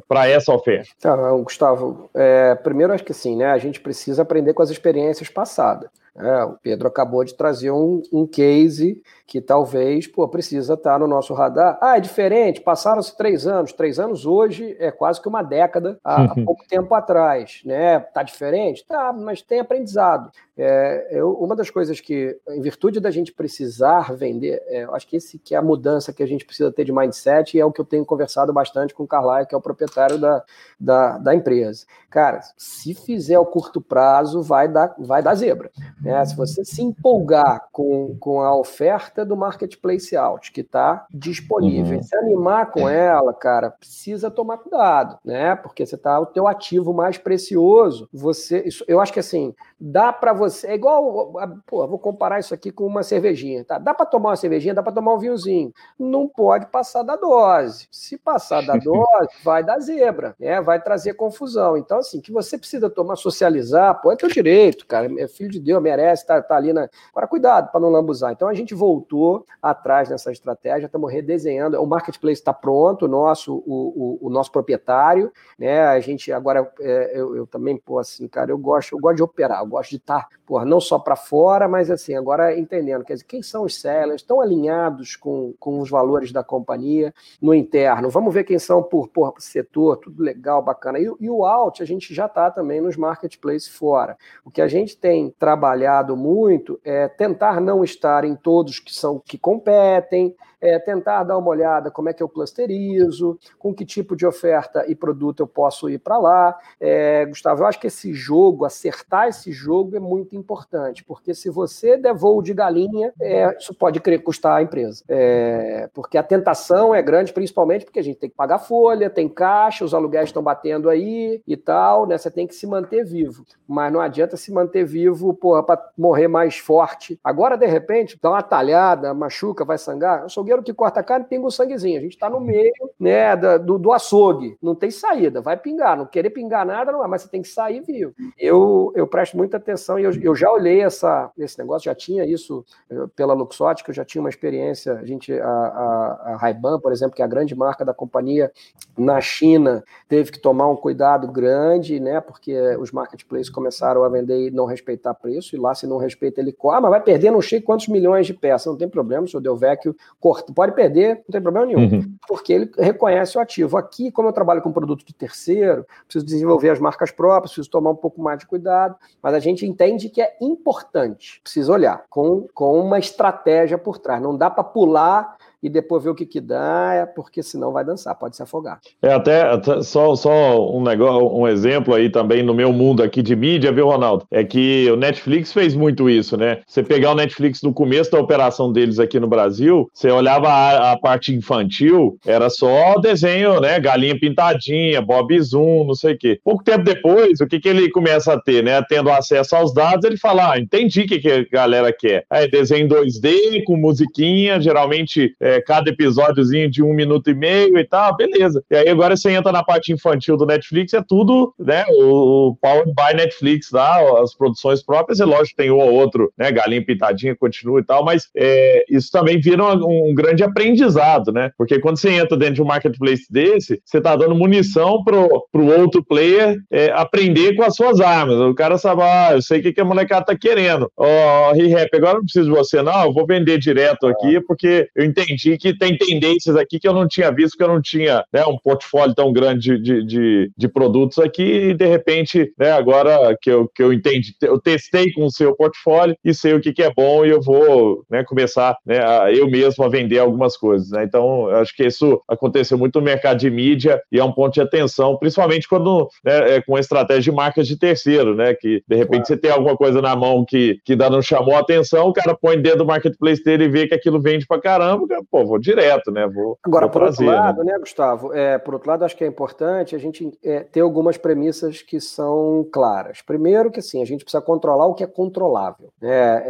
para 0.07 0.27
essa 0.27 0.53
oferta? 0.53 0.89
Então, 0.97 1.43
Gustavo, 1.43 2.09
é, 2.13 2.55
primeiro 2.55 2.93
acho 2.93 3.03
que 3.03 3.13
sim, 3.13 3.35
né? 3.35 3.51
A 3.51 3.57
gente 3.57 3.79
precisa 3.79 4.21
aprender 4.21 4.53
com 4.53 4.63
as 4.63 4.69
experiências 4.69 5.29
passadas. 5.29 5.89
É, 6.15 6.43
o 6.43 6.57
Pedro 6.61 6.87
acabou 6.87 7.23
de 7.23 7.33
trazer 7.33 7.71
um, 7.71 8.01
um 8.11 8.27
case 8.27 9.01
que 9.25 9.39
talvez 9.39 10.07
pô, 10.07 10.27
precisa 10.27 10.73
estar 10.73 10.99
no 10.99 11.07
nosso 11.07 11.33
radar. 11.33 11.77
Ah, 11.81 11.95
é 11.95 12.01
diferente, 12.01 12.59
passaram-se 12.59 13.15
três 13.15 13.47
anos. 13.47 13.71
Três 13.71 13.97
anos 13.97 14.25
hoje 14.25 14.75
é 14.77 14.91
quase 14.91 15.21
que 15.21 15.29
uma 15.29 15.41
década 15.41 15.97
há, 16.03 16.23
há 16.23 16.35
pouco 16.35 16.67
tempo 16.67 16.93
atrás. 16.93 17.61
Né? 17.63 17.99
Tá 17.99 18.23
diferente? 18.23 18.85
Tá, 18.85 19.13
mas 19.13 19.41
tem 19.41 19.61
aprendizado. 19.61 20.31
É, 20.63 21.07
eu, 21.09 21.31
uma 21.33 21.55
das 21.55 21.71
coisas 21.71 21.99
que, 21.99 22.39
em 22.49 22.61
virtude 22.61 22.99
da 22.99 23.09
gente 23.09 23.33
precisar 23.33 24.13
vender, 24.13 24.61
é, 24.67 24.83
eu 24.83 24.93
acho 24.93 25.07
que 25.07 25.15
esse 25.15 25.39
que 25.39 25.55
é 25.55 25.57
a 25.57 25.61
mudança 25.61 26.13
que 26.13 26.21
a 26.21 26.25
gente 26.27 26.45
precisa 26.45 26.71
ter 26.71 26.85
de 26.85 26.93
mindset 26.93 27.57
e 27.57 27.59
é 27.59 27.65
o 27.65 27.71
que 27.71 27.81
eu 27.81 27.85
tenho 27.85 28.05
conversado 28.05 28.53
bastante 28.53 28.93
com 28.93 29.01
o 29.01 29.07
Carlyle, 29.07 29.47
que 29.47 29.55
é 29.55 29.57
o 29.57 29.61
proprietário 29.61 30.19
da, 30.19 30.43
da, 30.79 31.17
da 31.17 31.33
empresa. 31.33 31.87
Cara, 32.11 32.41
se 32.55 32.93
fizer 32.93 33.39
o 33.39 33.45
curto 33.45 33.81
prazo, 33.81 34.43
vai 34.43 34.67
dar, 34.67 34.93
vai 34.99 35.23
dar 35.23 35.33
zebra. 35.33 35.71
Né? 35.99 36.23
Se 36.25 36.35
você 36.35 36.63
se 36.63 36.83
empolgar 36.83 37.67
com, 37.71 38.15
com 38.19 38.41
a 38.41 38.55
oferta 38.55 39.25
do 39.25 39.35
Marketplace 39.35 40.15
Out, 40.15 40.51
que 40.51 40.61
está 40.61 41.07
disponível, 41.09 41.97
uhum. 41.97 42.03
se 42.03 42.15
animar 42.15 42.69
com 42.69 42.87
ela, 42.87 43.33
cara, 43.33 43.71
precisa 43.71 44.29
tomar 44.29 44.57
cuidado, 44.57 45.17
né? 45.25 45.55
Porque 45.55 45.85
você 45.85 45.95
está 45.95 46.19
o 46.19 46.25
teu 46.25 46.47
ativo 46.47 46.93
mais 46.93 47.17
precioso. 47.17 48.07
Você, 48.13 48.61
isso, 48.65 48.83
eu 48.87 48.99
acho 48.99 49.13
que 49.13 49.19
assim, 49.19 49.55
dá 49.79 50.11
para 50.13 50.33
você, 50.33 50.50
é 50.63 50.73
igual, 50.73 51.33
pô, 51.65 51.87
vou 51.87 51.99
comparar 51.99 52.39
isso 52.39 52.53
aqui 52.53 52.71
com 52.71 52.85
uma 52.85 53.03
cervejinha, 53.03 53.63
tá? 53.63 53.77
Dá 53.77 53.93
para 53.93 54.05
tomar 54.05 54.29
uma 54.29 54.35
cervejinha, 54.35 54.73
dá 54.73 54.83
para 54.83 54.93
tomar 54.93 55.13
um 55.13 55.19
vinhozinho. 55.19 55.73
Não 55.97 56.27
pode 56.27 56.67
passar 56.67 57.03
da 57.03 57.15
dose. 57.15 57.87
Se 57.91 58.17
passar 58.17 58.65
da 58.65 58.73
dose, 58.77 59.29
vai 59.43 59.63
dar 59.63 59.79
zebra, 59.79 60.35
né? 60.39 60.61
Vai 60.61 60.81
trazer 60.81 61.13
confusão. 61.13 61.77
Então, 61.77 61.99
assim, 61.99 62.21
que 62.21 62.31
você 62.31 62.57
precisa 62.57 62.89
tomar, 62.89 63.15
socializar, 63.15 64.01
pô, 64.01 64.11
é 64.11 64.15
teu 64.15 64.29
direito, 64.29 64.85
cara. 64.85 65.09
É 65.19 65.27
filho 65.27 65.49
de 65.49 65.59
Deus, 65.59 65.81
merece 65.81 66.23
estar 66.23 66.41
tá, 66.41 66.47
tá 66.49 66.55
ali 66.55 66.73
na. 66.73 66.89
Agora, 67.11 67.27
cuidado 67.27 67.71
para 67.71 67.79
não 67.79 67.89
lambuzar. 67.89 68.31
Então, 68.31 68.47
a 68.47 68.53
gente 68.53 68.73
voltou 68.73 69.45
atrás 69.61 70.09
nessa 70.09 70.31
estratégia, 70.31 70.85
estamos 70.85 71.11
redesenhando. 71.11 71.81
O 71.81 71.85
marketplace 71.85 72.39
está 72.39 72.53
pronto, 72.53 73.05
o 73.05 73.07
nosso, 73.07 73.55
o, 73.65 74.17
o, 74.21 74.27
o, 74.27 74.29
nosso 74.29 74.51
proprietário, 74.51 75.31
né? 75.57 75.81
A 75.83 75.99
gente 75.99 76.31
agora, 76.31 76.71
é, 76.79 77.11
eu, 77.13 77.35
eu, 77.35 77.47
também, 77.47 77.77
pô, 77.77 77.99
assim, 77.99 78.27
cara, 78.27 78.51
eu 78.51 78.57
gosto, 78.57 78.95
eu 78.95 78.99
gosto 78.99 79.17
de 79.17 79.23
operar, 79.23 79.61
eu 79.61 79.67
gosto 79.67 79.91
de 79.91 79.97
estar, 79.97 80.27
tá, 80.27 80.30
pô, 80.45 80.63
não 80.65 80.81
só 80.81 80.99
para 80.99 81.15
fora, 81.15 81.67
mas 81.67 81.89
assim, 81.89 82.13
agora 82.13 82.57
entendendo, 82.57 83.05
quer 83.05 83.13
dizer, 83.13 83.25
quem 83.25 83.41
são 83.41 83.63
os 83.63 83.79
sellers, 83.79 84.21
estão 84.21 84.41
alinhados 84.41 85.15
com, 85.15 85.53
com 85.59 85.79
os 85.79 85.89
valores 85.89 86.31
da 86.31 86.43
companhia 86.43 87.13
no 87.41 87.53
interno. 87.53 88.09
Vamos 88.09 88.33
ver 88.33 88.43
quem 88.43 88.59
são 88.59 88.83
por, 88.83 89.07
por 89.07 89.33
setor, 89.39 89.97
tudo 89.97 90.21
legal, 90.21 90.61
bacana. 90.61 90.99
E, 90.99 91.09
e 91.19 91.29
o 91.29 91.45
out, 91.45 91.81
a 91.81 91.85
gente 91.85 92.13
já 92.13 92.25
está 92.25 92.51
também 92.51 92.81
nos 92.81 92.97
marketplaces 92.97 93.69
fora. 93.69 94.17
O 94.43 94.51
que 94.51 94.61
a 94.61 94.67
gente 94.67 94.97
tem 94.97 95.33
trabalhado 95.39 96.17
muito 96.17 96.79
é 96.83 97.07
tentar 97.07 97.61
não 97.61 97.83
estar 97.83 98.25
em 98.25 98.35
todos 98.35 98.79
que 98.79 98.93
são 98.93 99.19
que 99.19 99.37
competem, 99.37 100.35
é, 100.61 100.77
tentar 100.77 101.23
dar 101.23 101.37
uma 101.37 101.49
olhada 101.49 101.89
como 101.89 102.07
é 102.07 102.13
que 102.13 102.21
eu 102.21 102.29
clusterizo, 102.29 103.37
com 103.57 103.73
que 103.73 103.83
tipo 103.83 104.15
de 104.15 104.27
oferta 104.27 104.85
e 104.87 104.93
produto 104.93 105.41
eu 105.41 105.47
posso 105.47 105.89
ir 105.89 105.97
para 105.97 106.17
lá. 106.19 106.57
É, 106.79 107.25
Gustavo, 107.25 107.63
eu 107.63 107.65
acho 107.65 107.79
que 107.79 107.87
esse 107.87 108.13
jogo, 108.13 108.63
acertar 108.63 109.27
esse 109.27 109.51
jogo 109.51 109.95
é 109.95 109.99
muito 109.99 110.20
importante, 110.35 111.03
porque 111.03 111.33
se 111.33 111.49
você 111.49 111.97
der 111.97 112.13
voo 112.13 112.41
de 112.41 112.53
galinha, 112.53 113.13
é, 113.21 113.55
isso 113.57 113.73
pode 113.73 113.99
custar 114.19 114.57
a 114.57 114.61
empresa. 114.61 115.03
É, 115.07 115.89
porque 115.93 116.17
a 116.17 116.23
tentação 116.23 116.93
é 116.93 117.01
grande, 117.01 117.33
principalmente 117.33 117.85
porque 117.85 117.99
a 117.99 118.03
gente 118.03 118.19
tem 118.19 118.29
que 118.29 118.35
pagar 118.35 118.59
folha, 118.59 119.09
tem 119.09 119.29
caixa, 119.29 119.85
os 119.85 119.93
aluguéis 119.93 120.29
estão 120.29 120.43
batendo 120.43 120.89
aí 120.89 121.41
e 121.47 121.55
tal, 121.55 122.05
né? 122.05 122.17
Você 122.17 122.29
tem 122.29 122.45
que 122.45 122.53
se 122.53 122.67
manter 122.67 123.05
vivo. 123.05 123.45
Mas 123.67 123.91
não 123.91 124.01
adianta 124.01 124.35
se 124.35 124.51
manter 124.51 124.83
vivo, 124.83 125.33
para 125.33 125.91
morrer 125.97 126.27
mais 126.27 126.57
forte. 126.57 127.19
Agora, 127.23 127.55
de 127.55 127.65
repente, 127.65 128.19
dá 128.21 128.31
uma 128.31 128.43
talhada, 128.43 129.13
machuca, 129.13 129.63
vai 129.63 129.77
sangrar. 129.77 130.29
Sou 130.29 130.41
açougueiro 130.41 130.63
que 130.63 130.73
corta 130.73 130.99
a 130.99 131.03
carne 131.03 131.25
pinga 131.25 131.45
o 131.45 131.51
sanguezinho. 131.51 131.99
A 131.99 132.01
gente 132.01 132.13
está 132.13 132.29
no 132.29 132.39
meio 132.39 132.71
né, 132.99 133.35
do, 133.35 133.77
do 133.77 133.93
açougue. 133.93 134.57
Não 134.61 134.75
tem 134.75 134.91
saída, 134.91 135.41
vai 135.41 135.55
pingar. 135.55 135.95
Não 135.95 136.05
querer 136.05 136.31
pingar 136.31 136.65
nada, 136.65 136.91
não 136.91 137.03
é, 137.03 137.07
mas 137.07 137.21
você 137.21 137.29
tem 137.29 137.41
que 137.41 137.47
sair 137.47 137.81
vivo. 137.81 138.13
Eu, 138.37 138.91
eu 138.95 139.07
presto 139.07 139.37
muita 139.37 139.57
atenção 139.57 139.99
e 139.99 140.03
eu, 140.03 140.10
eu 140.21 140.35
já 140.35 140.51
olhei 140.51 140.81
essa, 140.81 141.31
esse 141.37 141.57
negócio, 141.59 141.85
já 141.85 141.95
tinha 141.95 142.25
isso 142.25 142.65
eh, 142.89 143.05
pela 143.15 143.33
Luxótica, 143.33 143.91
eu 143.91 143.95
já 143.95 144.05
tinha 144.05 144.21
uma 144.21 144.29
experiência. 144.29 144.93
A 144.93 145.05
gente, 145.05 145.33
a, 145.33 145.47
a, 145.47 146.21
a 146.33 146.37
Ray-Ban, 146.37 146.79
por 146.79 146.91
exemplo, 146.91 147.15
que 147.15 147.21
é 147.21 147.25
a 147.25 147.27
grande 147.27 147.55
marca 147.55 147.83
da 147.83 147.93
companhia 147.93 148.51
na 148.97 149.19
China, 149.19 149.83
teve 150.07 150.31
que 150.31 150.39
tomar 150.39 150.67
um 150.69 150.75
cuidado 150.75 151.27
grande, 151.27 151.99
né? 151.99 152.21
Porque 152.21 152.55
os 152.77 152.91
marketplaces 152.91 153.49
começaram 153.49 154.03
a 154.03 154.09
vender 154.09 154.47
e 154.47 154.51
não 154.51 154.65
respeitar 154.65 155.13
preço, 155.13 155.55
e 155.55 155.59
lá 155.59 155.73
se 155.73 155.87
não 155.87 155.97
respeita, 155.97 156.39
ele 156.39 156.55
ah, 156.71 156.79
mas 156.79 156.91
vai 156.91 157.01
perder 157.01 157.31
não 157.31 157.41
sei 157.41 157.59
quantos 157.59 157.87
milhões 157.87 158.25
de 158.25 158.33
peças. 158.33 158.67
Não 158.67 158.77
tem 158.77 158.87
problema, 158.87 159.23
o 159.23 159.27
senhor 159.27 159.41
Delvecchio 159.41 159.95
cortou 160.19 160.53
pode 160.53 160.73
perder, 160.73 161.15
não 161.15 161.31
tem 161.31 161.41
problema 161.41 161.65
nenhum, 161.65 161.81
uhum. 161.81 162.15
porque 162.27 162.53
ele 162.53 162.71
reconhece 162.77 163.37
o 163.37 163.41
ativo. 163.41 163.77
Aqui, 163.77 164.11
como 164.11 164.29
eu 164.29 164.33
trabalho 164.33 164.61
com 164.61 164.71
produto 164.71 165.05
de 165.05 165.13
terceiro, 165.13 165.85
preciso 166.05 166.25
desenvolver 166.25 166.69
as 166.69 166.79
marcas 166.79 167.11
próprias, 167.11 167.51
preciso 167.51 167.69
tomar 167.69 167.91
um 167.91 167.95
pouco 167.95 168.21
mais 168.21 168.39
de 168.39 168.45
cuidado, 168.45 168.95
mas 169.21 169.33
a 169.33 169.39
gente 169.39 169.65
entende 169.65 170.00
que 170.09 170.21
é 170.21 170.37
importante, 170.41 171.39
precisa 171.41 171.71
olhar 171.71 172.05
com, 172.09 172.47
com 172.53 172.79
uma 172.79 172.99
estratégia 172.99 173.77
por 173.77 173.97
trás. 173.97 174.21
Não 174.21 174.37
dá 174.37 174.49
para 174.49 174.63
pular 174.63 175.37
e 175.61 175.69
depois 175.69 176.03
ver 176.03 176.09
o 176.09 176.15
que, 176.15 176.25
que 176.25 176.41
dá, 176.41 176.93
é 176.93 177.05
porque 177.05 177.43
senão 177.43 177.71
vai 177.71 177.85
dançar, 177.85 178.15
pode 178.15 178.35
se 178.35 178.43
afogar. 178.43 178.79
É 179.01 179.13
até, 179.13 179.41
até 179.41 179.81
só, 179.81 180.15
só 180.15 180.75
um 180.75 180.83
negócio, 180.83 181.27
um 181.27 181.47
exemplo 181.47 181.93
aí 181.93 182.09
também 182.09 182.43
no 182.43 182.53
meu 182.53 182.73
mundo 182.73 183.03
aqui 183.03 183.21
de 183.21 183.35
mídia, 183.35 183.71
viu, 183.71 183.87
Ronaldo? 183.87 184.25
É 184.31 184.43
que 184.43 184.89
o 184.91 184.95
Netflix 184.95 185.53
fez 185.53 185.75
muito 185.75 186.09
isso, 186.09 186.37
né? 186.37 186.59
Você 186.67 186.81
pegar 186.81 187.11
o 187.11 187.15
Netflix 187.15 187.61
no 187.61 187.73
começo 187.73 188.11
da 188.11 188.19
operação 188.19 188.71
deles 188.71 188.99
aqui 188.99 189.19
no 189.19 189.27
Brasil, 189.27 189.89
você 189.93 190.09
olhava 190.09 190.49
a, 190.49 190.91
a 190.93 190.99
parte 190.99 191.33
infantil, 191.33 192.17
era 192.25 192.49
só 192.49 192.95
desenho, 192.99 193.59
né? 193.59 193.79
Galinha 193.79 194.19
pintadinha, 194.19 195.01
Bob 195.01 195.39
Zoom, 195.41 195.85
não 195.85 195.95
sei 195.95 196.13
o 196.13 196.17
quê. 196.17 196.39
Pouco 196.43 196.63
tempo 196.63 196.83
depois, 196.83 197.39
o 197.39 197.47
que, 197.47 197.59
que 197.59 197.69
ele 197.69 197.89
começa 197.89 198.33
a 198.33 198.41
ter, 198.41 198.63
né? 198.63 198.81
Tendo 198.87 199.09
acesso 199.09 199.55
aos 199.55 199.73
dados, 199.73 200.05
ele 200.05 200.17
fala: 200.17 200.53
ah, 200.53 200.59
entendi 200.59 201.01
o 201.01 201.07
que, 201.07 201.19
que 201.19 201.31
a 201.31 201.45
galera 201.51 201.93
quer. 201.93 202.25
É 202.29 202.47
desenho 202.47 202.87
2D 202.87 203.63
com 203.65 203.75
musiquinha, 203.75 204.59
geralmente. 204.59 205.35
É, 205.39 205.50
é, 205.51 205.61
cada 205.61 205.89
episódiozinho 205.89 206.69
de 206.69 206.83
um 206.83 206.93
minuto 206.93 207.29
e 207.29 207.33
meio 207.33 207.77
e 207.77 207.85
tal, 207.85 208.15
beleza. 208.15 208.63
E 208.69 208.75
aí 208.75 208.89
agora 208.89 209.15
você 209.15 209.31
entra 209.31 209.51
na 209.51 209.63
parte 209.63 209.91
infantil 209.91 210.37
do 210.37 210.45
Netflix, 210.45 210.93
é 210.93 211.03
tudo, 211.07 211.53
né, 211.59 211.85
o 211.89 212.55
Power 212.61 212.85
by 212.85 213.15
Netflix 213.15 213.71
lá, 213.71 214.21
as 214.21 214.35
produções 214.35 214.83
próprias, 214.83 215.19
é 215.19 215.25
lógico, 215.25 215.57
tem 215.57 215.71
um 215.71 215.79
ou 215.79 215.93
outro, 215.93 216.31
né, 216.37 216.51
galinha 216.51 216.83
pitadinha, 216.83 217.35
continua 217.35 217.79
e 217.79 217.83
tal, 217.83 218.03
mas 218.03 218.29
é, 218.35 218.85
isso 218.89 219.11
também 219.11 219.39
vira 219.39 219.63
um, 219.63 220.09
um, 220.09 220.15
grande 220.15 220.43
aprendizado, 220.43 221.31
né, 221.31 221.51
porque 221.57 221.79
quando 221.79 221.97
você 221.97 222.09
entra 222.11 222.37
dentro 222.37 222.55
de 222.55 222.61
um 222.61 222.65
marketplace 222.65 223.25
desse, 223.29 223.81
você 223.83 223.99
tá 223.99 224.15
dando 224.15 224.35
munição 224.35 225.03
pro, 225.03 225.47
pro 225.51 225.79
outro 225.79 226.03
player 226.03 226.57
é, 226.71 226.91
aprender 226.91 227.55
com 227.55 227.63
as 227.63 227.75
suas 227.75 227.99
armas. 227.99 228.37
O 228.37 228.53
cara 228.53 228.77
sabe, 228.77 229.01
ah, 229.01 229.29
eu 229.33 229.41
sei 229.41 229.59
o 229.59 229.63
que, 229.63 229.73
que 229.73 229.81
a 229.81 229.85
molecada 229.85 230.25
tá 230.25 230.37
querendo. 230.37 230.91
Ó, 230.97 231.05
oh, 231.05 231.95
agora 231.95 232.15
não 232.15 232.23
preciso 232.23 232.49
de 232.49 232.57
você, 232.57 232.81
não, 232.81 233.05
eu 233.05 233.13
vou 233.13 233.25
vender 233.25 233.57
direto 233.57 234.07
aqui, 234.07 234.39
porque 234.41 234.87
eu 234.95 235.05
entendi 235.05 235.40
que 235.57 235.77
tem 235.77 235.97
tendências 235.97 236.55
aqui 236.55 236.79
que 236.79 236.87
eu 236.87 236.93
não 236.93 237.07
tinha 237.07 237.31
visto, 237.31 237.57
que 237.57 237.63
eu 237.63 237.67
não 237.67 237.81
tinha 237.81 238.23
né, 238.31 238.45
um 238.45 238.57
portfólio 238.57 239.15
tão 239.15 239.31
grande 239.31 239.79
de, 239.79 240.05
de, 240.05 240.51
de 240.55 240.67
produtos 240.67 241.17
aqui, 241.19 241.69
e 241.69 241.73
de 241.73 241.85
repente, 241.85 242.53
né, 242.57 242.71
agora 242.71 243.35
que 243.41 243.49
eu, 243.49 243.69
que 243.73 243.83
eu 243.83 243.93
entendi, 243.93 244.33
eu 244.41 244.59
testei 244.59 245.11
com 245.11 245.25
o 245.25 245.31
seu 245.31 245.55
portfólio 245.55 246.15
e 246.23 246.33
sei 246.33 246.53
o 246.53 246.61
que, 246.61 246.73
que 246.73 246.83
é 246.83 246.91
bom 246.93 247.25
e 247.25 247.29
eu 247.29 247.41
vou 247.41 248.03
né, 248.09 248.23
começar 248.23 248.75
né, 248.85 248.99
a, 249.03 249.31
eu 249.31 249.49
mesmo 249.49 249.83
a 249.83 249.89
vender 249.89 250.19
algumas 250.19 250.55
coisas. 250.57 250.89
Né? 250.91 251.03
Então, 251.03 251.47
acho 251.49 251.75
que 251.75 251.85
isso 251.85 252.21
aconteceu 252.27 252.77
muito 252.77 252.99
no 252.99 253.05
mercado 253.05 253.39
de 253.39 253.49
mídia 253.49 254.01
e 254.11 254.19
é 254.19 254.23
um 254.23 254.31
ponto 254.31 254.53
de 254.53 254.61
atenção, 254.61 255.17
principalmente 255.17 255.67
quando 255.67 256.07
né, 256.23 256.57
é 256.57 256.61
com 256.61 256.77
estratégia 256.77 257.21
de 257.21 257.31
marcas 257.31 257.67
de 257.67 257.77
terceiro, 257.77 258.35
né? 258.35 258.53
Que 258.53 258.83
de 258.87 258.95
repente 258.95 259.25
claro. 259.25 259.25
você 259.27 259.37
tem 259.37 259.51
alguma 259.51 259.75
coisa 259.75 260.01
na 260.01 260.15
mão 260.15 260.45
que, 260.45 260.79
que 260.83 260.93
ainda 260.93 261.09
não 261.09 261.21
chamou 261.21 261.55
a 261.55 261.59
atenção, 261.59 262.07
o 262.07 262.13
cara 262.13 262.35
põe 262.35 262.61
dentro 262.61 262.79
do 262.79 262.85
marketplace 262.85 263.43
dele 263.43 263.65
e 263.65 263.69
vê 263.69 263.87
que 263.87 263.93
aquilo 263.93 264.21
vende 264.21 264.45
pra 264.45 264.59
caramba, 264.59 265.05
pô, 265.31 265.45
vou 265.45 265.57
direto, 265.57 266.11
né? 266.11 266.27
Vou, 266.27 266.59
Agora, 266.61 266.87
vou 266.87 266.91
por 266.91 266.99
trazer, 266.99 267.23
outro 267.23 267.39
lado, 267.39 267.63
né, 267.63 267.71
né 267.71 267.79
Gustavo? 267.79 268.33
É, 268.33 268.57
por 268.57 268.73
outro 268.73 268.89
lado, 268.89 269.05
acho 269.05 269.15
que 269.15 269.23
é 269.23 269.27
importante 269.27 269.95
a 269.95 269.99
gente 269.99 270.37
é, 270.43 270.59
ter 270.59 270.81
algumas 270.81 271.17
premissas 271.17 271.81
que 271.81 272.01
são 272.01 272.67
claras. 272.71 273.21
Primeiro, 273.21 273.71
que 273.71 273.79
assim, 273.79 274.01
a 274.01 274.05
gente 274.05 274.25
precisa 274.25 274.41
controlar 274.41 274.85
o 274.87 274.93
que 274.93 275.03
é 275.03 275.07
controlável. 275.07 275.89
É, 276.01 276.43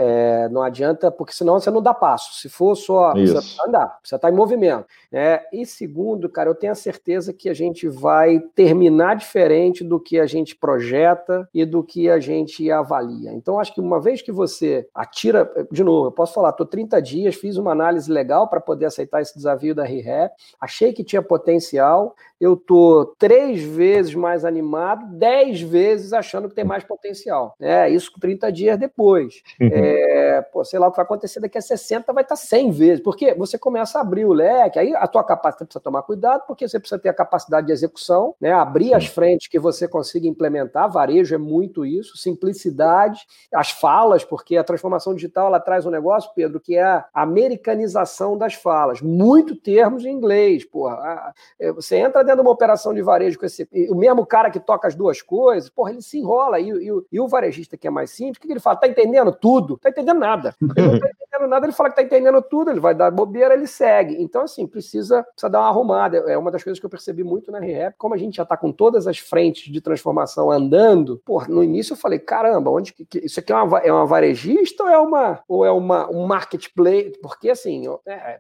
é, 0.45 0.49
não 0.49 0.63
adianta, 0.63 1.11
porque 1.11 1.33
senão 1.33 1.59
você 1.59 1.69
não 1.69 1.81
dá 1.81 1.93
passo. 1.93 2.33
Se 2.39 2.49
for 2.49 2.75
só, 2.75 3.13
Isso. 3.13 3.35
precisa 3.35 3.63
andar, 3.67 3.99
precisa 3.99 4.15
estar 4.15 4.29
em 4.29 4.35
movimento. 4.35 4.85
É, 5.11 5.45
e 5.53 5.65
segundo, 5.65 6.27
cara, 6.27 6.49
eu 6.49 6.55
tenho 6.55 6.71
a 6.71 6.75
certeza 6.75 7.31
que 7.31 7.49
a 7.49 7.53
gente 7.53 7.87
vai 7.87 8.39
terminar 8.55 9.15
diferente 9.15 9.83
do 9.83 9.99
que 9.99 10.19
a 10.19 10.25
gente 10.25 10.55
projeta 10.55 11.47
e 11.53 11.65
do 11.65 11.83
que 11.83 12.09
a 12.09 12.19
gente 12.19 12.71
avalia. 12.71 13.31
Então, 13.31 13.59
acho 13.59 13.73
que 13.73 13.81
uma 13.81 13.99
vez 13.99 14.21
que 14.21 14.31
você 14.31 14.87
atira, 14.95 15.51
de 15.71 15.83
novo, 15.83 16.07
eu 16.07 16.11
posso 16.11 16.33
falar, 16.33 16.49
estou 16.49 16.65
30 16.65 17.01
dias, 17.01 17.35
fiz 17.35 17.57
uma 17.57 17.71
análise 17.71 18.11
legal 18.11 18.47
para 18.47 18.59
poder 18.71 18.85
aceitar 18.85 19.21
esse 19.21 19.35
desafio 19.35 19.75
da 19.75 19.83
ReHap, 19.83 20.33
achei 20.59 20.93
que 20.93 21.03
tinha 21.03 21.21
potencial, 21.21 22.15
eu 22.41 22.57
tô 22.57 23.13
três 23.19 23.61
vezes 23.61 24.15
mais 24.15 24.43
animado, 24.43 25.05
dez 25.15 25.61
vezes 25.61 26.11
achando 26.11 26.49
que 26.49 26.55
tem 26.55 26.63
mais 26.63 26.83
potencial. 26.83 27.55
É, 27.61 27.87
isso 27.87 28.11
30 28.19 28.51
dias 28.51 28.79
depois. 28.79 29.43
Uhum. 29.61 29.69
É, 29.71 30.41
pô, 30.51 30.65
sei 30.65 30.79
lá 30.79 30.87
o 30.87 30.91
que 30.91 30.97
vai 30.97 31.05
acontecer 31.05 31.39
daqui 31.39 31.59
a 31.59 31.61
60, 31.61 32.11
vai 32.11 32.23
estar 32.23 32.35
100 32.35 32.71
vezes. 32.71 33.03
Porque 33.03 33.35
você 33.35 33.59
começa 33.59 33.99
a 33.99 34.01
abrir 34.01 34.25
o 34.25 34.33
leque, 34.33 34.79
aí 34.79 34.95
a 34.95 35.05
tua 35.05 35.23
capacidade 35.23 35.67
precisa 35.67 35.83
tomar 35.83 36.01
cuidado, 36.01 36.43
porque 36.47 36.67
você 36.67 36.79
precisa 36.79 36.99
ter 36.99 37.09
a 37.09 37.13
capacidade 37.13 37.67
de 37.67 37.73
execução, 37.73 38.33
né? 38.41 38.51
abrir 38.51 38.95
as 38.95 39.05
frentes 39.05 39.47
que 39.47 39.59
você 39.59 39.87
consiga 39.87 40.27
implementar. 40.27 40.91
Varejo 40.91 41.35
é 41.35 41.37
muito 41.37 41.85
isso, 41.85 42.17
simplicidade, 42.17 43.19
as 43.53 43.69
falas, 43.69 44.23
porque 44.23 44.57
a 44.57 44.63
transformação 44.63 45.13
digital 45.13 45.45
ela 45.45 45.59
traz 45.59 45.85
um 45.85 45.91
negócio, 45.91 46.31
Pedro, 46.35 46.59
que 46.59 46.75
é 46.75 46.83
a 46.83 47.07
americanização 47.13 48.35
das 48.35 48.55
falas. 48.55 48.99
Muito 48.99 49.55
termos 49.55 50.05
em 50.05 50.09
inglês, 50.09 50.65
porra. 50.65 51.33
É, 51.59 51.71
você 51.71 51.97
entra 51.97 52.30
dentro 52.31 52.43
de 52.43 52.47
uma 52.47 52.53
operação 52.53 52.93
de 52.93 53.01
varejo 53.01 53.37
com 53.37 53.45
esse. 53.45 53.67
O 53.89 53.95
mesmo 53.95 54.25
cara 54.25 54.49
que 54.49 54.59
toca 54.59 54.87
as 54.87 54.95
duas 54.95 55.21
coisas, 55.21 55.69
porra, 55.69 55.91
ele 55.91 56.01
se 56.01 56.17
enrola. 56.17 56.59
E, 56.59 56.69
e, 56.69 56.89
e 57.11 57.19
o 57.19 57.27
varejista 57.27 57.77
que 57.77 57.87
é 57.87 57.89
mais 57.89 58.11
simples, 58.11 58.37
o 58.37 58.41
que, 58.41 58.51
ele 58.51 58.59
fala? 58.59 58.77
Tá 58.77 58.87
entendendo 58.87 59.31
tudo? 59.31 59.77
Tá 59.77 59.89
entendendo 59.89 60.19
nada. 60.19 60.55
Ele 60.61 60.87
não 60.87 60.99
tá 60.99 61.09
entendendo 61.09 61.30
nada, 61.47 61.65
ele 61.65 61.73
fala 61.73 61.89
que 61.89 61.95
tá 61.95 62.03
entendendo 62.03 62.41
tudo, 62.41 62.71
ele 62.71 62.79
vai 62.79 62.93
dar 62.93 63.11
bobeira, 63.11 63.53
ele 63.53 63.67
segue. 63.67 64.21
Então, 64.21 64.43
assim, 64.43 64.67
precisa, 64.67 65.23
precisa 65.23 65.49
dar 65.49 65.59
uma 65.59 65.69
arrumada. 65.69 66.17
É 66.27 66.37
uma 66.37 66.51
das 66.51 66.63
coisas 66.63 66.79
que 66.79 66.85
eu 66.85 66.89
percebi 66.89 67.23
muito 67.23 67.51
na 67.51 67.59
ReHap, 67.59 67.95
como 67.97 68.13
a 68.13 68.17
gente 68.17 68.37
já 68.37 68.45
tá 68.45 68.57
com 68.57 68.71
todas 68.71 69.07
as 69.07 69.17
frentes 69.17 69.71
de 69.71 69.81
transformação 69.81 70.51
andando, 70.51 71.21
porra, 71.25 71.47
no 71.47 71.63
início 71.63 71.93
eu 71.93 71.97
falei, 71.97 72.19
caramba, 72.19 72.69
onde 72.69 72.93
que, 72.93 73.05
que 73.05 73.19
isso 73.19 73.39
aqui 73.39 73.51
é 73.51 73.55
uma, 73.55 73.79
é 73.79 73.91
uma 73.91 74.05
varejista 74.05 74.83
ou 74.83 74.89
é 74.89 74.97
uma 74.97 75.39
ou 75.47 75.65
é 75.65 75.71
uma 75.71 76.09
um 76.09 76.25
marketplace? 76.25 77.13
Porque 77.21 77.49
assim, 77.49 77.87
é, 78.05 78.13
é, 78.13 78.39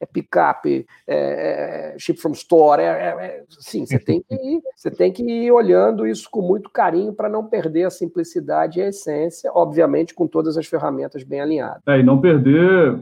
é 0.00 0.06
picape, 0.06 0.86
é, 1.06 1.94
é, 1.94 1.98
ship 1.98 2.20
from 2.20 2.32
store, 2.32 2.82
é, 2.82 2.86
é, 2.86 3.08
é 3.08 3.44
sim, 3.48 3.86
você 3.86 3.98
tem 3.98 4.22
que 4.22 4.34
ir, 4.34 4.62
você 4.74 4.90
tem 4.90 5.12
que 5.12 5.22
ir 5.22 5.50
olhando 5.50 6.06
isso 6.06 6.28
com 6.30 6.42
muito 6.42 6.70
carinho 6.70 7.12
para 7.12 7.28
não 7.28 7.44
perder 7.44 7.84
a 7.84 7.90
simplicidade 7.90 8.78
e 8.78 8.82
a 8.82 8.88
essência, 8.88 9.50
obviamente 9.54 10.14
com 10.14 10.26
todas 10.26 10.56
as 10.56 10.66
ferramentas 10.66 11.22
bem 11.22 11.40
alinhadas. 11.40 11.82
É, 11.86 11.98
e 11.98 12.02
não 12.02 12.20
perder 12.20 12.35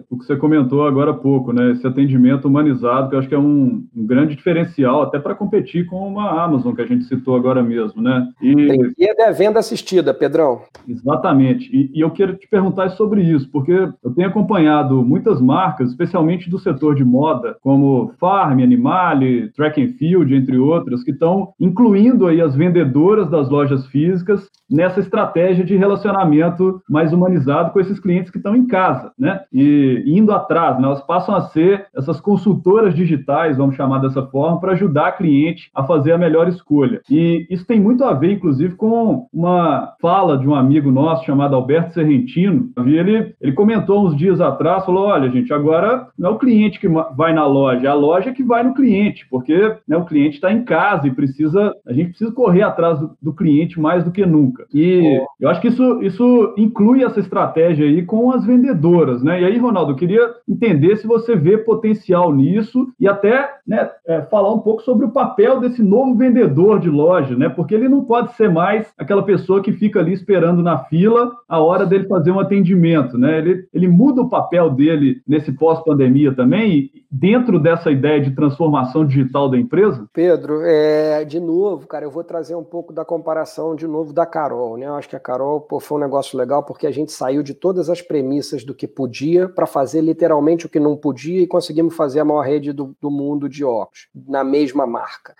o 0.09 0.18
que 0.18 0.24
você 0.24 0.37
comentou 0.37 0.87
agora 0.87 1.11
há 1.11 1.14
pouco, 1.14 1.53
né? 1.53 1.72
Esse 1.72 1.87
atendimento 1.87 2.47
humanizado, 2.47 3.09
que 3.09 3.14
eu 3.14 3.18
acho 3.18 3.28
que 3.28 3.35
é 3.35 3.39
um, 3.39 3.85
um 3.95 4.07
grande 4.07 4.35
diferencial 4.35 5.03
até 5.03 5.18
para 5.18 5.35
competir 5.35 5.87
com 5.87 6.07
uma 6.07 6.43
Amazon 6.45 6.74
que 6.74 6.82
a 6.82 6.87
gente 6.87 7.05
citou 7.05 7.37
agora 7.37 7.62
mesmo, 7.62 8.03
né? 8.03 8.28
E 8.41 8.95
que 8.95 9.05
é 9.05 9.32
venda 9.32 9.59
assistida, 9.59 10.14
Pedrão. 10.14 10.62
Exatamente. 10.89 11.68
E, 11.74 11.91
e 11.95 12.01
eu 12.01 12.11
quero 12.11 12.37
te 12.37 12.49
perguntar 12.49 12.91
sobre 12.91 13.22
isso, 13.22 13.51
porque 13.51 13.72
eu 13.72 14.14
tenho 14.14 14.28
acompanhado 14.28 15.05
muitas 15.05 15.41
marcas, 15.41 15.91
especialmente 15.91 16.49
do 16.49 16.59
setor 16.59 16.95
de 16.95 17.05
moda, 17.05 17.57
como 17.61 18.12
Farm, 18.18 18.61
Animale, 18.61 19.51
Track 19.53 19.82
and 19.82 19.89
Field 19.99 20.14
Field, 20.14 20.35
entre 20.35 20.59
outras, 20.59 21.03
que 21.03 21.11
estão 21.11 21.53
incluindo 21.59 22.26
aí 22.26 22.41
as 22.41 22.55
vendedoras 22.55 23.30
das 23.30 23.49
lojas 23.49 23.87
físicas 23.87 24.49
nessa 24.70 25.01
estratégia 25.01 25.64
de 25.64 25.76
relacionamento 25.76 26.82
mais 26.89 27.12
humanizado 27.12 27.72
com 27.72 27.80
esses 27.80 27.99
clientes 27.99 28.30
que 28.30 28.39
estão 28.39 28.55
em 28.55 28.66
casa, 28.66 29.12
né? 29.25 29.41
E 29.51 30.03
indo 30.07 30.33
atrás, 30.33 30.79
né? 30.79 30.87
elas 30.87 31.01
passam 31.01 31.35
a 31.35 31.41
ser 31.41 31.87
essas 31.97 32.20
consultoras 32.20 32.95
digitais, 32.95 33.57
vamos 33.57 33.75
chamar 33.75 33.99
dessa 33.99 34.22
forma, 34.27 34.61
para 34.61 34.72
ajudar 34.72 35.07
a 35.07 35.12
cliente 35.12 35.70
a 35.75 35.83
fazer 35.83 36.12
a 36.12 36.18
melhor 36.18 36.47
escolha. 36.47 37.01
E 37.11 37.47
isso 37.49 37.66
tem 37.66 37.81
muito 37.81 38.05
a 38.05 38.12
ver, 38.12 38.33
inclusive, 38.33 38.75
com 38.77 39.27
uma 39.33 39.95
fala 39.99 40.37
de 40.37 40.47
um 40.47 40.55
amigo 40.55 40.91
nosso 40.91 41.25
chamado 41.25 41.57
Alberto 41.57 41.95
Serrentino. 41.95 42.68
Ele, 42.85 43.35
ele 43.41 43.53
comentou 43.53 44.07
uns 44.07 44.14
dias 44.14 44.43
atrás, 44.43 44.85
falou, 44.85 45.07
olha, 45.07 45.31
gente, 45.31 45.55
agora 45.55 46.07
não 46.18 46.31
é 46.31 46.33
o 46.35 46.39
cliente 46.39 46.79
que 46.79 46.89
vai 47.16 47.33
na 47.33 47.47
loja, 47.47 47.87
é 47.87 47.91
a 47.91 47.95
loja 47.95 48.33
que 48.33 48.43
vai 48.43 48.62
no 48.62 48.75
cliente, 48.75 49.27
porque 49.31 49.75
né, 49.89 49.97
o 49.97 50.05
cliente 50.05 50.35
está 50.35 50.53
em 50.53 50.64
casa 50.64 51.09
e 51.09 51.14
precisa, 51.14 51.75
a 51.87 51.93
gente 51.95 52.11
precisa 52.11 52.31
correr 52.33 52.62
atrás 52.62 53.01
do, 53.01 53.16
do 53.22 53.33
cliente 53.33 53.81
mais 53.81 54.05
do 54.05 54.11
que 54.11 54.27
nunca. 54.27 54.66
E 54.72 55.18
oh. 55.18 55.27
eu 55.41 55.49
acho 55.49 55.62
que 55.62 55.68
isso, 55.68 56.03
isso 56.03 56.55
inclui 56.59 57.03
essa 57.03 57.20
estratégia 57.20 57.87
aí 57.87 58.03
com 58.03 58.31
as 58.31 58.45
vendedoras, 58.45 59.13
né? 59.22 59.42
E 59.42 59.44
aí, 59.44 59.58
Ronaldo, 59.58 59.92
eu 59.92 59.96
queria 59.96 60.34
entender 60.48 60.96
se 60.96 61.06
você 61.06 61.36
vê 61.36 61.58
potencial 61.58 62.32
nisso 62.32 62.88
e 62.98 63.06
até 63.06 63.50
né, 63.66 63.90
é, 64.06 64.22
falar 64.22 64.52
um 64.52 64.58
pouco 64.58 64.82
sobre 64.82 65.06
o 65.06 65.10
papel 65.10 65.60
desse 65.60 65.82
novo 65.82 66.14
vendedor 66.14 66.78
de 66.80 66.90
loja, 66.90 67.36
né? 67.36 67.48
Porque 67.48 67.74
ele 67.74 67.88
não 67.88 68.04
pode 68.04 68.34
ser 68.34 68.50
mais 68.50 68.92
aquela 68.98 69.22
pessoa 69.22 69.62
que 69.62 69.72
fica 69.72 70.00
ali 70.00 70.12
esperando 70.12 70.62
na 70.62 70.78
fila 70.84 71.32
a 71.48 71.58
hora 71.60 71.86
dele 71.86 72.06
fazer 72.06 72.30
um 72.30 72.40
atendimento, 72.40 73.16
né? 73.16 73.38
Ele, 73.38 73.66
ele 73.72 73.88
muda 73.88 74.22
o 74.22 74.28
papel 74.28 74.70
dele 74.70 75.22
nesse 75.26 75.52
pós-pandemia 75.52 76.34
também, 76.34 76.90
dentro 77.10 77.58
dessa 77.60 77.90
ideia 77.90 78.20
de 78.20 78.34
transformação 78.34 79.06
digital 79.06 79.48
da 79.48 79.56
empresa? 79.56 80.08
Pedro, 80.12 80.60
é, 80.62 81.24
de 81.24 81.40
novo, 81.40 81.86
cara, 81.86 82.04
eu 82.04 82.10
vou 82.10 82.24
trazer 82.24 82.54
um 82.54 82.64
pouco 82.64 82.92
da 82.92 83.04
comparação 83.04 83.74
de 83.74 83.86
novo 83.86 84.12
da 84.12 84.26
Carol, 84.26 84.76
né? 84.76 84.86
Eu 84.86 84.94
acho 84.94 85.08
que 85.08 85.16
a 85.16 85.20
Carol 85.20 85.60
pô, 85.60 85.80
foi 85.80 85.98
um 85.98 86.00
negócio 86.00 86.38
legal 86.38 86.62
porque 86.62 86.86
a 86.86 86.90
gente 86.90 87.12
saiu 87.12 87.42
de 87.42 87.54
todas 87.54 87.88
as 87.88 88.02
premissas 88.02 88.64
do 88.64 88.74
que 88.74 88.86
podia 89.05 89.46
para 89.50 89.66
fazer 89.66 90.00
literalmente 90.00 90.64
o 90.64 90.68
que 90.68 90.80
não 90.80 90.96
podia 90.96 91.42
e 91.42 91.46
conseguimos 91.46 91.94
fazer 91.94 92.20
a 92.20 92.24
maior 92.24 92.40
rede 92.40 92.72
do, 92.72 92.96
do 92.98 93.11
mundo 93.11 93.50
de 93.50 93.62
óculos 93.62 94.09
na 94.14 94.42
mesma 94.42 94.86
marca. 94.86 95.36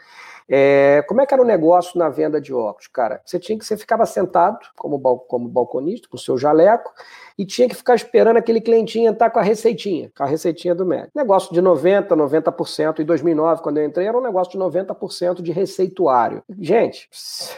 É, 0.47 1.03
como 1.09 1.23
é 1.23 1.27
que 1.27 1.33
era 1.33 1.43
o 1.43 1.47
negócio 1.47 1.99
na 1.99 2.11
venda 2.11 2.39
de 2.39 2.53
óculos, 2.53 2.89
cara? 2.89 3.23
Você 3.25 3.39
tinha 3.39 3.59
que 3.59 3.65
você 3.65 3.75
ficava 3.79 4.05
sentado 4.05 4.59
como, 4.77 5.01
como 5.21 5.49
balconista 5.49 6.07
com 6.07 6.19
seu 6.19 6.37
jaleco 6.37 6.93
e 7.39 7.45
tinha 7.45 7.69
que 7.69 7.75
ficar 7.75 7.95
esperando 7.95 8.37
aquele 8.37 8.61
clientinho 8.61 9.11
entrar 9.11 9.31
com 9.31 9.39
a 9.39 9.43
receitinha, 9.43 10.11
com 10.17 10.23
a 10.23 10.27
receitinha 10.27 10.75
do 10.75 10.87
médico. 10.87 11.13
Negócio 11.15 11.53
de 11.53 11.61
90%, 11.61 12.09
90%. 12.09 13.01
Em 13.01 13.05
2009, 13.05 13.63
quando 13.63 13.79
eu 13.79 13.85
entrei, 13.85 14.07
era 14.07 14.17
um 14.17 14.23
negócio 14.23 14.53
de 14.53 14.59
90% 14.59 15.43
de 15.43 15.53
receituário. 15.53 16.43
Gente, 16.61 17.09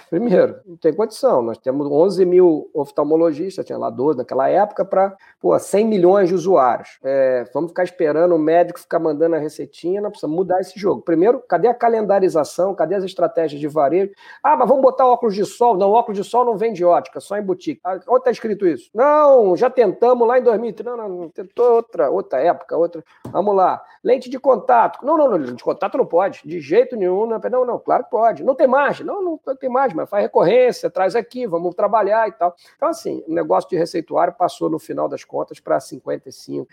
primeiro, 0.09 0.57
não 0.67 0.77
tem 0.77 0.95
condição. 0.95 1.43
Nós 1.43 1.59
temos 1.59 1.87
11 1.87 2.25
mil 2.25 2.71
oftalmologistas, 2.75 3.65
tinha 3.65 3.79
lá 3.79 3.91
12 3.91 4.19
naquela 4.19 4.49
época, 4.49 4.85
para 4.85 5.17
100 5.59 5.87
milhões 5.87 6.29
de 6.29 6.35
usuários. 6.35 6.99
É, 7.03 7.45
vamos 7.53 7.71
ficar 7.71 7.85
esperando 7.85 8.35
o 8.35 8.39
médico 8.39 8.81
ficar 8.81 8.99
mandando 8.99 9.37
a 9.37 9.39
receitinha, 9.39 10.01
não 10.01 10.11
precisa 10.11 10.31
mudar 10.31 10.61
esse 10.61 10.79
jogo. 10.79 11.03
Primeiro, 11.03 11.43
cadê 11.49 11.69
a 11.69 11.75
calendarização? 11.75 12.75
Cadê 12.75 12.95
as 12.95 13.05
estratégias 13.05 13.61
de 13.61 13.69
varejo? 13.69 14.13
Ah, 14.43 14.57
mas 14.57 14.69
vamos 14.69 14.83
botar 14.83 15.07
óculos 15.07 15.35
de 15.35 15.45
sol. 15.45 15.77
Não, 15.77 15.91
óculos 15.91 16.19
de 16.19 16.25
sol 16.25 16.45
não 16.45 16.57
vende 16.57 16.85
ótica, 16.85 17.21
só 17.21 17.37
em 17.37 17.43
boutique. 17.43 17.81
Ah, 17.85 17.99
onde 18.09 18.19
está 18.19 18.31
escrito 18.31 18.67
isso? 18.67 18.91
Não, 18.95 19.57
já 19.57 19.66
tentamos 19.71 20.27
lá 20.27 20.39
em 20.39 20.43
2030. 20.43 20.97
Não, 20.97 21.09
não, 21.09 21.29
tentou 21.29 21.77
outra, 21.77 22.11
outra 22.11 22.41
época, 22.41 22.77
outra. 22.77 23.05
Vamos 23.31 23.55
lá. 23.55 23.83
Lente 24.03 24.31
de 24.31 24.39
contato. 24.39 25.05
Não, 25.05 25.17
não, 25.17 25.29
não, 25.29 25.37
lente 25.37 25.55
de 25.55 25.65
contato 25.65 25.99
não 25.99 26.07
pode. 26.07 26.43
De 26.45 26.61
jeito 26.61 26.97
nenhum. 26.97 27.27
Não, 27.27 27.39
não, 27.39 27.65
não 27.65 27.79
claro 27.79 28.05
que 28.05 28.11
pode. 28.11 28.45
Não 28.45 28.55
tem 28.55 28.67
margem. 28.67 29.05
Não, 29.05 29.23
não, 29.23 29.41
não 29.45 29.57
tem 29.57 29.69
margem, 29.69 29.97
mas 29.97 30.09
faz 30.09 30.23
recorrência, 30.23 30.91
traz 30.91 31.15
aqui, 31.15 31.47
vamos 31.47 31.75
trabalhar 31.75 32.29
e 32.29 32.33
tal. 32.33 32.55
Então, 32.77 32.89
assim, 32.89 33.23
o 33.27 33.33
negócio 33.35 33.69
de 33.71 33.77
receituário 33.77 34.33
passou, 34.33 34.69
no 34.69 34.79
final 34.79 35.09
das 35.09 35.25
contas, 35.25 35.61
para 35.61 35.79
55% 35.79 36.67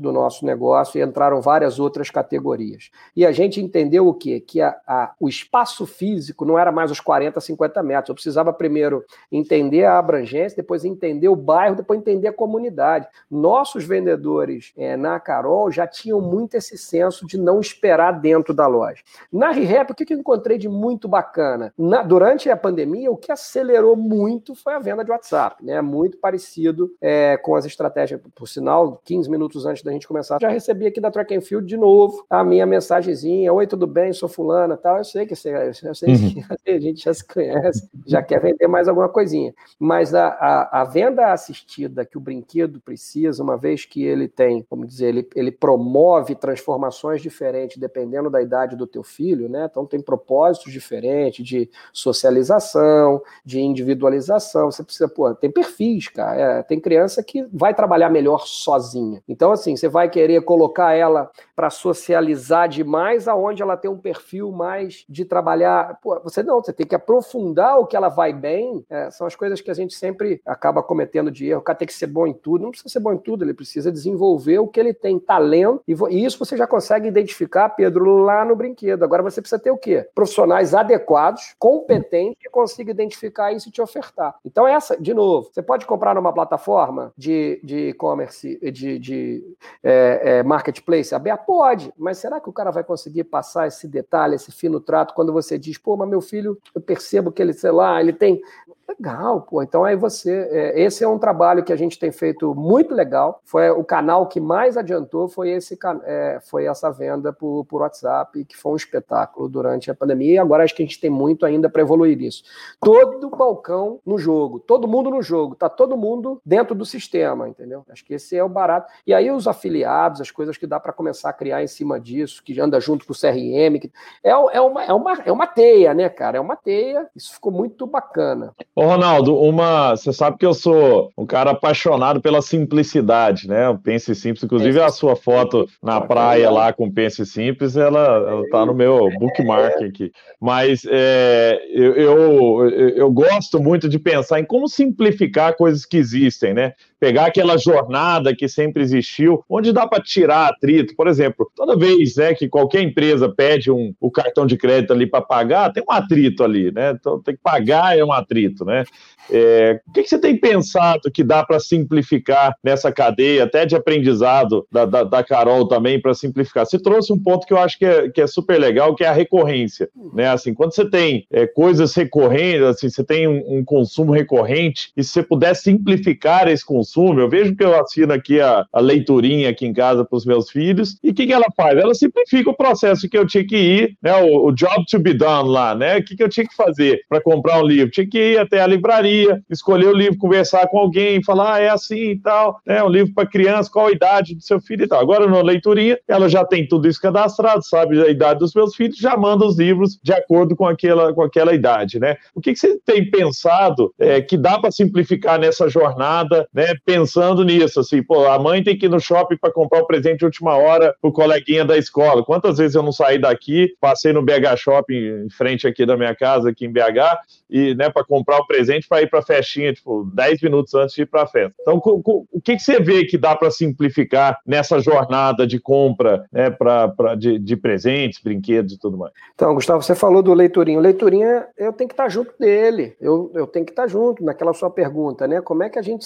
do 0.00 0.12
nosso 0.12 0.44
negócio 0.44 0.98
e 0.98 1.02
entraram 1.02 1.40
várias 1.40 1.78
outras 1.78 2.10
categorias. 2.10 2.90
E 3.16 3.24
a 3.24 3.32
gente 3.32 3.60
entendeu 3.60 4.06
o 4.06 4.14
quê? 4.14 4.40
Que 4.40 4.60
a, 4.60 4.76
a, 4.86 5.14
o 5.18 5.28
espaço 5.28 5.86
físico 5.86 6.44
não 6.44 6.58
era 6.58 6.72
mais 6.72 6.90
os 6.90 7.00
40, 7.00 7.40
50 7.40 7.82
metros. 7.82 8.08
Eu 8.08 8.14
precisava 8.14 8.52
primeiro 8.52 9.04
entender 9.30 9.84
a 9.84 9.98
abrangência, 9.98 10.56
depois 10.56 10.84
entender 10.84 11.28
o 11.28 11.36
bairro, 11.36 11.76
depois 11.76 11.98
entender 11.98 12.13
a 12.26 12.32
comunidade. 12.32 13.06
Nossos 13.30 13.84
vendedores 13.84 14.72
é, 14.76 14.96
na 14.96 15.18
Carol 15.20 15.70
já 15.70 15.86
tinham 15.86 16.20
muito 16.20 16.56
esse 16.56 16.76
senso 16.76 17.26
de 17.26 17.38
não 17.38 17.60
esperar 17.60 18.12
dentro 18.20 18.54
da 18.54 18.66
loja. 18.66 19.02
Na 19.32 19.50
ReHap, 19.50 19.92
o 19.92 19.94
que, 19.94 20.04
que 20.04 20.14
eu 20.14 20.18
encontrei 20.18 20.58
de 20.58 20.68
muito 20.68 21.08
bacana? 21.08 21.72
Na, 21.76 22.02
durante 22.02 22.50
a 22.50 22.56
pandemia, 22.56 23.10
o 23.10 23.16
que 23.16 23.32
acelerou 23.32 23.96
muito 23.96 24.54
foi 24.54 24.74
a 24.74 24.78
venda 24.78 25.04
de 25.04 25.10
WhatsApp, 25.10 25.64
né? 25.64 25.80
Muito 25.80 26.18
parecido 26.18 26.94
é, 27.00 27.36
com 27.36 27.54
as 27.54 27.64
estratégias. 27.64 28.20
Por 28.34 28.48
sinal, 28.48 29.00
15 29.04 29.30
minutos 29.30 29.66
antes 29.66 29.82
da 29.82 29.92
gente 29.92 30.08
começar, 30.08 30.38
já 30.40 30.48
recebi 30.48 30.86
aqui 30.86 31.00
da 31.00 31.10
Track 31.10 31.34
and 31.34 31.40
Field 31.40 31.66
de 31.66 31.76
novo 31.76 32.24
a 32.28 32.44
minha 32.44 32.66
mensagenzinha: 32.66 33.52
Oi, 33.52 33.66
tudo 33.66 33.86
bem? 33.86 34.12
Sou 34.12 34.28
fulana 34.28 34.76
tal. 34.76 34.98
Eu 34.98 35.04
sei 35.04 35.26
que 35.26 35.34
você, 35.34 35.72
eu 35.82 35.94
sei 35.94 36.14
uhum. 36.14 36.34
que 36.34 36.70
a 36.70 36.80
gente 36.80 37.04
já 37.04 37.14
se 37.14 37.26
conhece, 37.26 37.88
já 38.06 38.22
quer 38.22 38.40
vender 38.40 38.66
mais 38.66 38.88
alguma 38.88 39.08
coisinha. 39.08 39.54
Mas 39.78 40.14
a, 40.14 40.28
a, 40.28 40.82
a, 40.82 40.84
venda 40.84 41.32
assistida 41.32 42.03
que 42.04 42.18
o 42.18 42.20
brinquedo 42.20 42.80
precisa, 42.80 43.42
uma 43.42 43.56
vez 43.56 43.84
que 43.84 44.04
ele 44.04 44.28
tem, 44.28 44.62
como 44.68 44.86
dizer, 44.86 45.08
ele, 45.08 45.28
ele 45.34 45.50
promove 45.50 46.34
transformações 46.34 47.22
diferentes 47.22 47.76
dependendo 47.76 48.30
da 48.30 48.42
idade 48.42 48.76
do 48.76 48.86
teu 48.86 49.02
filho, 49.02 49.48
né? 49.48 49.68
Então 49.70 49.86
tem 49.86 50.00
propósitos 50.00 50.72
diferentes 50.72 51.44
de 51.46 51.70
socialização, 51.92 53.22
de 53.44 53.60
individualização. 53.60 54.70
Você 54.70 54.82
precisa, 54.82 55.08
pô, 55.08 55.34
tem 55.34 55.50
perfis, 55.50 56.08
cara. 56.08 56.40
É, 56.40 56.62
tem 56.62 56.80
criança 56.80 57.22
que 57.22 57.46
vai 57.52 57.74
trabalhar 57.74 58.10
melhor 58.10 58.46
sozinha. 58.46 59.22
Então, 59.28 59.52
assim, 59.52 59.76
você 59.76 59.88
vai 59.88 60.08
querer 60.08 60.42
colocar 60.42 60.92
ela 60.94 61.30
para 61.54 61.70
socializar 61.70 62.68
demais, 62.68 63.28
aonde 63.28 63.62
ela 63.62 63.76
tem 63.76 63.90
um 63.90 63.98
perfil 63.98 64.50
mais 64.50 65.04
de 65.08 65.24
trabalhar. 65.24 65.98
Pô, 66.02 66.20
você 66.20 66.42
não, 66.42 66.62
você 66.62 66.72
tem 66.72 66.86
que 66.86 66.94
aprofundar 66.94 67.78
o 67.78 67.86
que 67.86 67.96
ela 67.96 68.08
vai 68.08 68.32
bem. 68.32 68.84
É, 68.88 69.10
são 69.10 69.26
as 69.26 69.34
coisas 69.34 69.60
que 69.60 69.70
a 69.70 69.74
gente 69.74 69.94
sempre 69.94 70.40
acaba 70.44 70.82
cometendo 70.82 71.30
de 71.30 71.46
erro. 71.46 71.62
Cara 71.62 71.78
tem 71.78 71.86
que 71.86 71.93
ser 71.94 72.06
bom 72.06 72.26
em 72.26 72.32
tudo. 72.32 72.62
Não 72.62 72.70
precisa 72.70 72.92
ser 72.92 73.00
bom 73.00 73.12
em 73.12 73.18
tudo, 73.18 73.44
ele 73.44 73.54
precisa 73.54 73.90
desenvolver 73.90 74.58
o 74.58 74.68
que 74.68 74.80
ele 74.80 74.92
tem 74.92 75.18
talento. 75.18 75.82
E, 75.86 75.94
e 76.10 76.24
isso 76.24 76.38
você 76.38 76.56
já 76.56 76.66
consegue 76.66 77.08
identificar, 77.08 77.68
Pedro, 77.70 78.18
lá 78.18 78.44
no 78.44 78.56
brinquedo. 78.56 79.02
Agora 79.02 79.22
você 79.22 79.40
precisa 79.40 79.60
ter 79.60 79.70
o 79.70 79.76
quê? 79.76 80.08
Profissionais 80.14 80.74
adequados, 80.74 81.54
competentes, 81.58 82.38
que 82.40 82.48
consigam 82.48 82.92
identificar 82.92 83.52
isso 83.52 83.68
e 83.68 83.72
te 83.72 83.80
ofertar. 83.80 84.34
Então, 84.44 84.66
essa, 84.66 84.96
de 85.00 85.14
novo, 85.14 85.50
você 85.52 85.62
pode 85.62 85.86
comprar 85.86 86.14
numa 86.14 86.32
plataforma 86.32 87.12
de 87.16 87.60
e-commerce, 87.64 88.58
de, 88.62 88.70
de, 88.70 88.98
de 88.98 89.56
é, 89.82 90.20
é, 90.22 90.42
marketplace 90.42 91.14
aberto? 91.14 91.46
Pode, 91.46 91.92
mas 91.96 92.18
será 92.18 92.40
que 92.40 92.48
o 92.48 92.52
cara 92.52 92.70
vai 92.70 92.84
conseguir 92.84 93.24
passar 93.24 93.66
esse 93.66 93.88
detalhe, 93.88 94.34
esse 94.34 94.52
fino 94.52 94.80
trato, 94.80 95.14
quando 95.14 95.32
você 95.32 95.58
diz, 95.58 95.78
pô, 95.78 95.96
mas 95.96 96.08
meu 96.08 96.20
filho, 96.20 96.58
eu 96.74 96.80
percebo 96.80 97.32
que 97.32 97.40
ele, 97.40 97.52
sei 97.52 97.70
lá, 97.70 98.00
ele 98.00 98.12
tem 98.12 98.40
Legal, 98.86 99.40
pô. 99.40 99.62
Então 99.62 99.82
aí 99.82 99.96
você. 99.96 100.46
É, 100.50 100.80
esse 100.82 101.02
é 101.02 101.08
um 101.08 101.18
trabalho 101.18 101.64
que 101.64 101.72
a 101.72 101.76
gente 101.76 101.98
tem 101.98 102.12
feito 102.12 102.54
muito 102.54 102.94
legal. 102.94 103.40
Foi 103.44 103.70
o 103.70 103.82
canal 103.82 104.26
que 104.26 104.40
mais 104.40 104.76
adiantou, 104.76 105.26
foi, 105.26 105.50
esse, 105.50 105.78
é, 106.04 106.38
foi 106.42 106.66
essa 106.66 106.90
venda 106.90 107.32
por, 107.32 107.64
por 107.64 107.80
WhatsApp, 107.80 108.44
que 108.44 108.56
foi 108.56 108.72
um 108.72 108.76
espetáculo 108.76 109.48
durante 109.48 109.90
a 109.90 109.94
pandemia. 109.94 110.34
E 110.34 110.38
agora 110.38 110.64
acho 110.64 110.74
que 110.74 110.82
a 110.82 110.86
gente 110.86 111.00
tem 111.00 111.10
muito 111.10 111.46
ainda 111.46 111.70
para 111.70 111.80
evoluir 111.80 112.20
isso. 112.20 112.44
Todo 112.78 113.30
balcão 113.30 114.00
no 114.04 114.18
jogo, 114.18 114.60
todo 114.60 114.86
mundo 114.86 115.10
no 115.10 115.22
jogo, 115.22 115.54
tá 115.54 115.68
todo 115.68 115.96
mundo 115.96 116.40
dentro 116.44 116.74
do 116.74 116.84
sistema, 116.84 117.48
entendeu? 117.48 117.84
Acho 117.88 118.04
que 118.04 118.14
esse 118.14 118.36
é 118.36 118.44
o 118.44 118.48
barato. 118.48 118.92
E 119.06 119.14
aí 119.14 119.30
os 119.30 119.48
afiliados, 119.48 120.20
as 120.20 120.30
coisas 120.30 120.58
que 120.58 120.66
dá 120.66 120.78
para 120.78 120.92
começar 120.92 121.30
a 121.30 121.32
criar 121.32 121.62
em 121.62 121.68
cima 121.68 121.98
disso, 121.98 122.42
que 122.44 122.60
anda 122.60 122.78
junto 122.80 123.06
com 123.06 123.12
o 123.12 123.16
CRM, 123.16 123.78
que 123.80 123.90
é, 124.22 124.30
é, 124.30 124.60
uma, 124.60 124.84
é, 124.84 124.92
uma, 124.92 125.12
é 125.24 125.32
uma 125.32 125.46
teia, 125.46 125.94
né, 125.94 126.08
cara? 126.08 126.36
É 126.36 126.40
uma 126.40 126.56
teia. 126.56 127.08
Isso 127.16 127.32
ficou 127.32 127.50
muito 127.50 127.86
bacana. 127.86 128.54
Ô, 128.76 128.86
Ronaldo, 128.86 129.36
uma. 129.38 129.94
Você 129.94 130.12
sabe 130.12 130.36
que 130.36 130.44
eu 130.44 130.52
sou 130.52 131.12
um 131.16 131.24
cara 131.24 131.52
apaixonado 131.52 132.20
pela 132.20 132.42
simplicidade, 132.42 133.46
né? 133.46 133.68
O 133.68 133.78
Pense 133.78 134.12
Simples, 134.16 134.42
inclusive 134.42 134.80
a 134.80 134.88
sua 134.88 135.14
foto 135.14 135.68
na 135.80 136.00
praia 136.00 136.50
lá 136.50 136.72
com 136.72 136.90
Pense 136.90 137.24
Simples, 137.24 137.76
ela, 137.76 138.00
ela 138.00 138.48
tá 138.50 138.66
no 138.66 138.74
meu 138.74 139.08
bookmark 139.16 139.80
aqui. 139.80 140.10
Mas 140.40 140.84
é, 140.90 141.60
eu, 141.70 141.94
eu, 141.94 142.68
eu 142.96 143.10
gosto 143.12 143.60
muito 143.60 143.88
de 143.88 143.98
pensar 143.98 144.40
em 144.40 144.44
como 144.44 144.66
simplificar 144.66 145.56
coisas 145.56 145.86
que 145.86 145.96
existem, 145.96 146.52
né? 146.52 146.72
Pegar 147.04 147.26
aquela 147.26 147.58
jornada 147.58 148.34
que 148.34 148.48
sempre 148.48 148.82
existiu, 148.82 149.44
onde 149.46 149.74
dá 149.74 149.86
para 149.86 150.02
tirar 150.02 150.48
atrito. 150.48 150.96
Por 150.96 151.06
exemplo, 151.06 151.50
toda 151.54 151.76
vez 151.76 152.16
né, 152.16 152.32
que 152.32 152.48
qualquer 152.48 152.80
empresa 152.80 153.28
pede 153.28 153.70
um, 153.70 153.92
o 154.00 154.10
cartão 154.10 154.46
de 154.46 154.56
crédito 154.56 154.94
ali 154.94 155.06
para 155.06 155.20
pagar, 155.20 155.70
tem 155.70 155.84
um 155.86 155.92
atrito 155.92 156.42
ali, 156.42 156.72
né? 156.72 156.96
Então 156.98 157.20
tem 157.20 157.34
que 157.34 157.42
pagar 157.42 157.98
é 157.98 158.02
um 158.02 158.10
atrito, 158.10 158.64
né? 158.64 158.84
É, 159.30 159.80
o 159.86 159.92
que, 159.92 160.02
que, 160.02 160.08
você 160.08 160.18
tem 160.18 160.36
pensado 160.38 161.10
que 161.10 161.24
dá 161.24 161.44
para 161.44 161.58
simplificar 161.58 162.54
nessa 162.62 162.92
cadeia, 162.92 163.44
até 163.44 163.64
de 163.64 163.74
aprendizado 163.74 164.66
da, 164.70 164.84
da, 164.84 165.02
da 165.02 165.24
Carol 165.24 165.66
também, 165.66 166.00
para 166.00 166.14
simplificar? 166.14 166.66
Você 166.66 166.78
trouxe 166.78 167.12
um 167.12 167.18
ponto 167.18 167.46
que 167.46 167.52
eu 167.52 167.58
acho 167.58 167.78
que 167.78 167.86
é, 167.86 168.10
que 168.10 168.20
é 168.20 168.26
super 168.26 168.58
legal, 168.58 168.94
que 168.94 169.04
é 169.04 169.08
a 169.08 169.12
recorrência. 169.12 169.88
Né? 170.12 170.28
Assim, 170.28 170.52
quando 170.52 170.74
você 170.74 170.88
tem 170.88 171.26
é, 171.30 171.46
coisas 171.46 171.94
recorrentes, 171.94 172.62
assim, 172.64 172.90
você 172.90 173.02
tem 173.02 173.26
um, 173.26 173.58
um, 173.58 173.64
consumo 173.64 174.12
recorrente, 174.12 174.92
e 174.96 175.02
se 175.02 175.10
você 175.10 175.22
puder 175.22 175.54
simplificar 175.54 176.48
esse 176.48 176.64
consumo, 176.64 176.93
eu 177.20 177.28
vejo 177.28 177.54
que 177.56 177.64
eu 177.64 177.78
assino 177.80 178.12
aqui 178.12 178.40
a, 178.40 178.64
a 178.72 178.80
leiturinha 178.80 179.50
aqui 179.50 179.66
em 179.66 179.72
casa 179.72 180.04
para 180.04 180.16
os 180.16 180.26
meus 180.26 180.50
filhos, 180.50 180.98
e 181.02 181.10
o 181.10 181.14
que, 181.14 181.26
que 181.26 181.32
ela 181.32 181.46
faz? 181.56 181.76
Ela 181.76 181.94
simplifica 181.94 182.50
o 182.50 182.56
processo 182.56 183.08
que 183.08 183.16
eu 183.16 183.26
tinha 183.26 183.46
que 183.46 183.56
ir, 183.56 183.96
né, 184.02 184.14
o, 184.16 184.46
o 184.46 184.52
job 184.52 184.84
to 184.90 184.98
be 184.98 185.14
done 185.14 185.48
lá, 185.48 185.74
né? 185.74 185.98
O 185.98 186.04
que, 186.04 186.16
que 186.16 186.22
eu 186.22 186.28
tinha 186.28 186.46
que 186.46 186.54
fazer 186.54 187.02
para 187.08 187.20
comprar 187.20 187.60
um 187.60 187.66
livro? 187.66 187.90
Tinha 187.90 188.06
que 188.06 188.32
ir 188.32 188.38
até 188.38 188.60
a 188.60 188.66
livraria 188.66 189.42
escolher 189.50 189.88
o 189.88 189.96
livro, 189.96 190.18
conversar 190.18 190.66
com 190.68 190.78
alguém, 190.78 191.22
falar, 191.22 191.54
ah, 191.54 191.60
é 191.60 191.68
assim 191.68 192.10
e 192.10 192.18
tal, 192.18 192.60
é 192.66 192.82
um 192.82 192.88
livro 192.88 193.12
para 193.14 193.26
criança, 193.26 193.70
qual 193.70 193.86
a 193.86 193.92
idade 193.92 194.34
do 194.34 194.42
seu 194.42 194.60
filho 194.60 194.84
e 194.84 194.88
tal. 194.88 195.00
Agora, 195.00 195.26
na 195.26 195.42
leiturinha, 195.42 195.98
ela 196.08 196.28
já 196.28 196.44
tem 196.44 196.66
tudo 196.66 196.88
isso 196.88 197.00
cadastrado, 197.00 197.64
sabe 197.64 198.00
a 198.00 198.08
idade 198.08 198.40
dos 198.40 198.54
meus 198.54 198.74
filhos, 198.74 198.96
já 198.96 199.16
manda 199.16 199.44
os 199.44 199.58
livros 199.58 199.98
de 200.02 200.12
acordo 200.12 200.56
com 200.56 200.66
aquela, 200.66 201.12
com 201.12 201.22
aquela 201.22 201.54
idade, 201.54 201.98
né? 201.98 202.16
O 202.34 202.40
que, 202.40 202.52
que 202.52 202.58
você 202.58 202.78
tem 202.84 203.10
pensado 203.10 203.92
é, 203.98 204.20
que 204.20 204.36
dá 204.36 204.58
para 204.58 204.70
simplificar 204.70 205.38
nessa 205.38 205.68
jornada, 205.68 206.48
né? 206.52 206.74
Pensando 206.84 207.44
nisso, 207.44 207.80
assim, 207.80 208.02
pô, 208.02 208.26
a 208.26 208.38
mãe 208.38 208.62
tem 208.62 208.76
que 208.76 208.86
ir 208.86 208.88
no 208.90 209.00
shopping 209.00 209.36
para 209.36 209.52
comprar 209.52 209.80
o 209.80 209.86
presente 209.86 210.18
de 210.18 210.24
última 210.26 210.56
hora 210.56 210.94
pro 211.00 211.12
coleguinha 211.12 211.64
da 211.64 211.78
escola. 211.78 212.24
Quantas 212.24 212.58
vezes 212.58 212.74
eu 212.74 212.82
não 212.82 212.92
saí 212.92 213.18
daqui, 213.18 213.74
passei 213.80 214.12
no 214.12 214.22
BH 214.22 214.56
Shopping, 214.56 215.24
em 215.24 215.30
frente 215.30 215.66
aqui 215.66 215.86
da 215.86 215.96
minha 215.96 216.14
casa, 216.14 216.50
aqui 216.50 216.66
em 216.66 216.72
BH, 216.72 217.18
e, 217.48 217.74
né, 217.74 217.88
para 217.88 218.04
comprar 218.04 218.38
o 218.38 218.46
presente 218.46 218.88
para 218.88 219.02
ir 219.02 219.08
para 219.08 219.22
festinha, 219.22 219.72
tipo, 219.72 220.04
10 220.12 220.42
minutos 220.42 220.74
antes 220.74 220.94
de 220.94 221.02
ir 221.02 221.06
para 221.06 221.26
festa. 221.26 221.54
Então, 221.60 221.80
o 221.84 222.40
que, 222.42 222.56
que 222.56 222.62
você 222.62 222.80
vê 222.80 223.04
que 223.04 223.16
dá 223.16 223.34
para 223.34 223.50
simplificar 223.50 224.38
nessa 224.46 224.78
jornada 224.80 225.46
de 225.46 225.58
compra 225.58 226.24
né, 226.32 226.50
pra, 226.50 226.88
pra, 226.88 227.14
de, 227.14 227.38
de 227.38 227.56
presentes, 227.56 228.20
brinquedos 228.22 228.74
e 228.74 228.78
tudo 228.78 228.98
mais? 228.98 229.12
Então, 229.34 229.54
Gustavo, 229.54 229.82
você 229.82 229.94
falou 229.94 230.22
do 230.22 230.34
leiturinho. 230.34 230.80
Leiturinha, 230.80 231.46
eu 231.56 231.72
tenho 231.72 231.88
que 231.88 231.94
estar 231.94 232.08
junto 232.08 232.34
dele, 232.38 232.96
eu, 233.00 233.30
eu 233.34 233.46
tenho 233.46 233.64
que 233.64 233.72
estar 233.72 233.86
junto 233.86 234.24
naquela 234.24 234.52
sua 234.52 234.70
pergunta, 234.70 235.26
né? 235.26 235.40
Como 235.40 235.62
é 235.62 235.68
que 235.68 235.78
a 235.78 235.82
gente 235.82 236.04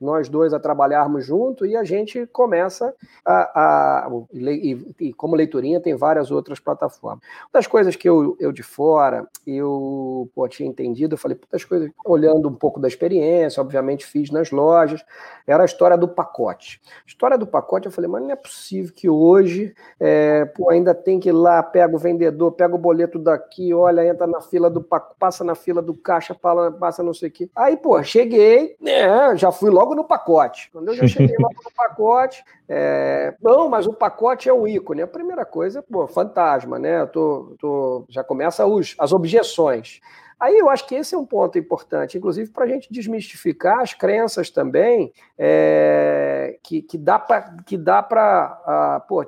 nós 0.00 0.28
dois, 0.28 0.52
a 0.52 0.60
trabalharmos 0.60 1.24
junto 1.24 1.64
e 1.64 1.76
a 1.76 1.84
gente 1.84 2.26
começa 2.26 2.94
a. 3.24 4.06
a 4.06 4.10
e, 4.32 4.94
e, 5.00 5.12
como 5.14 5.36
leiturinha, 5.36 5.80
tem 5.80 5.94
várias 5.94 6.30
outras 6.30 6.60
plataformas. 6.60 7.24
Uma 7.44 7.50
das 7.52 7.66
coisas 7.66 7.96
que 7.96 8.08
eu, 8.08 8.36
eu 8.38 8.52
de 8.52 8.62
fora, 8.62 9.26
eu 9.46 10.28
pô, 10.34 10.46
tinha 10.48 10.68
entendido, 10.68 11.14
eu 11.14 11.18
falei, 11.18 11.36
puta, 11.36 11.56
as 11.56 11.64
coisas, 11.64 11.90
olhando 12.04 12.48
um 12.48 12.54
pouco 12.54 12.78
da 12.78 12.88
experiência, 12.88 13.60
obviamente 13.60 14.04
fiz 14.04 14.30
nas 14.30 14.50
lojas, 14.50 15.04
era 15.46 15.62
a 15.62 15.66
história 15.66 15.96
do 15.96 16.08
pacote. 16.08 16.80
História 17.06 17.38
do 17.38 17.46
pacote, 17.46 17.86
eu 17.86 17.92
falei, 17.92 18.10
mas 18.10 18.22
não 18.22 18.30
é 18.30 18.36
possível 18.36 18.92
que 18.94 19.08
hoje 19.08 19.74
é, 19.98 20.44
pô, 20.44 20.70
ainda 20.70 20.94
tem 20.94 21.18
que 21.18 21.30
ir 21.30 21.32
lá, 21.32 21.62
pega 21.62 21.94
o 21.94 21.98
vendedor, 21.98 22.52
pega 22.52 22.74
o 22.74 22.78
boleto 22.78 23.18
daqui, 23.18 23.72
olha, 23.72 24.06
entra 24.06 24.26
na 24.26 24.40
fila 24.40 24.68
do 24.68 24.82
pacote, 24.82 25.16
passa 25.18 25.44
na 25.44 25.54
fila 25.54 25.80
do 25.80 25.94
caixa, 25.94 26.36
passa 26.78 27.02
não 27.02 27.14
sei 27.14 27.28
o 27.28 27.32
quê. 27.32 27.50
Aí, 27.56 27.76
pô, 27.76 28.02
cheguei, 28.02 28.76
né, 28.80 29.21
né, 29.30 29.36
já 29.36 29.52
fui 29.52 29.70
logo 29.70 29.94
no 29.94 30.04
pacote. 30.04 30.70
Quando 30.72 30.88
eu 30.88 30.94
já 30.94 31.06
cheguei 31.06 31.36
logo 31.38 31.54
no 31.64 31.70
pacote, 31.70 32.44
é, 32.68 33.34
não, 33.40 33.68
mas 33.68 33.86
o 33.86 33.92
pacote 33.92 34.48
é 34.48 34.52
um 34.52 34.66
ícone. 34.66 35.02
A 35.02 35.06
primeira 35.06 35.44
coisa, 35.44 35.82
pô, 35.82 36.06
fantasma, 36.06 36.78
né? 36.78 37.02
Eu 37.02 37.06
tô, 37.06 37.54
tô, 37.58 38.04
já 38.08 38.24
começa 38.24 38.66
os, 38.66 38.94
as 38.98 39.12
objeções. 39.12 40.00
Aí 40.42 40.58
eu 40.58 40.68
acho 40.68 40.88
que 40.88 40.96
esse 40.96 41.14
é 41.14 41.18
um 41.18 41.24
ponto 41.24 41.56
importante, 41.56 42.18
inclusive 42.18 42.50
para 42.50 42.64
a 42.64 42.66
gente 42.66 42.92
desmistificar 42.92 43.78
as 43.78 43.94
crenças 43.94 44.50
também, 44.50 45.12
é, 45.38 46.58
que, 46.64 46.82
que 46.82 46.98
dá 46.98 47.16
para 47.16 47.62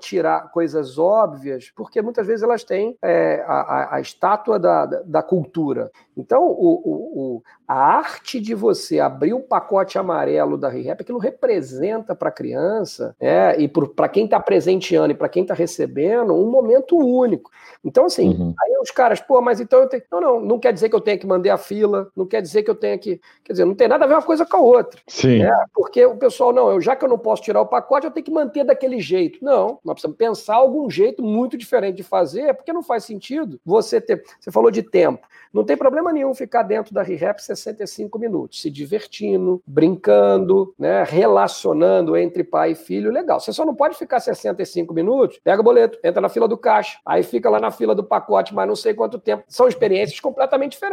tirar 0.00 0.50
coisas 0.50 0.98
óbvias, 0.98 1.70
porque 1.76 2.02
muitas 2.02 2.26
vezes 2.26 2.42
elas 2.42 2.64
têm 2.64 2.98
é, 3.00 3.44
a, 3.46 3.94
a, 3.94 4.00
estátua 4.00 4.58
da, 4.58 4.86
da, 4.86 5.22
cultura. 5.22 5.92
Então, 6.16 6.48
o, 6.48 6.82
o, 6.84 7.36
o, 7.36 7.42
a 7.66 7.74
arte 7.74 8.40
de 8.40 8.52
você 8.52 8.98
abrir 8.98 9.34
o 9.34 9.36
um 9.36 9.42
pacote 9.42 9.96
amarelo 9.96 10.58
da 10.58 10.68
ReHap, 10.68 11.00
aquilo 11.00 11.18
representa 11.18 12.16
para 12.16 12.30
a 12.30 12.32
criança, 12.32 13.14
é, 13.20 13.60
e 13.60 13.68
para 13.68 14.08
quem 14.08 14.24
está 14.24 14.40
presenteando 14.40 15.12
e 15.12 15.16
para 15.16 15.28
quem 15.28 15.42
está 15.42 15.54
recebendo, 15.54 16.34
um 16.34 16.50
momento 16.50 16.96
único. 16.96 17.52
Então, 17.84 18.06
assim, 18.06 18.30
uhum. 18.30 18.54
aí 18.60 18.78
os 18.80 18.90
caras, 18.90 19.20
pô, 19.20 19.40
mas 19.40 19.60
então 19.60 19.80
eu 19.80 19.88
tenho. 19.88 20.02
Não, 20.10 20.20
não, 20.20 20.40
não 20.40 20.58
quer 20.58 20.72
dizer 20.72 20.88
que 20.88 20.94
eu 20.94 21.03
tenha 21.04 21.18
que 21.18 21.26
manter 21.26 21.50
a 21.50 21.58
fila, 21.58 22.10
não 22.16 22.26
quer 22.26 22.42
dizer 22.42 22.62
que 22.62 22.70
eu 22.70 22.74
tenha 22.74 22.98
que. 22.98 23.20
Quer 23.44 23.52
dizer, 23.52 23.64
não 23.64 23.74
tem 23.74 23.86
nada 23.86 24.04
a 24.04 24.08
ver 24.08 24.14
uma 24.14 24.22
coisa 24.22 24.44
com 24.44 24.56
a 24.56 24.60
outra. 24.60 25.00
Sim. 25.06 25.40
Né? 25.40 25.64
Porque 25.72 26.04
o 26.04 26.16
pessoal, 26.16 26.52
não, 26.52 26.70
eu, 26.70 26.80
já 26.80 26.96
que 26.96 27.04
eu 27.04 27.08
não 27.08 27.18
posso 27.18 27.42
tirar 27.42 27.60
o 27.60 27.66
pacote, 27.66 28.06
eu 28.06 28.10
tenho 28.10 28.24
que 28.24 28.32
manter 28.32 28.64
daquele 28.64 29.00
jeito. 29.00 29.38
Não, 29.44 29.78
nós 29.84 29.94
precisamos 29.94 30.16
pensar 30.16 30.56
algum 30.56 30.90
jeito 30.90 31.22
muito 31.22 31.56
diferente 31.56 31.96
de 31.96 32.02
fazer, 32.02 32.54
porque 32.54 32.72
não 32.72 32.82
faz 32.82 33.04
sentido 33.04 33.60
você 33.64 34.00
ter. 34.00 34.24
Você 34.40 34.50
falou 34.50 34.70
de 34.70 34.82
tempo. 34.82 35.26
Não 35.54 35.62
tem 35.62 35.76
problema 35.76 36.12
nenhum 36.12 36.34
ficar 36.34 36.64
dentro 36.64 36.92
da 36.92 37.00
ReHap 37.00 37.40
65 37.40 38.18
minutos, 38.18 38.60
se 38.60 38.68
divertindo, 38.68 39.62
brincando, 39.64 40.74
né, 40.76 41.04
relacionando 41.04 42.16
entre 42.16 42.42
pai 42.42 42.72
e 42.72 42.74
filho, 42.74 43.12
legal. 43.12 43.38
Você 43.38 43.52
só 43.52 43.64
não 43.64 43.72
pode 43.72 43.96
ficar 43.96 44.18
65 44.18 44.92
minutos, 44.92 45.38
pega 45.44 45.60
o 45.60 45.64
boleto, 45.64 45.96
entra 46.02 46.20
na 46.20 46.28
fila 46.28 46.48
do 46.48 46.58
caixa, 46.58 46.98
aí 47.06 47.22
fica 47.22 47.48
lá 47.48 47.60
na 47.60 47.70
fila 47.70 47.94
do 47.94 48.02
pacote, 48.02 48.52
mas 48.52 48.66
não 48.66 48.74
sei 48.74 48.94
quanto 48.94 49.16
tempo. 49.16 49.44
São 49.46 49.68
experiências 49.68 50.18
completamente 50.18 50.72
diferentes. 50.72 50.83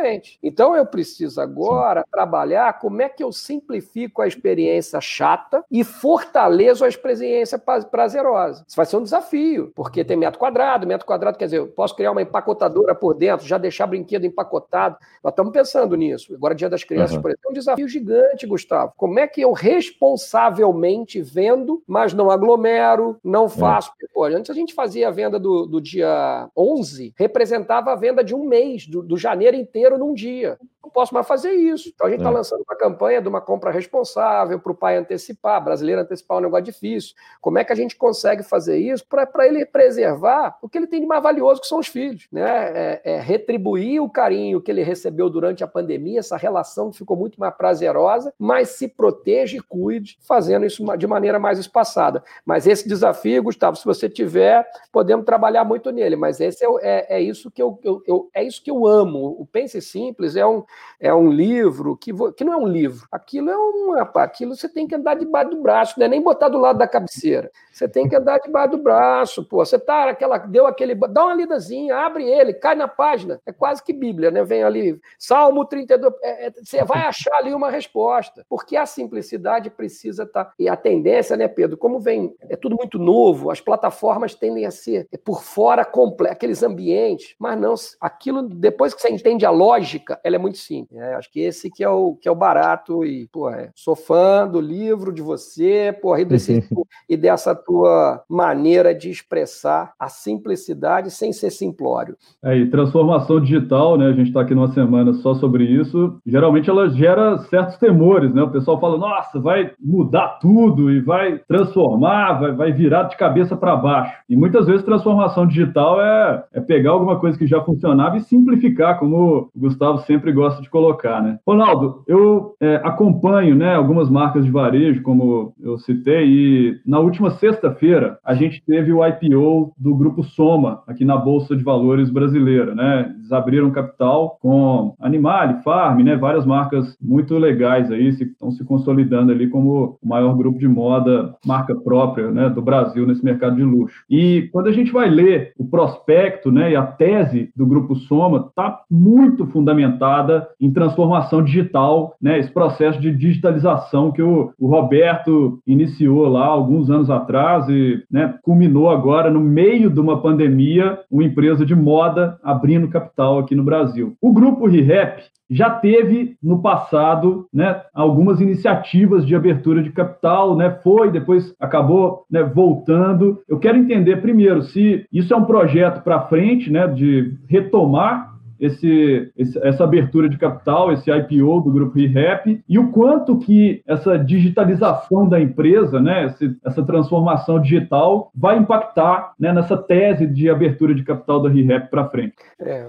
Então 0.41 0.75
eu 0.75 0.85
preciso 0.85 1.41
agora 1.41 2.01
Sim. 2.01 2.07
trabalhar 2.11 2.79
como 2.79 3.01
é 3.01 3.09
que 3.09 3.23
eu 3.23 3.31
simplifico 3.31 4.21
a 4.21 4.27
experiência 4.27 4.99
chata 5.01 5.63
e 5.69 5.83
fortaleço 5.83 6.83
a 6.83 6.87
experiência 6.87 7.59
prazerosa. 7.59 8.63
Isso 8.67 8.75
vai 8.75 8.85
ser 8.85 8.97
um 8.97 9.03
desafio, 9.03 9.71
porque 9.75 10.03
tem 10.03 10.17
metro 10.17 10.39
quadrado, 10.39 10.87
metro 10.87 11.05
quadrado 11.05 11.37
quer 11.37 11.45
dizer, 11.45 11.57
eu 11.57 11.67
posso 11.67 11.95
criar 11.95 12.11
uma 12.11 12.21
empacotadora 12.21 12.95
por 12.95 13.13
dentro, 13.13 13.45
já 13.45 13.57
deixar 13.57 13.87
brinquedo 13.87 14.25
empacotado. 14.25 14.97
Nós 15.23 15.31
estamos 15.31 15.51
pensando 15.51 15.95
nisso. 15.95 16.33
Agora, 16.35 16.55
Dia 16.55 16.69
das 16.69 16.83
Crianças, 16.83 17.15
uhum. 17.15 17.21
por 17.21 17.29
exemplo, 17.29 17.47
é 17.47 17.49
um 17.49 17.53
desafio 17.53 17.87
gigante, 17.87 18.45
Gustavo. 18.47 18.93
Como 18.97 19.19
é 19.19 19.27
que 19.27 19.41
eu 19.41 19.51
responsavelmente 19.51 21.21
vendo, 21.21 21.81
mas 21.87 22.13
não 22.13 22.29
aglomero, 22.29 23.17
não 23.23 23.49
faço? 23.49 23.91
É. 24.01 24.07
Pô, 24.13 24.25
antes 24.25 24.51
a 24.51 24.53
gente 24.53 24.73
fazia 24.73 25.07
a 25.07 25.11
venda 25.11 25.39
do, 25.39 25.65
do 25.65 25.81
dia 25.81 26.49
11, 26.55 27.13
representava 27.17 27.91
a 27.91 27.95
venda 27.95 28.23
de 28.23 28.35
um 28.35 28.45
mês, 28.45 28.85
do, 28.87 29.01
do 29.01 29.17
janeiro 29.17 29.55
inteiro 29.57 29.80
num 29.89 30.13
dia 30.13 30.57
não 30.83 30.89
posso 30.89 31.13
mais 31.13 31.27
fazer 31.27 31.51
isso. 31.51 31.89
Então 31.93 32.07
a 32.07 32.09
gente 32.09 32.19
está 32.19 32.29
é. 32.29 32.33
lançando 32.33 32.63
uma 32.67 32.75
campanha 32.75 33.21
de 33.21 33.27
uma 33.27 33.39
compra 33.39 33.71
responsável 33.71 34.59
para 34.59 34.71
o 34.71 34.75
pai 34.75 34.97
antecipar, 34.97 35.63
brasileiro 35.63 36.01
antecipar 36.01 36.37
um 36.37 36.41
negócio 36.41 36.65
difícil. 36.65 37.15
Como 37.39 37.57
é 37.57 37.63
que 37.63 37.71
a 37.71 37.75
gente 37.75 37.95
consegue 37.95 38.43
fazer 38.43 38.77
isso 38.77 39.05
para 39.07 39.47
ele 39.47 39.65
preservar 39.65 40.57
o 40.61 40.67
que 40.67 40.77
ele 40.77 40.87
tem 40.87 40.99
de 40.99 41.05
mais 41.05 41.21
valioso, 41.21 41.61
que 41.61 41.67
são 41.67 41.79
os 41.79 41.87
filhos? 41.87 42.27
Né? 42.31 42.43
É, 42.43 43.01
é 43.03 43.19
retribuir 43.19 44.01
o 44.01 44.09
carinho 44.09 44.61
que 44.61 44.71
ele 44.71 44.83
recebeu 44.83 45.29
durante 45.29 45.63
a 45.63 45.67
pandemia, 45.67 46.19
essa 46.19 46.35
relação 46.35 46.89
que 46.89 46.97
ficou 46.97 47.15
muito 47.15 47.39
mais 47.39 47.55
prazerosa, 47.55 48.33
mas 48.37 48.69
se 48.69 48.87
proteja 48.87 49.57
e 49.57 49.61
cuide, 49.61 50.17
fazendo 50.21 50.65
isso 50.65 50.83
de 50.97 51.07
maneira 51.07 51.39
mais 51.39 51.59
espaçada. 51.59 52.23
Mas 52.45 52.65
esse 52.65 52.87
desafio, 52.87 53.43
Gustavo, 53.43 53.77
se 53.77 53.85
você 53.85 54.09
tiver, 54.09 54.67
podemos 54.91 55.25
trabalhar 55.25 55.63
muito 55.63 55.91
nele, 55.91 56.15
mas 56.15 56.39
esse 56.39 56.65
é, 56.65 56.69
é, 56.81 57.17
é 57.17 57.21
isso 57.21 57.51
que 57.51 57.61
eu, 57.61 57.79
eu, 57.83 58.03
eu, 58.07 58.29
é 58.33 58.43
isso 58.43 58.63
que 58.63 58.71
eu 58.71 58.87
amo. 58.87 59.35
O 59.39 59.45
Pense 59.71 59.81
Simples 59.81 60.35
é 60.35 60.45
um, 60.45 60.63
é 60.99 61.13
um 61.13 61.31
livro 61.31 61.95
que, 61.95 62.11
que 62.35 62.43
não 62.43 62.53
é 62.53 62.57
um 62.57 62.67
livro. 62.67 63.07
Aquilo 63.11 63.49
é 63.49 63.57
uma. 63.57 64.01
Aquilo 64.01 64.55
você 64.55 64.67
tem 64.67 64.87
que 64.87 64.95
andar 64.95 65.15
debaixo 65.15 65.51
do 65.51 65.61
braço, 65.61 65.99
não 65.99 66.05
é 66.05 66.09
nem 66.09 66.21
botar 66.21 66.49
do 66.49 66.57
lado 66.57 66.77
da 66.77 66.87
cabeceira. 66.87 67.51
Você 67.71 67.87
tem 67.87 68.07
que 68.07 68.15
andar 68.15 68.39
debaixo 68.39 68.71
do 68.71 68.77
braço, 68.77 69.43
pô. 69.45 69.63
Você 69.63 69.79
tá 69.79 70.09
aquela, 70.09 70.37
deu 70.37 70.67
aquele. 70.67 70.93
Dá 70.93 71.25
uma 71.25 71.33
lidazinha, 71.33 71.97
abre 71.97 72.29
ele, 72.29 72.53
cai 72.53 72.75
na 72.75 72.87
página. 72.87 73.41
É 73.45 73.51
quase 73.51 73.83
que 73.83 73.93
Bíblia, 73.93 74.29
né? 74.29 74.43
Vem 74.43 74.63
ali, 74.63 74.99
Salmo 75.17 75.65
32. 75.65 76.13
É, 76.21 76.47
é, 76.47 76.51
você 76.51 76.83
vai 76.83 77.03
achar 77.03 77.35
ali 77.35 77.53
uma 77.53 77.69
resposta. 77.69 78.45
Porque 78.49 78.75
a 78.75 78.85
simplicidade 78.85 79.69
precisa 79.69 80.23
estar. 80.23 80.45
Tá, 80.45 80.53
e 80.59 80.67
a 80.67 80.75
tendência, 80.75 81.37
né, 81.37 81.47
Pedro? 81.47 81.77
Como 81.77 81.99
vem. 81.99 82.35
É 82.49 82.55
tudo 82.55 82.75
muito 82.75 82.99
novo, 82.99 83.49
as 83.49 83.61
plataformas 83.61 84.35
tendem 84.35 84.65
a 84.65 84.71
ser 84.71 85.07
por 85.23 85.43
fora 85.43 85.87
aqueles 86.29 86.63
ambientes, 86.63 87.35
mas 87.39 87.59
não. 87.59 87.75
Aquilo, 87.99 88.43
depois 88.43 88.93
que 88.93 89.01
você 89.01 89.09
entende 89.09 89.45
a 89.45 89.51
lógica, 89.61 90.19
ela 90.23 90.35
é 90.35 90.39
muito 90.39 90.57
simples. 90.57 90.99
É, 90.99 91.13
acho 91.13 91.31
que 91.31 91.39
esse 91.39 91.69
que 91.69 91.83
é 91.83 91.89
o, 91.89 92.15
que 92.15 92.27
é 92.27 92.31
o 92.31 92.35
barato. 92.35 93.05
E, 93.05 93.27
pô, 93.31 93.49
é, 93.49 93.69
sou 93.75 93.95
fã 93.95 94.47
do 94.47 94.59
livro 94.59 95.13
de 95.13 95.21
você, 95.21 95.95
porra, 96.01 96.21
e, 96.21 96.25
desse, 96.25 96.67
e 97.07 97.15
dessa 97.15 97.53
tua 97.53 98.23
maneira 98.27 98.95
de 98.95 99.09
expressar 99.09 99.93
a 99.99 100.09
simplicidade 100.09 101.11
sem 101.11 101.31
ser 101.31 101.51
simplório. 101.51 102.17
É, 102.43 102.57
e 102.57 102.69
transformação 102.69 103.39
digital, 103.39 103.97
né? 103.97 104.07
A 104.07 104.13
gente 104.13 104.27
está 104.27 104.41
aqui 104.41 104.55
numa 104.55 104.73
semana 104.73 105.13
só 105.13 105.35
sobre 105.35 105.63
isso. 105.65 106.19
Geralmente 106.25 106.69
ela 106.69 106.89
gera 106.89 107.37
certos 107.49 107.77
temores, 107.77 108.33
né? 108.33 108.41
O 108.41 108.51
pessoal 108.51 108.79
fala, 108.79 108.97
nossa, 108.97 109.39
vai 109.39 109.71
mudar 109.79 110.39
tudo 110.41 110.91
e 110.91 110.99
vai 111.01 111.39
transformar, 111.47 112.39
vai, 112.39 112.51
vai 112.53 112.71
virar 112.71 113.03
de 113.03 113.17
cabeça 113.17 113.55
para 113.55 113.75
baixo. 113.75 114.15
E 114.27 114.35
muitas 114.35 114.65
vezes 114.65 114.83
transformação 114.83 115.45
digital 115.45 116.01
é, 116.01 116.43
é 116.53 116.61
pegar 116.61 116.91
alguma 116.91 117.19
coisa 117.19 117.37
que 117.37 117.45
já 117.45 117.61
funcionava 117.61 118.17
e 118.17 118.21
simplificar, 118.21 118.97
como 118.97 119.50
Gustavo 119.55 119.99
sempre 119.99 120.31
gosta 120.31 120.61
de 120.61 120.69
colocar, 120.69 121.21
né? 121.21 121.39
Ronaldo, 121.47 122.03
eu 122.07 122.55
é, 122.59 122.75
acompanho 122.83 123.55
né, 123.55 123.75
algumas 123.75 124.09
marcas 124.09 124.45
de 124.45 124.51
varejo, 124.51 125.01
como 125.03 125.53
eu 125.61 125.77
citei, 125.77 126.27
e 126.27 126.79
na 126.85 126.99
última 126.99 127.31
sexta 127.31 127.61
sexta-feira, 127.61 128.17
a 128.23 128.33
gente 128.33 128.63
teve 128.65 128.91
o 128.91 129.05
IPO 129.05 129.73
do 129.77 129.95
Grupo 129.95 130.23
Soma, 130.23 130.81
aqui 130.87 131.05
na 131.05 131.15
Bolsa 131.15 131.55
de 131.55 131.63
Valores 131.63 132.09
brasileira, 132.09 132.73
né? 132.73 133.13
Eles 133.15 133.31
abriram 133.31 133.71
capital 133.71 134.37
com 134.41 134.95
Animale, 134.99 135.61
Farm, 135.63 136.01
né? 136.01 136.15
Várias 136.15 136.45
marcas 136.45 136.97
muito 137.01 137.37
legais 137.37 137.91
aí, 137.91 138.11
se, 138.13 138.23
estão 138.23 138.51
se 138.51 138.63
consolidando 138.63 139.31
ali 139.31 139.47
como 139.47 139.97
o 140.01 140.07
maior 140.07 140.35
grupo 140.35 140.57
de 140.57 140.67
moda, 140.67 141.35
marca 141.45 141.75
própria, 141.75 142.31
né? 142.31 142.49
Do 142.49 142.61
Brasil 142.61 143.05
nesse 143.05 143.23
mercado 143.23 143.55
de 143.55 143.63
luxo. 143.63 144.03
E 144.09 144.49
quando 144.51 144.67
a 144.67 144.71
gente 144.71 144.91
vai 144.91 145.09
ler 145.09 145.53
o 145.57 145.65
prospecto, 145.65 146.51
né? 146.51 146.71
E 146.71 146.75
a 146.75 146.83
tese 146.83 147.51
do 147.55 147.65
Grupo 147.65 147.95
Soma, 147.95 148.47
está 148.47 148.81
muito 148.89 149.40
fundamentada 149.47 150.47
em 150.59 150.71
transformação 150.71 151.43
digital, 151.43 152.15
né? 152.21 152.39
Esse 152.39 152.51
processo 152.51 152.99
de 152.99 153.15
digitalização 153.15 154.11
que 154.11 154.21
o, 154.21 154.51
o 154.59 154.67
Roberto 154.67 155.59
iniciou 155.65 156.27
lá 156.27 156.45
alguns 156.45 156.89
anos 156.89 157.09
atrás, 157.09 157.31
atrás 157.31 157.69
e 157.69 158.03
né, 158.11 158.35
culminou 158.43 158.89
agora 158.89 159.31
no 159.31 159.39
meio 159.39 159.89
de 159.89 159.99
uma 159.99 160.21
pandemia, 160.21 160.99
uma 161.09 161.23
empresa 161.23 161.65
de 161.65 161.75
moda 161.75 162.37
abrindo 162.43 162.89
capital 162.89 163.39
aqui 163.39 163.55
no 163.55 163.63
Brasil. 163.63 164.15
O 164.21 164.33
grupo 164.33 164.67
ReHap 164.67 165.21
já 165.49 165.69
teve 165.69 166.37
no 166.41 166.61
passado 166.61 167.45
né, 167.53 167.81
algumas 167.93 168.39
iniciativas 168.39 169.25
de 169.25 169.35
abertura 169.35 169.83
de 169.83 169.91
capital, 169.91 170.55
né, 170.55 170.77
foi, 170.81 171.11
depois 171.11 171.53
acabou 171.59 172.25
né, 172.31 172.41
voltando. 172.41 173.41
Eu 173.49 173.59
quero 173.59 173.77
entender 173.77 174.21
primeiro 174.21 174.61
se 174.61 175.05
isso 175.11 175.33
é 175.33 175.37
um 175.37 175.43
projeto 175.43 176.03
para 176.03 176.27
frente, 176.27 176.71
né, 176.71 176.87
de 176.87 177.37
retomar 177.49 178.30
esse, 178.61 179.31
essa 179.63 179.83
abertura 179.83 180.29
de 180.29 180.37
capital, 180.37 180.93
esse 180.93 181.09
IPO 181.11 181.61
do 181.61 181.71
grupo 181.71 181.97
ReHap, 181.97 182.63
e 182.69 182.77
o 182.77 182.91
quanto 182.91 183.39
que 183.39 183.81
essa 183.87 184.19
digitalização 184.19 185.27
da 185.27 185.41
empresa, 185.41 185.99
né, 185.99 186.33
essa 186.63 186.83
transformação 186.83 187.59
digital, 187.59 188.31
vai 188.35 188.59
impactar 188.59 189.33
né, 189.39 189.51
nessa 189.51 189.75
tese 189.75 190.27
de 190.27 190.47
abertura 190.47 190.93
de 190.93 191.03
capital 191.03 191.41
da 191.41 191.49
ReHap 191.49 191.89
para 191.89 192.07
frente. 192.09 192.35
É, 192.59 192.85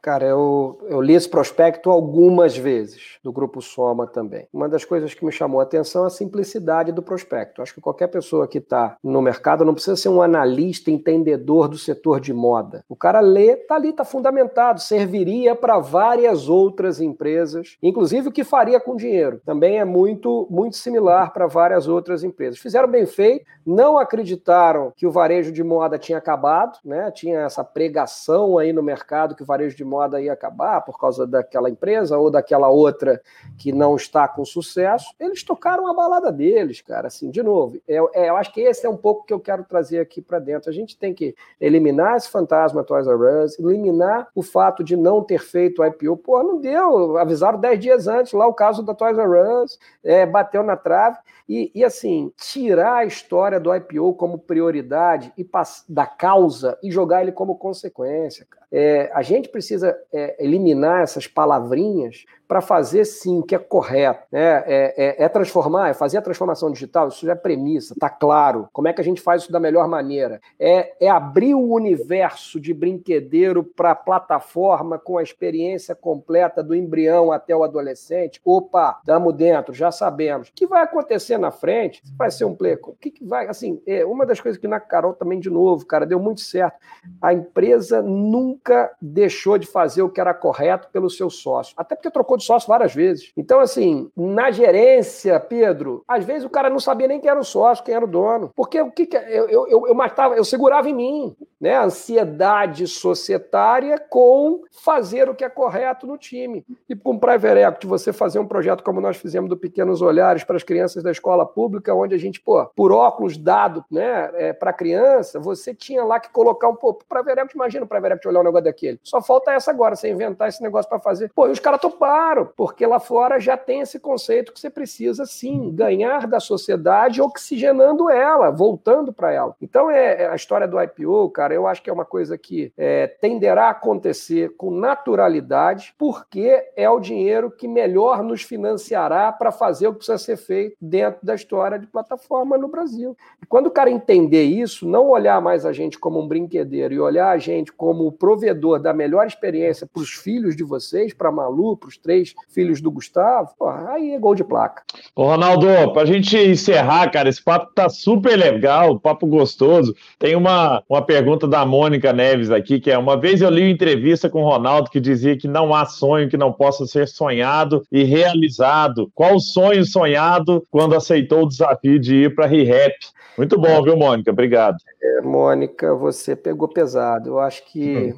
Cara, 0.00 0.24
eu, 0.24 0.78
eu 0.88 1.00
li 1.00 1.14
esse 1.14 1.28
prospecto 1.28 1.90
algumas 1.90 2.56
vezes, 2.56 3.18
do 3.22 3.32
Grupo 3.32 3.60
Soma 3.60 4.06
também. 4.06 4.46
Uma 4.52 4.68
das 4.68 4.84
coisas 4.84 5.12
que 5.12 5.24
me 5.24 5.32
chamou 5.32 5.58
a 5.58 5.64
atenção 5.64 6.04
é 6.04 6.06
a 6.06 6.10
simplicidade 6.10 6.92
do 6.92 7.02
prospecto. 7.02 7.60
Acho 7.60 7.74
que 7.74 7.80
qualquer 7.80 8.06
pessoa 8.06 8.46
que 8.46 8.58
está 8.58 8.96
no 9.02 9.20
mercado 9.20 9.64
não 9.64 9.74
precisa 9.74 9.96
ser 9.96 10.08
um 10.08 10.22
analista 10.22 10.90
entendedor 10.90 11.68
do 11.68 11.76
setor 11.76 12.20
de 12.20 12.32
moda. 12.32 12.84
O 12.88 12.94
cara 12.94 13.18
lê, 13.18 13.56
tá 13.56 13.74
ali, 13.74 13.92
tá 13.92 14.04
fundamentado, 14.04 14.80
serviria 14.80 15.56
para 15.56 15.80
várias 15.80 16.48
outras 16.48 17.00
empresas, 17.00 17.76
inclusive 17.82 18.28
o 18.28 18.32
que 18.32 18.44
faria 18.44 18.78
com 18.78 18.94
dinheiro. 18.94 19.40
Também 19.44 19.80
é 19.80 19.84
muito, 19.84 20.46
muito 20.48 20.76
similar 20.76 21.32
para 21.32 21.48
várias 21.48 21.88
outras 21.88 22.22
empresas. 22.22 22.60
Fizeram 22.60 22.88
bem 22.88 23.04
feito, 23.04 23.44
não 23.66 23.98
acreditaram 23.98 24.92
que 24.96 25.06
o 25.06 25.10
varejo 25.10 25.50
de 25.50 25.64
moda 25.64 25.98
tinha 25.98 26.18
acabado, 26.18 26.78
né? 26.84 27.10
Tinha 27.10 27.40
essa 27.40 27.64
pregação 27.64 28.56
aí 28.56 28.72
no 28.72 28.82
mercado 28.82 29.34
que 29.34 29.42
o 29.42 29.46
varejo 29.46 29.76
de 29.76 29.87
moda 29.88 30.20
ia 30.20 30.32
acabar 30.32 30.80
por 30.82 30.98
causa 30.98 31.26
daquela 31.26 31.70
empresa 31.70 32.18
ou 32.18 32.30
daquela 32.30 32.68
outra 32.68 33.20
que 33.56 33.72
não 33.72 33.96
está 33.96 34.28
com 34.28 34.44
sucesso, 34.44 35.14
eles 35.18 35.42
tocaram 35.42 35.88
a 35.88 35.94
balada 35.94 36.30
deles, 36.30 36.80
cara. 36.80 37.08
Assim, 37.08 37.30
de 37.30 37.42
novo, 37.42 37.80
eu, 37.88 38.10
é, 38.12 38.28
eu 38.28 38.36
acho 38.36 38.52
que 38.52 38.60
esse 38.60 38.86
é 38.86 38.90
um 38.90 38.96
pouco 38.96 39.24
que 39.24 39.32
eu 39.32 39.40
quero 39.40 39.64
trazer 39.64 40.00
aqui 40.00 40.20
para 40.20 40.38
dentro. 40.38 40.70
A 40.70 40.72
gente 40.72 40.96
tem 40.96 41.14
que 41.14 41.34
eliminar 41.60 42.16
esse 42.16 42.30
fantasma 42.30 42.84
Toys 42.84 43.06
R 43.06 43.44
Us, 43.44 43.58
eliminar 43.58 44.28
o 44.34 44.42
fato 44.42 44.84
de 44.84 44.96
não 44.96 45.22
ter 45.22 45.40
feito 45.40 45.82
o 45.82 45.86
IPO. 45.86 46.16
Pô, 46.18 46.42
não 46.42 46.60
deu, 46.60 47.16
avisaram 47.18 47.58
10 47.58 47.80
dias 47.80 48.06
antes, 48.06 48.32
lá 48.32 48.46
o 48.46 48.54
caso 48.54 48.82
da 48.82 48.94
Toys 48.94 49.18
R 49.18 49.62
Us, 49.62 49.78
é, 50.04 50.26
bateu 50.26 50.62
na 50.62 50.76
trave. 50.76 51.18
E, 51.48 51.72
e, 51.74 51.82
assim, 51.82 52.30
tirar 52.36 52.96
a 52.96 53.04
história 53.06 53.58
do 53.58 53.74
IPO 53.74 54.12
como 54.14 54.38
prioridade 54.38 55.32
e 55.36 55.48
da 55.88 56.06
causa 56.06 56.78
e 56.82 56.90
jogar 56.90 57.22
ele 57.22 57.32
como 57.32 57.56
consequência, 57.56 58.46
cara. 58.48 58.66
É, 58.70 59.10
a 59.14 59.22
gente 59.22 59.48
precisa 59.48 59.96
é, 60.12 60.44
eliminar 60.44 61.02
essas 61.02 61.26
palavrinhas 61.26 62.24
para 62.48 62.62
fazer 62.62 63.04
sim 63.04 63.40
o 63.40 63.42
que 63.42 63.54
é 63.54 63.58
correto. 63.58 64.26
Né? 64.32 64.64
É, 64.66 64.94
é, 64.96 65.24
é, 65.24 65.28
transformar, 65.28 65.90
é 65.90 65.94
fazer 65.94 66.16
a 66.16 66.22
transformação 66.22 66.72
digital, 66.72 67.08
isso 67.08 67.26
já 67.26 67.32
é 67.32 67.34
premissa, 67.34 67.94
tá 68.00 68.08
claro. 68.08 68.68
Como 68.72 68.88
é 68.88 68.92
que 68.94 69.02
a 69.02 69.04
gente 69.04 69.20
faz 69.20 69.42
isso 69.42 69.52
da 69.52 69.60
melhor 69.60 69.86
maneira? 69.86 70.40
É, 70.58 70.94
é 70.98 71.10
abrir 71.10 71.54
o 71.54 71.70
universo 71.74 72.58
de 72.58 72.72
brinquedeiro 72.72 73.62
para 73.62 73.90
a 73.90 73.94
plataforma 73.94 74.98
com 74.98 75.18
a 75.18 75.22
experiência 75.22 75.94
completa 75.94 76.62
do 76.62 76.74
embrião 76.74 77.30
até 77.30 77.54
o 77.54 77.62
adolescente. 77.62 78.40
Opa, 78.42 78.96
estamos 79.00 79.34
dentro, 79.34 79.74
já 79.74 79.92
sabemos. 79.92 80.48
O 80.48 80.52
que 80.54 80.66
vai 80.66 80.82
acontecer 80.82 81.36
na 81.36 81.50
frente? 81.50 82.02
Vai 82.16 82.30
ser 82.30 82.46
um 82.46 82.54
play. 82.54 82.78
O 82.82 82.94
que, 82.94 83.10
que 83.10 83.24
vai. 83.24 83.46
Assim, 83.46 83.82
é 83.86 84.06
uma 84.06 84.24
das 84.24 84.40
coisas 84.40 84.58
que 84.58 84.66
na 84.66 84.80
Carol 84.80 85.12
também, 85.12 85.38
de 85.38 85.50
novo, 85.50 85.84
cara, 85.84 86.06
deu 86.06 86.18
muito 86.18 86.40
certo. 86.40 86.78
A 87.20 87.34
empresa 87.34 88.00
nunca 88.00 88.90
deixou 89.02 89.58
de 89.58 89.66
fazer 89.66 90.00
o 90.00 90.08
que 90.08 90.20
era 90.20 90.32
correto 90.32 90.88
pelo 90.90 91.10
seu 91.10 91.28
sócio. 91.28 91.74
Até 91.76 91.94
porque 91.94 92.10
trocou 92.10 92.37
de 92.38 92.44
sócio 92.44 92.68
várias 92.68 92.94
vezes. 92.94 93.32
Então, 93.36 93.60
assim, 93.60 94.10
na 94.16 94.50
gerência, 94.50 95.38
Pedro, 95.38 96.02
às 96.08 96.24
vezes 96.24 96.44
o 96.44 96.50
cara 96.50 96.70
não 96.70 96.80
sabia 96.80 97.06
nem 97.06 97.20
quem 97.20 97.30
era 97.30 97.38
o 97.38 97.44
sócio, 97.44 97.84
quem 97.84 97.94
era 97.94 98.04
o 98.04 98.08
dono. 98.08 98.50
Porque 98.56 98.80
o 98.80 98.90
que, 98.90 99.06
que 99.06 99.16
eu, 99.16 99.48
eu, 99.48 99.68
eu, 99.68 99.86
eu 99.88 99.94
matava, 99.94 100.34
eu 100.34 100.44
segurava 100.44 100.88
em 100.88 100.94
mim, 100.94 101.36
né? 101.60 101.74
A 101.76 101.84
ansiedade 101.84 102.86
societária 102.86 103.98
com 103.98 104.62
fazer 104.82 105.28
o 105.28 105.34
que 105.34 105.44
é 105.44 105.48
correto 105.48 106.06
no 106.06 106.16
time. 106.16 106.64
E 106.88 106.94
com 106.94 107.12
o 107.12 107.20
Private 107.20 107.60
Equity, 107.60 107.86
você 107.86 108.12
fazer 108.12 108.38
um 108.38 108.46
projeto 108.46 108.82
como 108.82 109.00
nós 109.00 109.16
fizemos 109.16 109.48
do 109.48 109.56
Pequenos 109.56 110.00
Olhares 110.00 110.44
para 110.44 110.56
as 110.56 110.62
crianças 110.62 111.02
da 111.02 111.10
escola 111.10 111.44
pública, 111.44 111.94
onde 111.94 112.14
a 112.14 112.18
gente, 112.18 112.40
pô, 112.40 112.64
por 112.76 112.92
óculos 112.92 113.36
dado, 113.36 113.84
né, 113.90 114.30
é, 114.34 114.52
para 114.52 114.72
criança, 114.72 115.40
você 115.40 115.74
tinha 115.74 116.04
lá 116.04 116.20
que 116.20 116.30
colocar 116.30 116.68
um, 116.68 116.76
pô, 116.76 116.94
Private 116.94 117.40
Equity, 117.40 117.54
imagina 117.54 117.84
o 117.84 117.88
Private 117.88 118.14
Equity 118.14 118.28
olhar 118.28 118.40
um 118.40 118.44
negócio 118.44 118.64
daquele. 118.64 119.00
Só 119.02 119.20
falta 119.20 119.52
essa 119.52 119.70
agora, 119.70 119.96
você 119.96 120.08
inventar 120.10 120.48
esse 120.48 120.62
negócio 120.62 120.88
para 120.88 120.98
fazer. 120.98 121.30
Pô, 121.34 121.48
e 121.48 121.50
os 121.50 121.60
caras 121.60 121.80
toparam 121.80 122.27
Claro, 122.28 122.52
porque 122.54 122.86
lá 122.86 123.00
fora 123.00 123.40
já 123.40 123.56
tem 123.56 123.80
esse 123.80 123.98
conceito 123.98 124.52
que 124.52 124.60
você 124.60 124.68
precisa, 124.68 125.24
sim, 125.24 125.70
ganhar 125.74 126.26
da 126.26 126.38
sociedade 126.38 127.22
oxigenando 127.22 128.10
ela, 128.10 128.50
voltando 128.50 129.14
para 129.14 129.32
ela. 129.32 129.56
Então, 129.62 129.90
é, 129.90 130.24
é, 130.24 130.28
a 130.28 130.34
história 130.34 130.68
do 130.68 130.78
IPO, 130.78 131.30
cara, 131.30 131.54
eu 131.54 131.66
acho 131.66 131.82
que 131.82 131.88
é 131.88 131.92
uma 131.92 132.04
coisa 132.04 132.36
que 132.36 132.70
é, 132.76 133.06
tenderá 133.06 133.68
a 133.68 133.70
acontecer 133.70 134.54
com 134.58 134.70
naturalidade, 134.70 135.94
porque 135.96 136.68
é 136.76 136.90
o 136.90 137.00
dinheiro 137.00 137.50
que 137.50 137.66
melhor 137.66 138.22
nos 138.22 138.42
financiará 138.42 139.32
para 139.32 139.50
fazer 139.50 139.86
o 139.86 139.92
que 139.92 140.00
precisa 140.00 140.18
ser 140.18 140.36
feito 140.36 140.76
dentro 140.78 141.24
da 141.24 141.34
história 141.34 141.78
de 141.78 141.86
plataforma 141.86 142.58
no 142.58 142.68
Brasil. 142.68 143.16
E 143.42 143.46
quando 143.46 143.68
o 143.68 143.70
cara 143.70 143.90
entender 143.90 144.42
isso, 144.42 144.86
não 144.86 145.08
olhar 145.08 145.40
mais 145.40 145.64
a 145.64 145.72
gente 145.72 145.98
como 145.98 146.20
um 146.20 146.28
brinquedeiro 146.28 146.92
e 146.92 147.00
olhar 147.00 147.30
a 147.30 147.38
gente 147.38 147.72
como 147.72 148.06
o 148.06 148.12
provedor 148.12 148.78
da 148.78 148.92
melhor 148.92 149.26
experiência 149.26 149.86
para 149.86 150.02
os 150.02 150.10
filhos 150.10 150.54
de 150.54 150.62
vocês, 150.62 151.14
para 151.14 151.32
Malu, 151.32 151.74
para 151.74 151.88
os 151.88 151.96
três 151.96 152.17
três 152.18 152.34
filhos 152.48 152.80
do 152.80 152.90
Gustavo, 152.90 153.50
aí 153.88 154.12
é 154.12 154.18
gol 154.18 154.34
de 154.34 154.44
placa. 154.44 154.82
Ô, 155.14 155.24
Ronaldo, 155.24 155.66
pra 155.92 156.04
gente 156.04 156.36
encerrar, 156.36 157.10
cara, 157.10 157.28
esse 157.28 157.42
papo 157.42 157.72
tá 157.74 157.88
super 157.88 158.36
legal, 158.36 158.98
papo 158.98 159.26
gostoso. 159.26 159.94
Tem 160.18 160.34
uma, 160.34 160.82
uma 160.88 161.02
pergunta 161.02 161.46
da 161.46 161.64
Mônica 161.64 162.12
Neves 162.12 162.50
aqui, 162.50 162.80
que 162.80 162.90
é: 162.90 162.98
uma 162.98 163.16
vez 163.16 163.40
eu 163.40 163.50
li 163.50 163.62
uma 163.62 163.70
entrevista 163.70 164.28
com 164.28 164.42
o 164.42 164.48
Ronaldo 164.48 164.90
que 164.90 165.00
dizia 165.00 165.36
que 165.36 165.46
não 165.46 165.74
há 165.74 165.86
sonho 165.86 166.28
que 166.28 166.36
não 166.36 166.52
possa 166.52 166.86
ser 166.86 167.06
sonhado 167.06 167.82
e 167.92 168.02
realizado. 168.02 169.10
Qual 169.14 169.36
o 169.36 169.40
sonho 169.40 169.84
sonhado 169.84 170.66
quando 170.70 170.96
aceitou 170.96 171.44
o 171.44 171.48
desafio 171.48 171.98
de 171.98 172.24
ir 172.24 172.34
para 172.34 172.46
a 172.46 172.48
ReHap? 172.48 172.94
Muito 173.36 173.56
bom, 173.56 173.82
viu, 173.84 173.96
Mônica? 173.96 174.32
Obrigado. 174.32 174.76
É, 175.00 175.20
Mônica, 175.20 175.94
você 175.94 176.34
pegou 176.34 176.68
pesado. 176.68 177.30
Eu 177.30 177.38
acho 177.38 177.64
que 177.66 178.14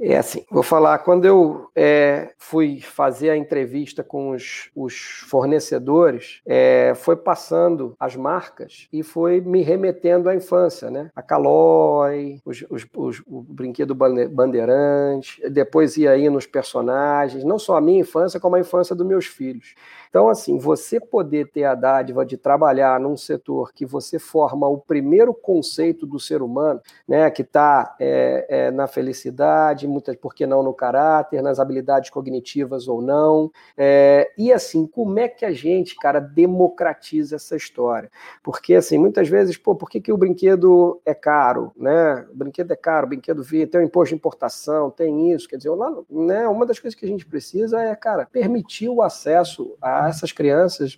é 0.00 0.16
assim. 0.16 0.44
Vou 0.50 0.62
falar. 0.62 0.98
Quando 0.98 1.24
eu 1.24 1.68
é, 1.74 2.32
fui 2.38 2.80
fazer 2.80 3.30
a 3.30 3.36
entrevista 3.36 4.02
com 4.02 4.30
os, 4.30 4.70
os 4.74 5.24
fornecedores, 5.28 6.40
é, 6.44 6.92
foi 6.96 7.16
passando 7.16 7.94
as 7.98 8.16
marcas 8.16 8.88
e 8.92 9.02
foi 9.02 9.40
me 9.40 9.62
remetendo 9.62 10.28
à 10.28 10.34
infância, 10.34 10.90
né? 10.90 11.10
A 11.14 11.22
Calói, 11.22 12.40
os, 12.44 12.64
os, 12.68 12.86
os, 12.96 13.22
o 13.26 13.42
brinquedo 13.42 13.94
bandeirante. 13.94 15.40
Depois 15.48 15.96
ia 15.96 16.10
aí 16.10 16.28
nos 16.28 16.46
personagens, 16.46 17.44
não 17.44 17.58
só 17.58 17.76
a 17.76 17.80
minha 17.80 18.00
infância, 18.00 18.40
como 18.40 18.56
a 18.56 18.60
infância 18.60 18.94
dos 18.94 19.06
meus 19.06 19.26
filhos. 19.26 19.74
Então, 20.14 20.28
assim, 20.28 20.58
você 20.58 21.00
poder 21.00 21.50
ter 21.50 21.64
a 21.64 21.74
dádiva 21.74 22.24
de 22.24 22.36
trabalhar 22.36 23.00
num 23.00 23.16
setor 23.16 23.72
que 23.72 23.84
você 23.84 24.16
forma 24.16 24.68
o 24.68 24.78
primeiro 24.78 25.34
conceito 25.34 26.06
do 26.06 26.20
ser 26.20 26.40
humano, 26.40 26.80
né, 27.08 27.28
que 27.32 27.42
está 27.42 27.96
é, 27.98 28.46
é, 28.48 28.70
na 28.70 28.86
felicidade, 28.86 29.88
muitas, 29.88 30.14
por 30.14 30.32
que 30.32 30.46
não 30.46 30.62
no 30.62 30.72
caráter, 30.72 31.42
nas 31.42 31.58
habilidades 31.58 32.10
cognitivas 32.10 32.86
ou 32.86 33.02
não, 33.02 33.50
é, 33.76 34.30
e 34.38 34.52
assim, 34.52 34.86
como 34.86 35.18
é 35.18 35.26
que 35.26 35.44
a 35.44 35.50
gente, 35.50 35.96
cara, 35.96 36.20
democratiza 36.20 37.34
essa 37.34 37.56
história? 37.56 38.08
Porque, 38.40 38.76
assim, 38.76 38.98
muitas 38.98 39.28
vezes, 39.28 39.56
pô, 39.56 39.74
por 39.74 39.90
que, 39.90 40.00
que 40.00 40.12
o 40.12 40.16
brinquedo 40.16 41.00
é 41.04 41.12
caro, 41.12 41.72
né? 41.76 42.24
O 42.32 42.36
brinquedo 42.36 42.70
é 42.70 42.76
caro, 42.76 43.06
o 43.06 43.08
brinquedo 43.08 43.42
via, 43.42 43.66
tem 43.66 43.80
o 43.80 43.84
imposto 43.84 44.10
de 44.10 44.14
importação, 44.14 44.92
tem 44.92 45.32
isso, 45.32 45.48
quer 45.48 45.56
dizer, 45.56 45.70
lá, 45.70 45.92
né, 46.08 46.46
uma 46.46 46.64
das 46.64 46.78
coisas 46.78 46.96
que 46.96 47.04
a 47.04 47.08
gente 47.08 47.26
precisa 47.26 47.82
é, 47.82 47.96
cara, 47.96 48.28
permitir 48.30 48.88
o 48.88 49.02
acesso 49.02 49.76
a 49.82 50.03
essas 50.08 50.32
crianças 50.32 50.96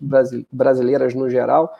brasileiras 0.50 1.14
no 1.14 1.28
geral, 1.28 1.74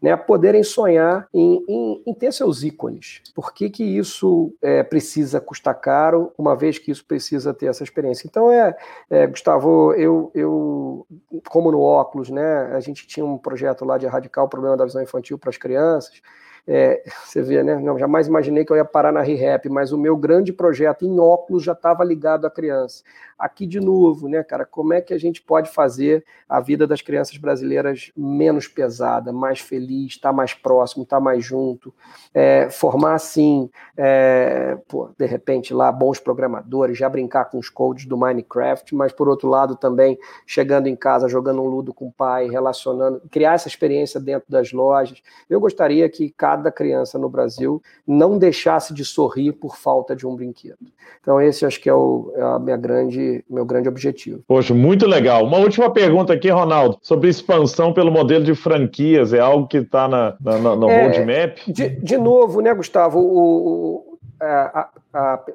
né, 0.00 0.16
poderem 0.16 0.62
sonhar 0.62 1.28
em, 1.32 1.62
em, 1.68 2.02
em, 2.06 2.14
ter 2.14 2.32
seus 2.32 2.62
ícones. 2.62 3.20
Por 3.34 3.52
que, 3.52 3.68
que 3.68 3.84
isso 3.84 4.54
é, 4.62 4.82
precisa 4.82 5.40
custar 5.40 5.78
caro, 5.78 6.32
uma 6.38 6.56
vez 6.56 6.78
que 6.78 6.90
isso 6.90 7.04
precisa 7.04 7.52
ter 7.52 7.66
essa 7.66 7.84
experiência? 7.84 8.26
Então, 8.26 8.50
é, 8.50 8.74
é, 9.10 9.26
Gustavo, 9.26 9.92
eu, 9.92 10.30
eu, 10.34 11.06
como 11.48 11.70
no 11.70 11.80
óculos, 11.80 12.30
né, 12.30 12.70
a 12.72 12.80
gente 12.80 13.06
tinha 13.06 13.26
um 13.26 13.36
projeto 13.36 13.84
lá 13.84 13.98
de 13.98 14.06
erradicar 14.06 14.44
o 14.44 14.48
problema 14.48 14.76
da 14.76 14.86
visão 14.86 15.02
infantil 15.02 15.38
para 15.38 15.50
as 15.50 15.58
crianças, 15.58 16.22
é, 16.66 17.02
você 17.24 17.42
vê, 17.42 17.62
né? 17.62 17.76
Não, 17.76 17.98
jamais 17.98 18.26
imaginei 18.26 18.64
que 18.64 18.72
eu 18.72 18.76
ia 18.76 18.84
parar 18.84 19.12
na 19.12 19.22
ReHap, 19.22 19.68
mas 19.68 19.92
o 19.92 19.98
meu 19.98 20.16
grande 20.16 20.52
projeto 20.52 21.04
em 21.04 21.18
óculos 21.18 21.62
já 21.62 21.72
estava 21.72 22.04
ligado 22.04 22.46
à 22.46 22.50
criança. 22.50 23.02
Aqui 23.38 23.66
de 23.66 23.80
novo, 23.80 24.28
né, 24.28 24.42
cara? 24.42 24.66
Como 24.66 24.92
é 24.92 25.00
que 25.00 25.14
a 25.14 25.18
gente 25.18 25.40
pode 25.40 25.70
fazer 25.70 26.24
a 26.46 26.60
vida 26.60 26.86
das 26.86 27.00
crianças 27.00 27.38
brasileiras 27.38 28.12
menos 28.14 28.68
pesada, 28.68 29.32
mais 29.32 29.60
feliz, 29.60 30.12
estar 30.12 30.28
tá 30.28 30.32
mais 30.32 30.52
próximo, 30.52 31.04
estar 31.04 31.16
tá 31.16 31.20
mais 31.20 31.42
junto, 31.42 31.94
é, 32.34 32.68
formar 32.68 33.14
assim, 33.14 33.70
é, 33.96 34.76
pô, 34.88 35.08
de 35.18 35.24
repente 35.24 35.72
lá 35.72 35.90
bons 35.90 36.18
programadores, 36.18 36.98
já 36.98 37.08
brincar 37.08 37.46
com 37.46 37.58
os 37.58 37.70
codes 37.70 38.04
do 38.04 38.16
Minecraft, 38.16 38.94
mas 38.94 39.12
por 39.12 39.28
outro 39.28 39.48
lado 39.48 39.74
também 39.74 40.18
chegando 40.46 40.86
em 40.86 40.96
casa, 40.96 41.28
jogando 41.28 41.62
um 41.62 41.66
ludo 41.66 41.94
com 41.94 42.08
o 42.08 42.12
pai, 42.12 42.48
relacionando, 42.48 43.22
criar 43.30 43.54
essa 43.54 43.68
experiência 43.68 44.20
dentro 44.20 44.50
das 44.50 44.72
lojas. 44.72 45.22
Eu 45.48 45.60
gostaria 45.60 46.08
que 46.10 46.30
cada 46.30 46.49
criança 46.72 47.18
no 47.18 47.28
Brasil 47.28 47.82
não 48.06 48.38
deixasse 48.38 48.94
de 48.94 49.04
sorrir 49.04 49.52
por 49.52 49.76
falta 49.76 50.16
de 50.16 50.26
um 50.26 50.34
brinquedo. 50.34 50.78
Então 51.20 51.40
esse 51.40 51.66
acho 51.66 51.80
que 51.80 51.88
é, 51.88 51.94
o, 51.94 52.32
é 52.34 52.42
a 52.42 52.58
minha 52.58 52.76
grande, 52.76 53.44
meu 53.48 53.64
grande 53.64 53.88
objetivo. 53.88 54.42
Poxa, 54.46 54.74
muito 54.74 55.06
legal. 55.06 55.44
Uma 55.44 55.58
última 55.58 55.90
pergunta 55.90 56.32
aqui, 56.32 56.48
Ronaldo, 56.48 56.98
sobre 57.02 57.28
expansão 57.28 57.92
pelo 57.92 58.10
modelo 58.10 58.44
de 58.44 58.54
franquias. 58.54 59.32
É 59.32 59.40
algo 59.40 59.66
que 59.66 59.78
está 59.78 60.08
na, 60.08 60.36
na, 60.40 60.76
no 60.76 60.88
é, 60.88 61.02
roadmap? 61.02 61.58
De, 61.66 61.88
de 61.88 62.16
novo, 62.16 62.60
né, 62.60 62.72
Gustavo? 62.74 63.20
O, 63.20 64.18
a, 64.40 64.80
a, 64.80 64.88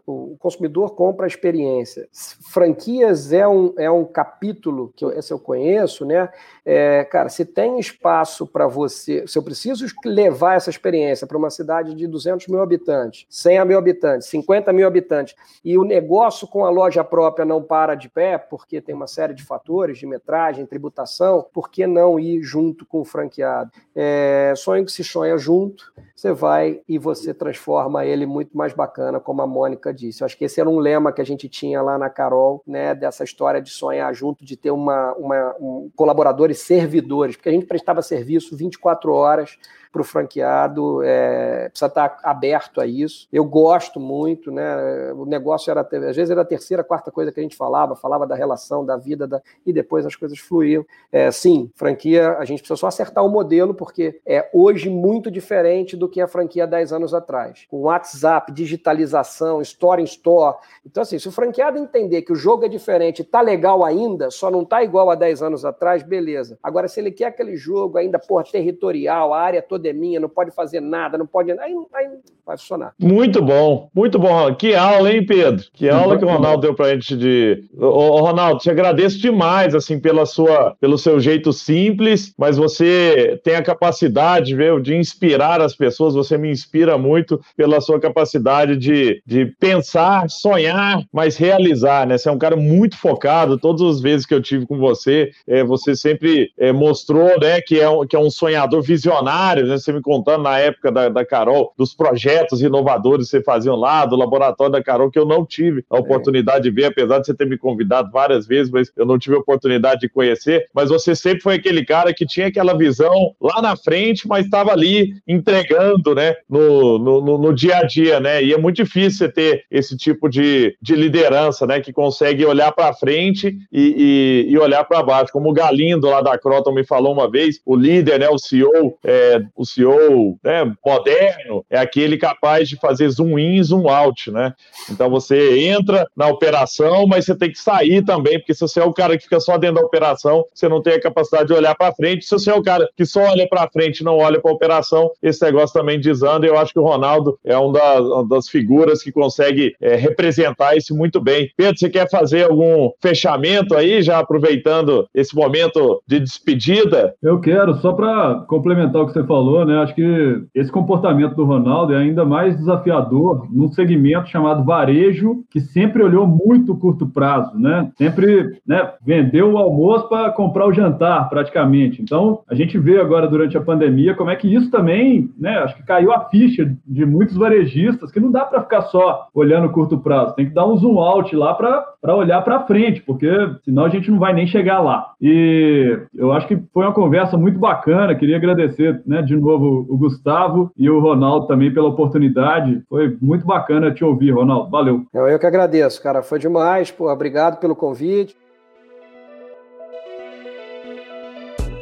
o 0.06 0.36
consumidor 0.38 0.96
compra 0.96 1.26
a 1.26 1.28
experiência. 1.28 2.08
Franquias 2.52 3.32
é 3.32 3.48
um, 3.48 3.74
é 3.78 3.90
um 3.90 4.04
capítulo 4.04 4.92
que 4.96 5.06
eu, 5.06 5.12
esse 5.12 5.32
eu 5.32 5.40
conheço, 5.40 6.06
né? 6.06 6.30
É, 6.66 7.04
cara, 7.06 7.30
se 7.30 7.46
tem 7.46 7.80
espaço 7.80 8.46
para 8.46 8.68
você, 8.68 9.26
se 9.28 9.38
eu 9.38 9.44
preciso 9.44 9.86
levar 10.04 10.56
essa 10.56 10.70
experiência 10.70 11.26
para 11.26 11.38
uma 11.38 11.50
cidade 11.50 11.96
de 11.96 12.06
200 12.06 12.48
mil 12.48 12.62
habitantes, 12.62 13.26
100 13.30 13.66
mil 13.66 13.78
habitantes, 13.78 14.28
50 14.28 14.74
mil 14.74 14.88
habitantes, 14.88 15.36
e 15.64 15.78
o 15.78 15.84
negócio 15.84 16.48
com 16.48 16.66
a 16.66 16.70
loja 16.70 17.04
própria 17.04 17.46
não 17.46 17.64
para 17.64 17.96
de 17.96 18.10
pé, 18.10 18.38
porque 18.38 18.82
tem 18.82 18.94
uma 18.94 19.08
série 19.08 19.34
de 19.34 19.44
fatores, 19.44 19.98
de 19.98 20.06
metragem, 20.06 20.66
tributação, 20.66 21.46
por 21.54 21.70
que 21.70 21.88
não 21.88 22.20
ir 22.20 22.42
junto 22.42 22.86
com 22.86 23.02
o 23.02 23.06
franqueado? 23.06 23.72
É, 23.96 24.54
sonho 24.58 24.84
que 24.84 24.92
se 24.92 25.04
sonha 25.04 25.38
junto, 25.38 25.94
você 26.16 26.34
vai 26.34 26.82
e 26.88 26.98
você 26.98 27.34
transforma 27.34 28.06
ele 28.06 28.26
muito 28.26 28.58
mais 28.58 28.74
bacana, 28.74 29.20
como 29.20 29.42
a 29.42 29.45
a 29.46 29.48
Mônica 29.48 29.94
disse. 29.94 30.22
Eu 30.22 30.26
acho 30.26 30.38
que 30.38 30.46
esse 30.46 30.60
era 30.60 30.70
um 30.70 30.80
lema 30.80 31.12
que 31.12 31.22
a 31.22 31.26
gente 31.26 31.48
tinha 31.48 31.82
lá 31.82 31.98
na 31.98 32.10
Carol, 32.10 32.62
né, 32.68 32.94
dessa 32.94 33.24
história 33.24 33.62
de 33.62 33.70
sonhar 33.70 34.14
junto, 34.14 34.44
de 34.44 34.58
ter 34.58 34.72
uma, 34.72 35.14
uma 35.14 35.56
um, 35.60 35.90
colaboradores 35.96 36.60
servidores, 36.60 37.36
porque 37.36 37.50
a 37.50 37.52
gente 37.52 37.66
prestava 37.66 38.02
serviço 38.02 38.56
24 38.56 39.14
horas 39.14 39.58
para 39.96 40.02
o 40.02 40.04
franqueado, 40.04 41.02
é, 41.04 41.70
precisa 41.70 41.88
estar 41.88 42.20
aberto 42.22 42.82
a 42.82 42.86
isso. 42.86 43.30
Eu 43.32 43.46
gosto 43.46 43.98
muito, 43.98 44.52
né? 44.52 45.14
O 45.14 45.26
negócio 45.26 45.72
era, 45.72 45.80
às 45.80 46.16
vezes 46.18 46.30
era 46.30 46.42
a 46.42 46.46
terceira, 46.46 46.84
quarta 46.84 47.10
coisa 47.10 47.32
que 47.32 47.40
a 47.40 47.44
gente 47.44 47.56
falava, 47.56 47.96
falava 47.96 48.28
da 48.28 48.36
relação, 48.36 48.86
da 48.86 48.98
vida, 48.98 49.26
da, 49.26 49.42
e 49.66 49.72
depois 49.72 50.06
as 50.06 50.14
coisas 50.14 50.38
fluíam. 50.38 50.86
É, 51.10 51.32
sim, 51.32 51.72
franquia, 51.76 52.38
a 52.38 52.44
gente 52.44 52.60
precisa 52.60 52.76
só 52.76 52.88
acertar 52.88 53.26
o 53.26 53.30
modelo, 53.30 53.74
porque 53.74 54.20
é 54.26 54.50
hoje 54.54 54.90
muito 54.90 55.32
diferente 55.32 55.96
do 55.96 56.10
que 56.10 56.20
a 56.20 56.28
franquia 56.28 56.66
há 56.66 56.68
10 56.68 56.92
anos 56.92 57.14
atrás. 57.14 57.66
Com 57.70 57.84
WhatsApp, 57.84 58.52
digitalização, 58.52 59.62
store 59.62 60.02
em 60.02 60.06
store. 60.06 60.58
Então, 60.86 61.04
assim, 61.04 61.18
se 61.18 61.30
o 61.30 61.32
franqueado 61.32 61.78
entender 61.78 62.24
que 62.24 62.34
o 62.34 62.36
jogo 62.36 62.66
é 62.66 62.68
diferente, 62.68 63.24
tá 63.24 63.40
legal 63.40 63.86
ainda, 63.86 64.30
só 64.30 64.52
não 64.52 64.66
tá 64.66 64.84
igual 64.84 65.10
a 65.10 65.16
10 65.16 65.42
anos 65.42 65.64
atrás, 65.64 66.04
beleza. 66.04 66.60
Agora, 66.62 66.90
se 66.90 67.00
ele 67.00 67.12
quer 67.12 67.28
aquele 67.28 67.56
jogo 67.56 67.98
ainda, 67.98 68.20
por 68.20 68.44
territorial, 68.44 69.34
a 69.34 69.40
área 69.40 69.62
toda 69.62 69.85
é 69.88 69.94
minha, 69.94 70.20
não 70.20 70.30
pode 70.30 70.52
fazer 70.52 70.80
nada, 70.80 71.18
não 71.18 71.28
pode. 71.28 71.52
Aí, 71.52 71.76
aí 71.94 72.08
vai 72.46 72.58
funcionar. 72.58 72.94
Muito 73.00 73.42
bom, 73.42 73.90
muito 73.94 74.20
bom. 74.20 74.54
Que 74.56 74.76
aula, 74.76 75.12
hein, 75.12 75.26
Pedro? 75.26 75.66
Que 75.74 75.90
aula 75.90 76.18
que 76.18 76.26
o 76.26 76.28
Ronaldo 76.28 76.62
deu 76.62 76.74
pra 76.74 76.94
gente 76.94 77.16
de. 77.16 77.64
Ô, 77.78 78.20
Ronaldo, 78.22 78.60
te 78.60 78.70
agradeço 78.70 79.20
demais, 79.20 79.74
assim, 79.74 80.00
pela 80.00 80.26
sua, 80.26 80.76
pelo 80.80 80.98
seu 80.98 81.20
jeito 81.20 81.52
simples, 81.52 82.34
mas 82.38 82.58
você 82.58 83.40
tem 83.44 83.56
a 83.56 83.64
capacidade, 83.64 84.56
viu, 84.56 84.80
de 84.80 84.96
inspirar 84.96 85.62
as 85.62 85.76
pessoas, 85.76 86.14
você 86.14 86.38
me 86.38 86.52
inspira 86.52 86.98
muito 86.98 87.40
pela 87.58 87.82
sua 87.82 88.00
capacidade 88.00 88.78
de, 88.78 89.22
de 89.26 89.46
pensar, 89.60 90.30
sonhar, 90.30 91.04
mas 91.12 91.38
realizar, 91.38 92.06
né? 92.08 92.18
Você 92.18 92.30
é 92.30 92.32
um 92.32 92.38
cara 92.38 92.56
muito 92.56 92.98
focado, 92.98 93.58
todas 93.58 93.82
as 93.82 94.02
vezes 94.02 94.26
que 94.26 94.34
eu 94.34 94.42
tive 94.42 94.66
com 94.66 94.78
você, 94.78 95.32
é, 95.48 95.64
você 95.64 95.96
sempre 95.96 96.52
é, 96.58 96.72
mostrou, 96.72 97.40
né, 97.40 97.62
que 97.62 97.80
é, 97.80 97.90
um, 97.90 98.06
que 98.06 98.16
é 98.16 98.20
um 98.20 98.30
sonhador 98.30 98.82
visionário, 98.82 99.66
né? 99.66 99.75
Né? 99.76 99.80
Você 99.80 99.92
me 99.92 100.02
contando 100.02 100.44
na 100.44 100.58
época 100.58 100.92
da, 100.92 101.10
da 101.10 101.26
Carol, 101.26 101.74
dos 101.78 101.94
projetos 101.94 102.62
inovadores 102.62 103.26
que 103.26 103.32
você 103.32 103.44
fazia 103.44 103.74
lá, 103.74 104.06
do 104.06 104.16
laboratório 104.16 104.72
da 104.72 104.84
Carol, 104.84 105.12
que 105.12 105.20
eu 105.20 105.26
não 105.26 105.46
tive 105.46 105.84
a 105.90 106.00
oportunidade 106.00 106.64
de 106.64 106.72
ver, 106.72 106.86
apesar 106.86 107.20
de 107.20 107.28
você 107.28 107.34
ter 107.34 107.46
me 107.46 107.58
convidado 107.58 108.10
várias 108.12 108.48
vezes, 108.48 108.72
mas 108.72 108.92
eu 108.96 109.06
não 109.06 109.20
tive 109.20 109.36
a 109.36 109.40
oportunidade 109.40 110.02
de 110.02 110.10
conhecer. 110.10 110.66
Mas 110.74 110.90
você 110.90 111.16
sempre 111.16 111.42
foi 111.42 111.56
aquele 111.56 111.86
cara 111.86 112.14
que 112.14 112.26
tinha 112.26 112.48
aquela 112.48 112.78
visão 112.78 113.36
lá 113.42 113.62
na 113.62 113.76
frente, 113.76 114.28
mas 114.28 114.46
estava 114.46 114.72
ali 114.72 115.14
entregando, 115.28 116.16
né, 116.16 116.36
no, 116.50 116.98
no, 116.98 117.38
no, 117.38 117.54
dia 117.54 117.78
a 117.78 117.84
dia, 117.84 118.20
né? 118.20 118.44
E 118.44 118.54
é 118.54 118.58
muito 118.58 118.78
difícil 118.78 119.20
você 119.20 119.30
ter 119.30 119.64
esse 119.72 119.98
tipo 119.98 120.30
de, 120.30 120.76
de 120.82 120.96
liderança, 120.96 121.66
né, 121.66 121.80
que 121.80 121.94
consegue 121.94 122.46
olhar 122.46 122.72
para 122.72 122.94
frente 122.94 123.58
e, 123.72 124.46
e, 124.48 124.52
e 124.52 124.58
olhar 124.58 124.84
para 124.84 125.04
baixo. 125.04 125.32
Como 125.32 125.50
o 125.50 125.54
Galindo 125.54 126.08
lá 126.08 126.22
da 126.22 126.38
Croton 126.38 126.72
me 126.72 126.86
falou 126.86 127.14
uma 127.14 127.30
vez, 127.30 127.60
o 127.66 127.76
líder, 127.76 128.20
né, 128.20 128.30
o 128.30 128.38
CEO, 128.38 128.98
é, 129.04 129.42
o 129.56 129.65
o 129.66 129.68
CEO 129.68 130.40
né, 130.44 130.72
moderno 130.86 131.66
é 131.70 131.78
aquele 131.78 132.18
capaz 132.18 132.68
de 132.70 132.78
fazer 132.78 133.10
zoom 133.10 133.38
in, 133.38 133.62
zoom 133.62 133.90
out, 133.90 134.32
né? 134.32 134.54
Então 134.90 135.10
você 135.10 135.68
entra 135.68 136.08
na 136.16 136.28
operação, 136.28 137.06
mas 137.08 137.26
você 137.26 137.36
tem 137.36 137.52
que 137.52 137.60
sair 137.60 138.04
também, 138.04 138.40
porque 138.40 138.54
se 138.54 138.62
você 138.62 138.80
é 138.80 138.84
o 138.84 138.94
cara 138.94 139.18
que 139.18 139.24
fica 139.24 139.40
só 139.40 139.58
dentro 139.58 139.82
da 139.82 139.86
operação, 139.86 140.44
você 140.54 140.68
não 140.68 140.82
tem 140.82 140.94
a 140.94 141.02
capacidade 141.02 141.48
de 141.48 141.54
olhar 141.54 141.76
para 141.76 141.94
frente. 141.94 142.26
Se 142.26 142.32
você 142.32 142.50
é 142.50 142.56
o 142.56 142.64
cara 142.64 142.88
que 142.96 143.06
só 143.06 143.22
olha 143.22 143.48
para 143.48 143.70
frente 143.70 144.00
e 144.00 144.04
não 144.04 144.18
olha 144.18 144.40
para 144.40 144.52
a 144.52 144.54
operação, 144.54 145.12
esse 145.22 145.44
negócio 145.44 145.78
também 145.78 146.00
desanda. 146.00 146.48
Eu 146.48 146.58
acho 146.58 146.74
que 146.74 146.80
o 146.80 146.84
Ronaldo 146.84 147.38
é 147.44 147.58
um 147.58 147.66
uma 147.66 148.28
das 148.28 148.48
figuras 148.48 149.02
que 149.02 149.12
consegue 149.12 149.76
é, 149.82 149.96
representar 149.96 150.76
isso 150.76 150.96
muito 150.96 151.20
bem. 151.20 151.50
Pedro, 151.58 151.78
você 151.78 151.90
quer 151.90 152.10
fazer 152.10 152.44
algum 152.44 152.92
fechamento 153.02 153.76
aí, 153.76 154.02
já 154.02 154.20
aproveitando 154.20 155.08
esse 155.14 155.36
momento 155.36 156.02
de 156.08 156.20
despedida? 156.20 157.16
Eu 157.22 157.40
quero, 157.40 157.76
só 157.76 157.94
para 157.94 158.46
complementar 158.48 159.02
o 159.02 159.08
que 159.08 159.14
você 159.14 159.24
falou 159.24 159.45
falou, 159.46 159.66
né? 159.66 159.78
Acho 159.78 159.94
que 159.94 160.44
esse 160.56 160.72
comportamento 160.72 161.36
do 161.36 161.46
Ronaldo 161.46 161.94
é 161.94 161.98
ainda 161.98 162.26
mais 162.26 162.58
desafiador 162.58 163.48
num 163.52 163.68
segmento 163.68 164.28
chamado 164.28 164.64
varejo, 164.64 165.44
que 165.52 165.60
sempre 165.60 166.02
olhou 166.02 166.26
muito 166.26 166.76
curto 166.76 167.06
prazo, 167.06 167.58
né? 167.58 167.92
Sempre 167.96 168.60
né, 168.68 168.90
vendeu 169.06 169.54
o 169.54 169.58
almoço 169.58 170.10
para 170.10 170.32
comprar 170.32 170.68
o 170.68 170.74
jantar, 170.74 171.30
praticamente. 171.30 172.02
Então, 172.02 172.40
a 172.50 172.56
gente 172.56 172.78
vê 172.80 173.00
agora 173.00 173.28
durante 173.28 173.56
a 173.56 173.62
pandemia 173.62 174.16
como 174.16 174.32
é 174.32 174.36
que 174.36 174.52
isso 174.54 174.72
também, 174.72 175.30
né? 175.40 175.60
Acho 175.60 175.76
que 175.76 175.86
caiu 175.86 176.12
a 176.12 176.22
ficha 176.30 176.76
de 176.86 177.06
muitos 177.06 177.38
varejistas, 177.38 178.12
que 178.12 178.20
não 178.20 178.32
dá 178.32 178.46
para 178.46 178.64
ficar 178.64 178.82
só 178.84 179.28
olhando 179.34 179.70
curto 179.70 180.00
prazo, 180.00 180.36
tem 180.36 180.48
que 180.48 180.54
dar 180.54 180.66
um 180.66 180.78
zoom 180.78 180.98
out 180.98 181.36
lá 181.36 181.54
para 181.54 182.16
olhar 182.16 182.42
para 182.42 182.66
frente, 182.66 183.02
porque 183.02 183.28
senão 183.64 183.86
a 183.86 183.90
gente 183.90 184.10
não 184.10 184.18
vai 184.18 184.34
nem 184.34 184.48
chegar 184.48 184.80
lá. 184.80 185.12
E 185.22 186.00
eu 186.16 186.32
acho 186.32 186.48
que 186.48 186.58
foi 186.74 186.84
uma 186.84 186.94
conversa 186.94 187.38
muito 187.38 187.60
bacana, 187.60 188.16
queria 188.16 188.38
agradecer, 188.38 189.02
né, 189.06 189.22
de 189.36 189.42
novo 189.42 189.86
o 189.90 189.98
Gustavo 189.98 190.72
e 190.78 190.90
o 190.90 191.00
Ronaldo 191.00 191.48
também 191.48 191.74
pela 191.74 191.90
oportunidade. 191.90 192.84
Foi 192.90 193.18
muito 193.22 193.46
bacana 193.46 193.94
te 193.94 194.04
ouvir, 194.04 194.32
Ronaldo. 194.32 194.70
Valeu. 194.70 195.06
Eu, 195.14 195.28
eu 195.28 195.40
que 195.40 195.46
agradeço, 195.46 196.02
cara. 196.02 196.24
Foi 196.24 196.40
demais. 196.40 196.92
Pô, 196.92 197.12
obrigado 197.12 197.60
pelo 197.60 197.76
convite. 197.76 198.36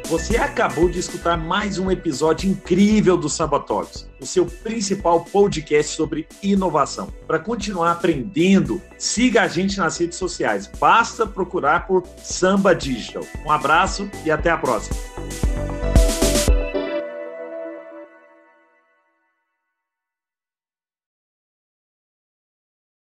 Você 0.06 0.36
acabou 0.36 0.88
de 0.88 0.98
escutar 0.98 1.36
mais 1.36 1.78
um 1.78 1.90
episódio 1.90 2.48
incrível 2.48 3.16
do 3.16 3.28
Samba 3.28 3.58
Talks, 3.58 4.08
o 4.20 4.26
seu 4.26 4.44
principal 4.44 5.24
podcast 5.24 5.96
sobre 5.96 6.28
inovação. 6.42 7.08
Para 7.26 7.38
continuar 7.38 7.92
aprendendo, 7.92 8.80
siga 8.98 9.42
a 9.42 9.48
gente 9.48 9.78
nas 9.78 9.98
redes 9.98 10.18
sociais. 10.18 10.70
Basta 10.78 11.26
procurar 11.26 11.86
por 11.86 12.06
Samba 12.18 12.74
Digital. 12.74 13.24
Um 13.46 13.50
abraço 13.50 14.08
e 14.26 14.30
até 14.30 14.50
a 14.50 14.58
próxima. 14.58 14.94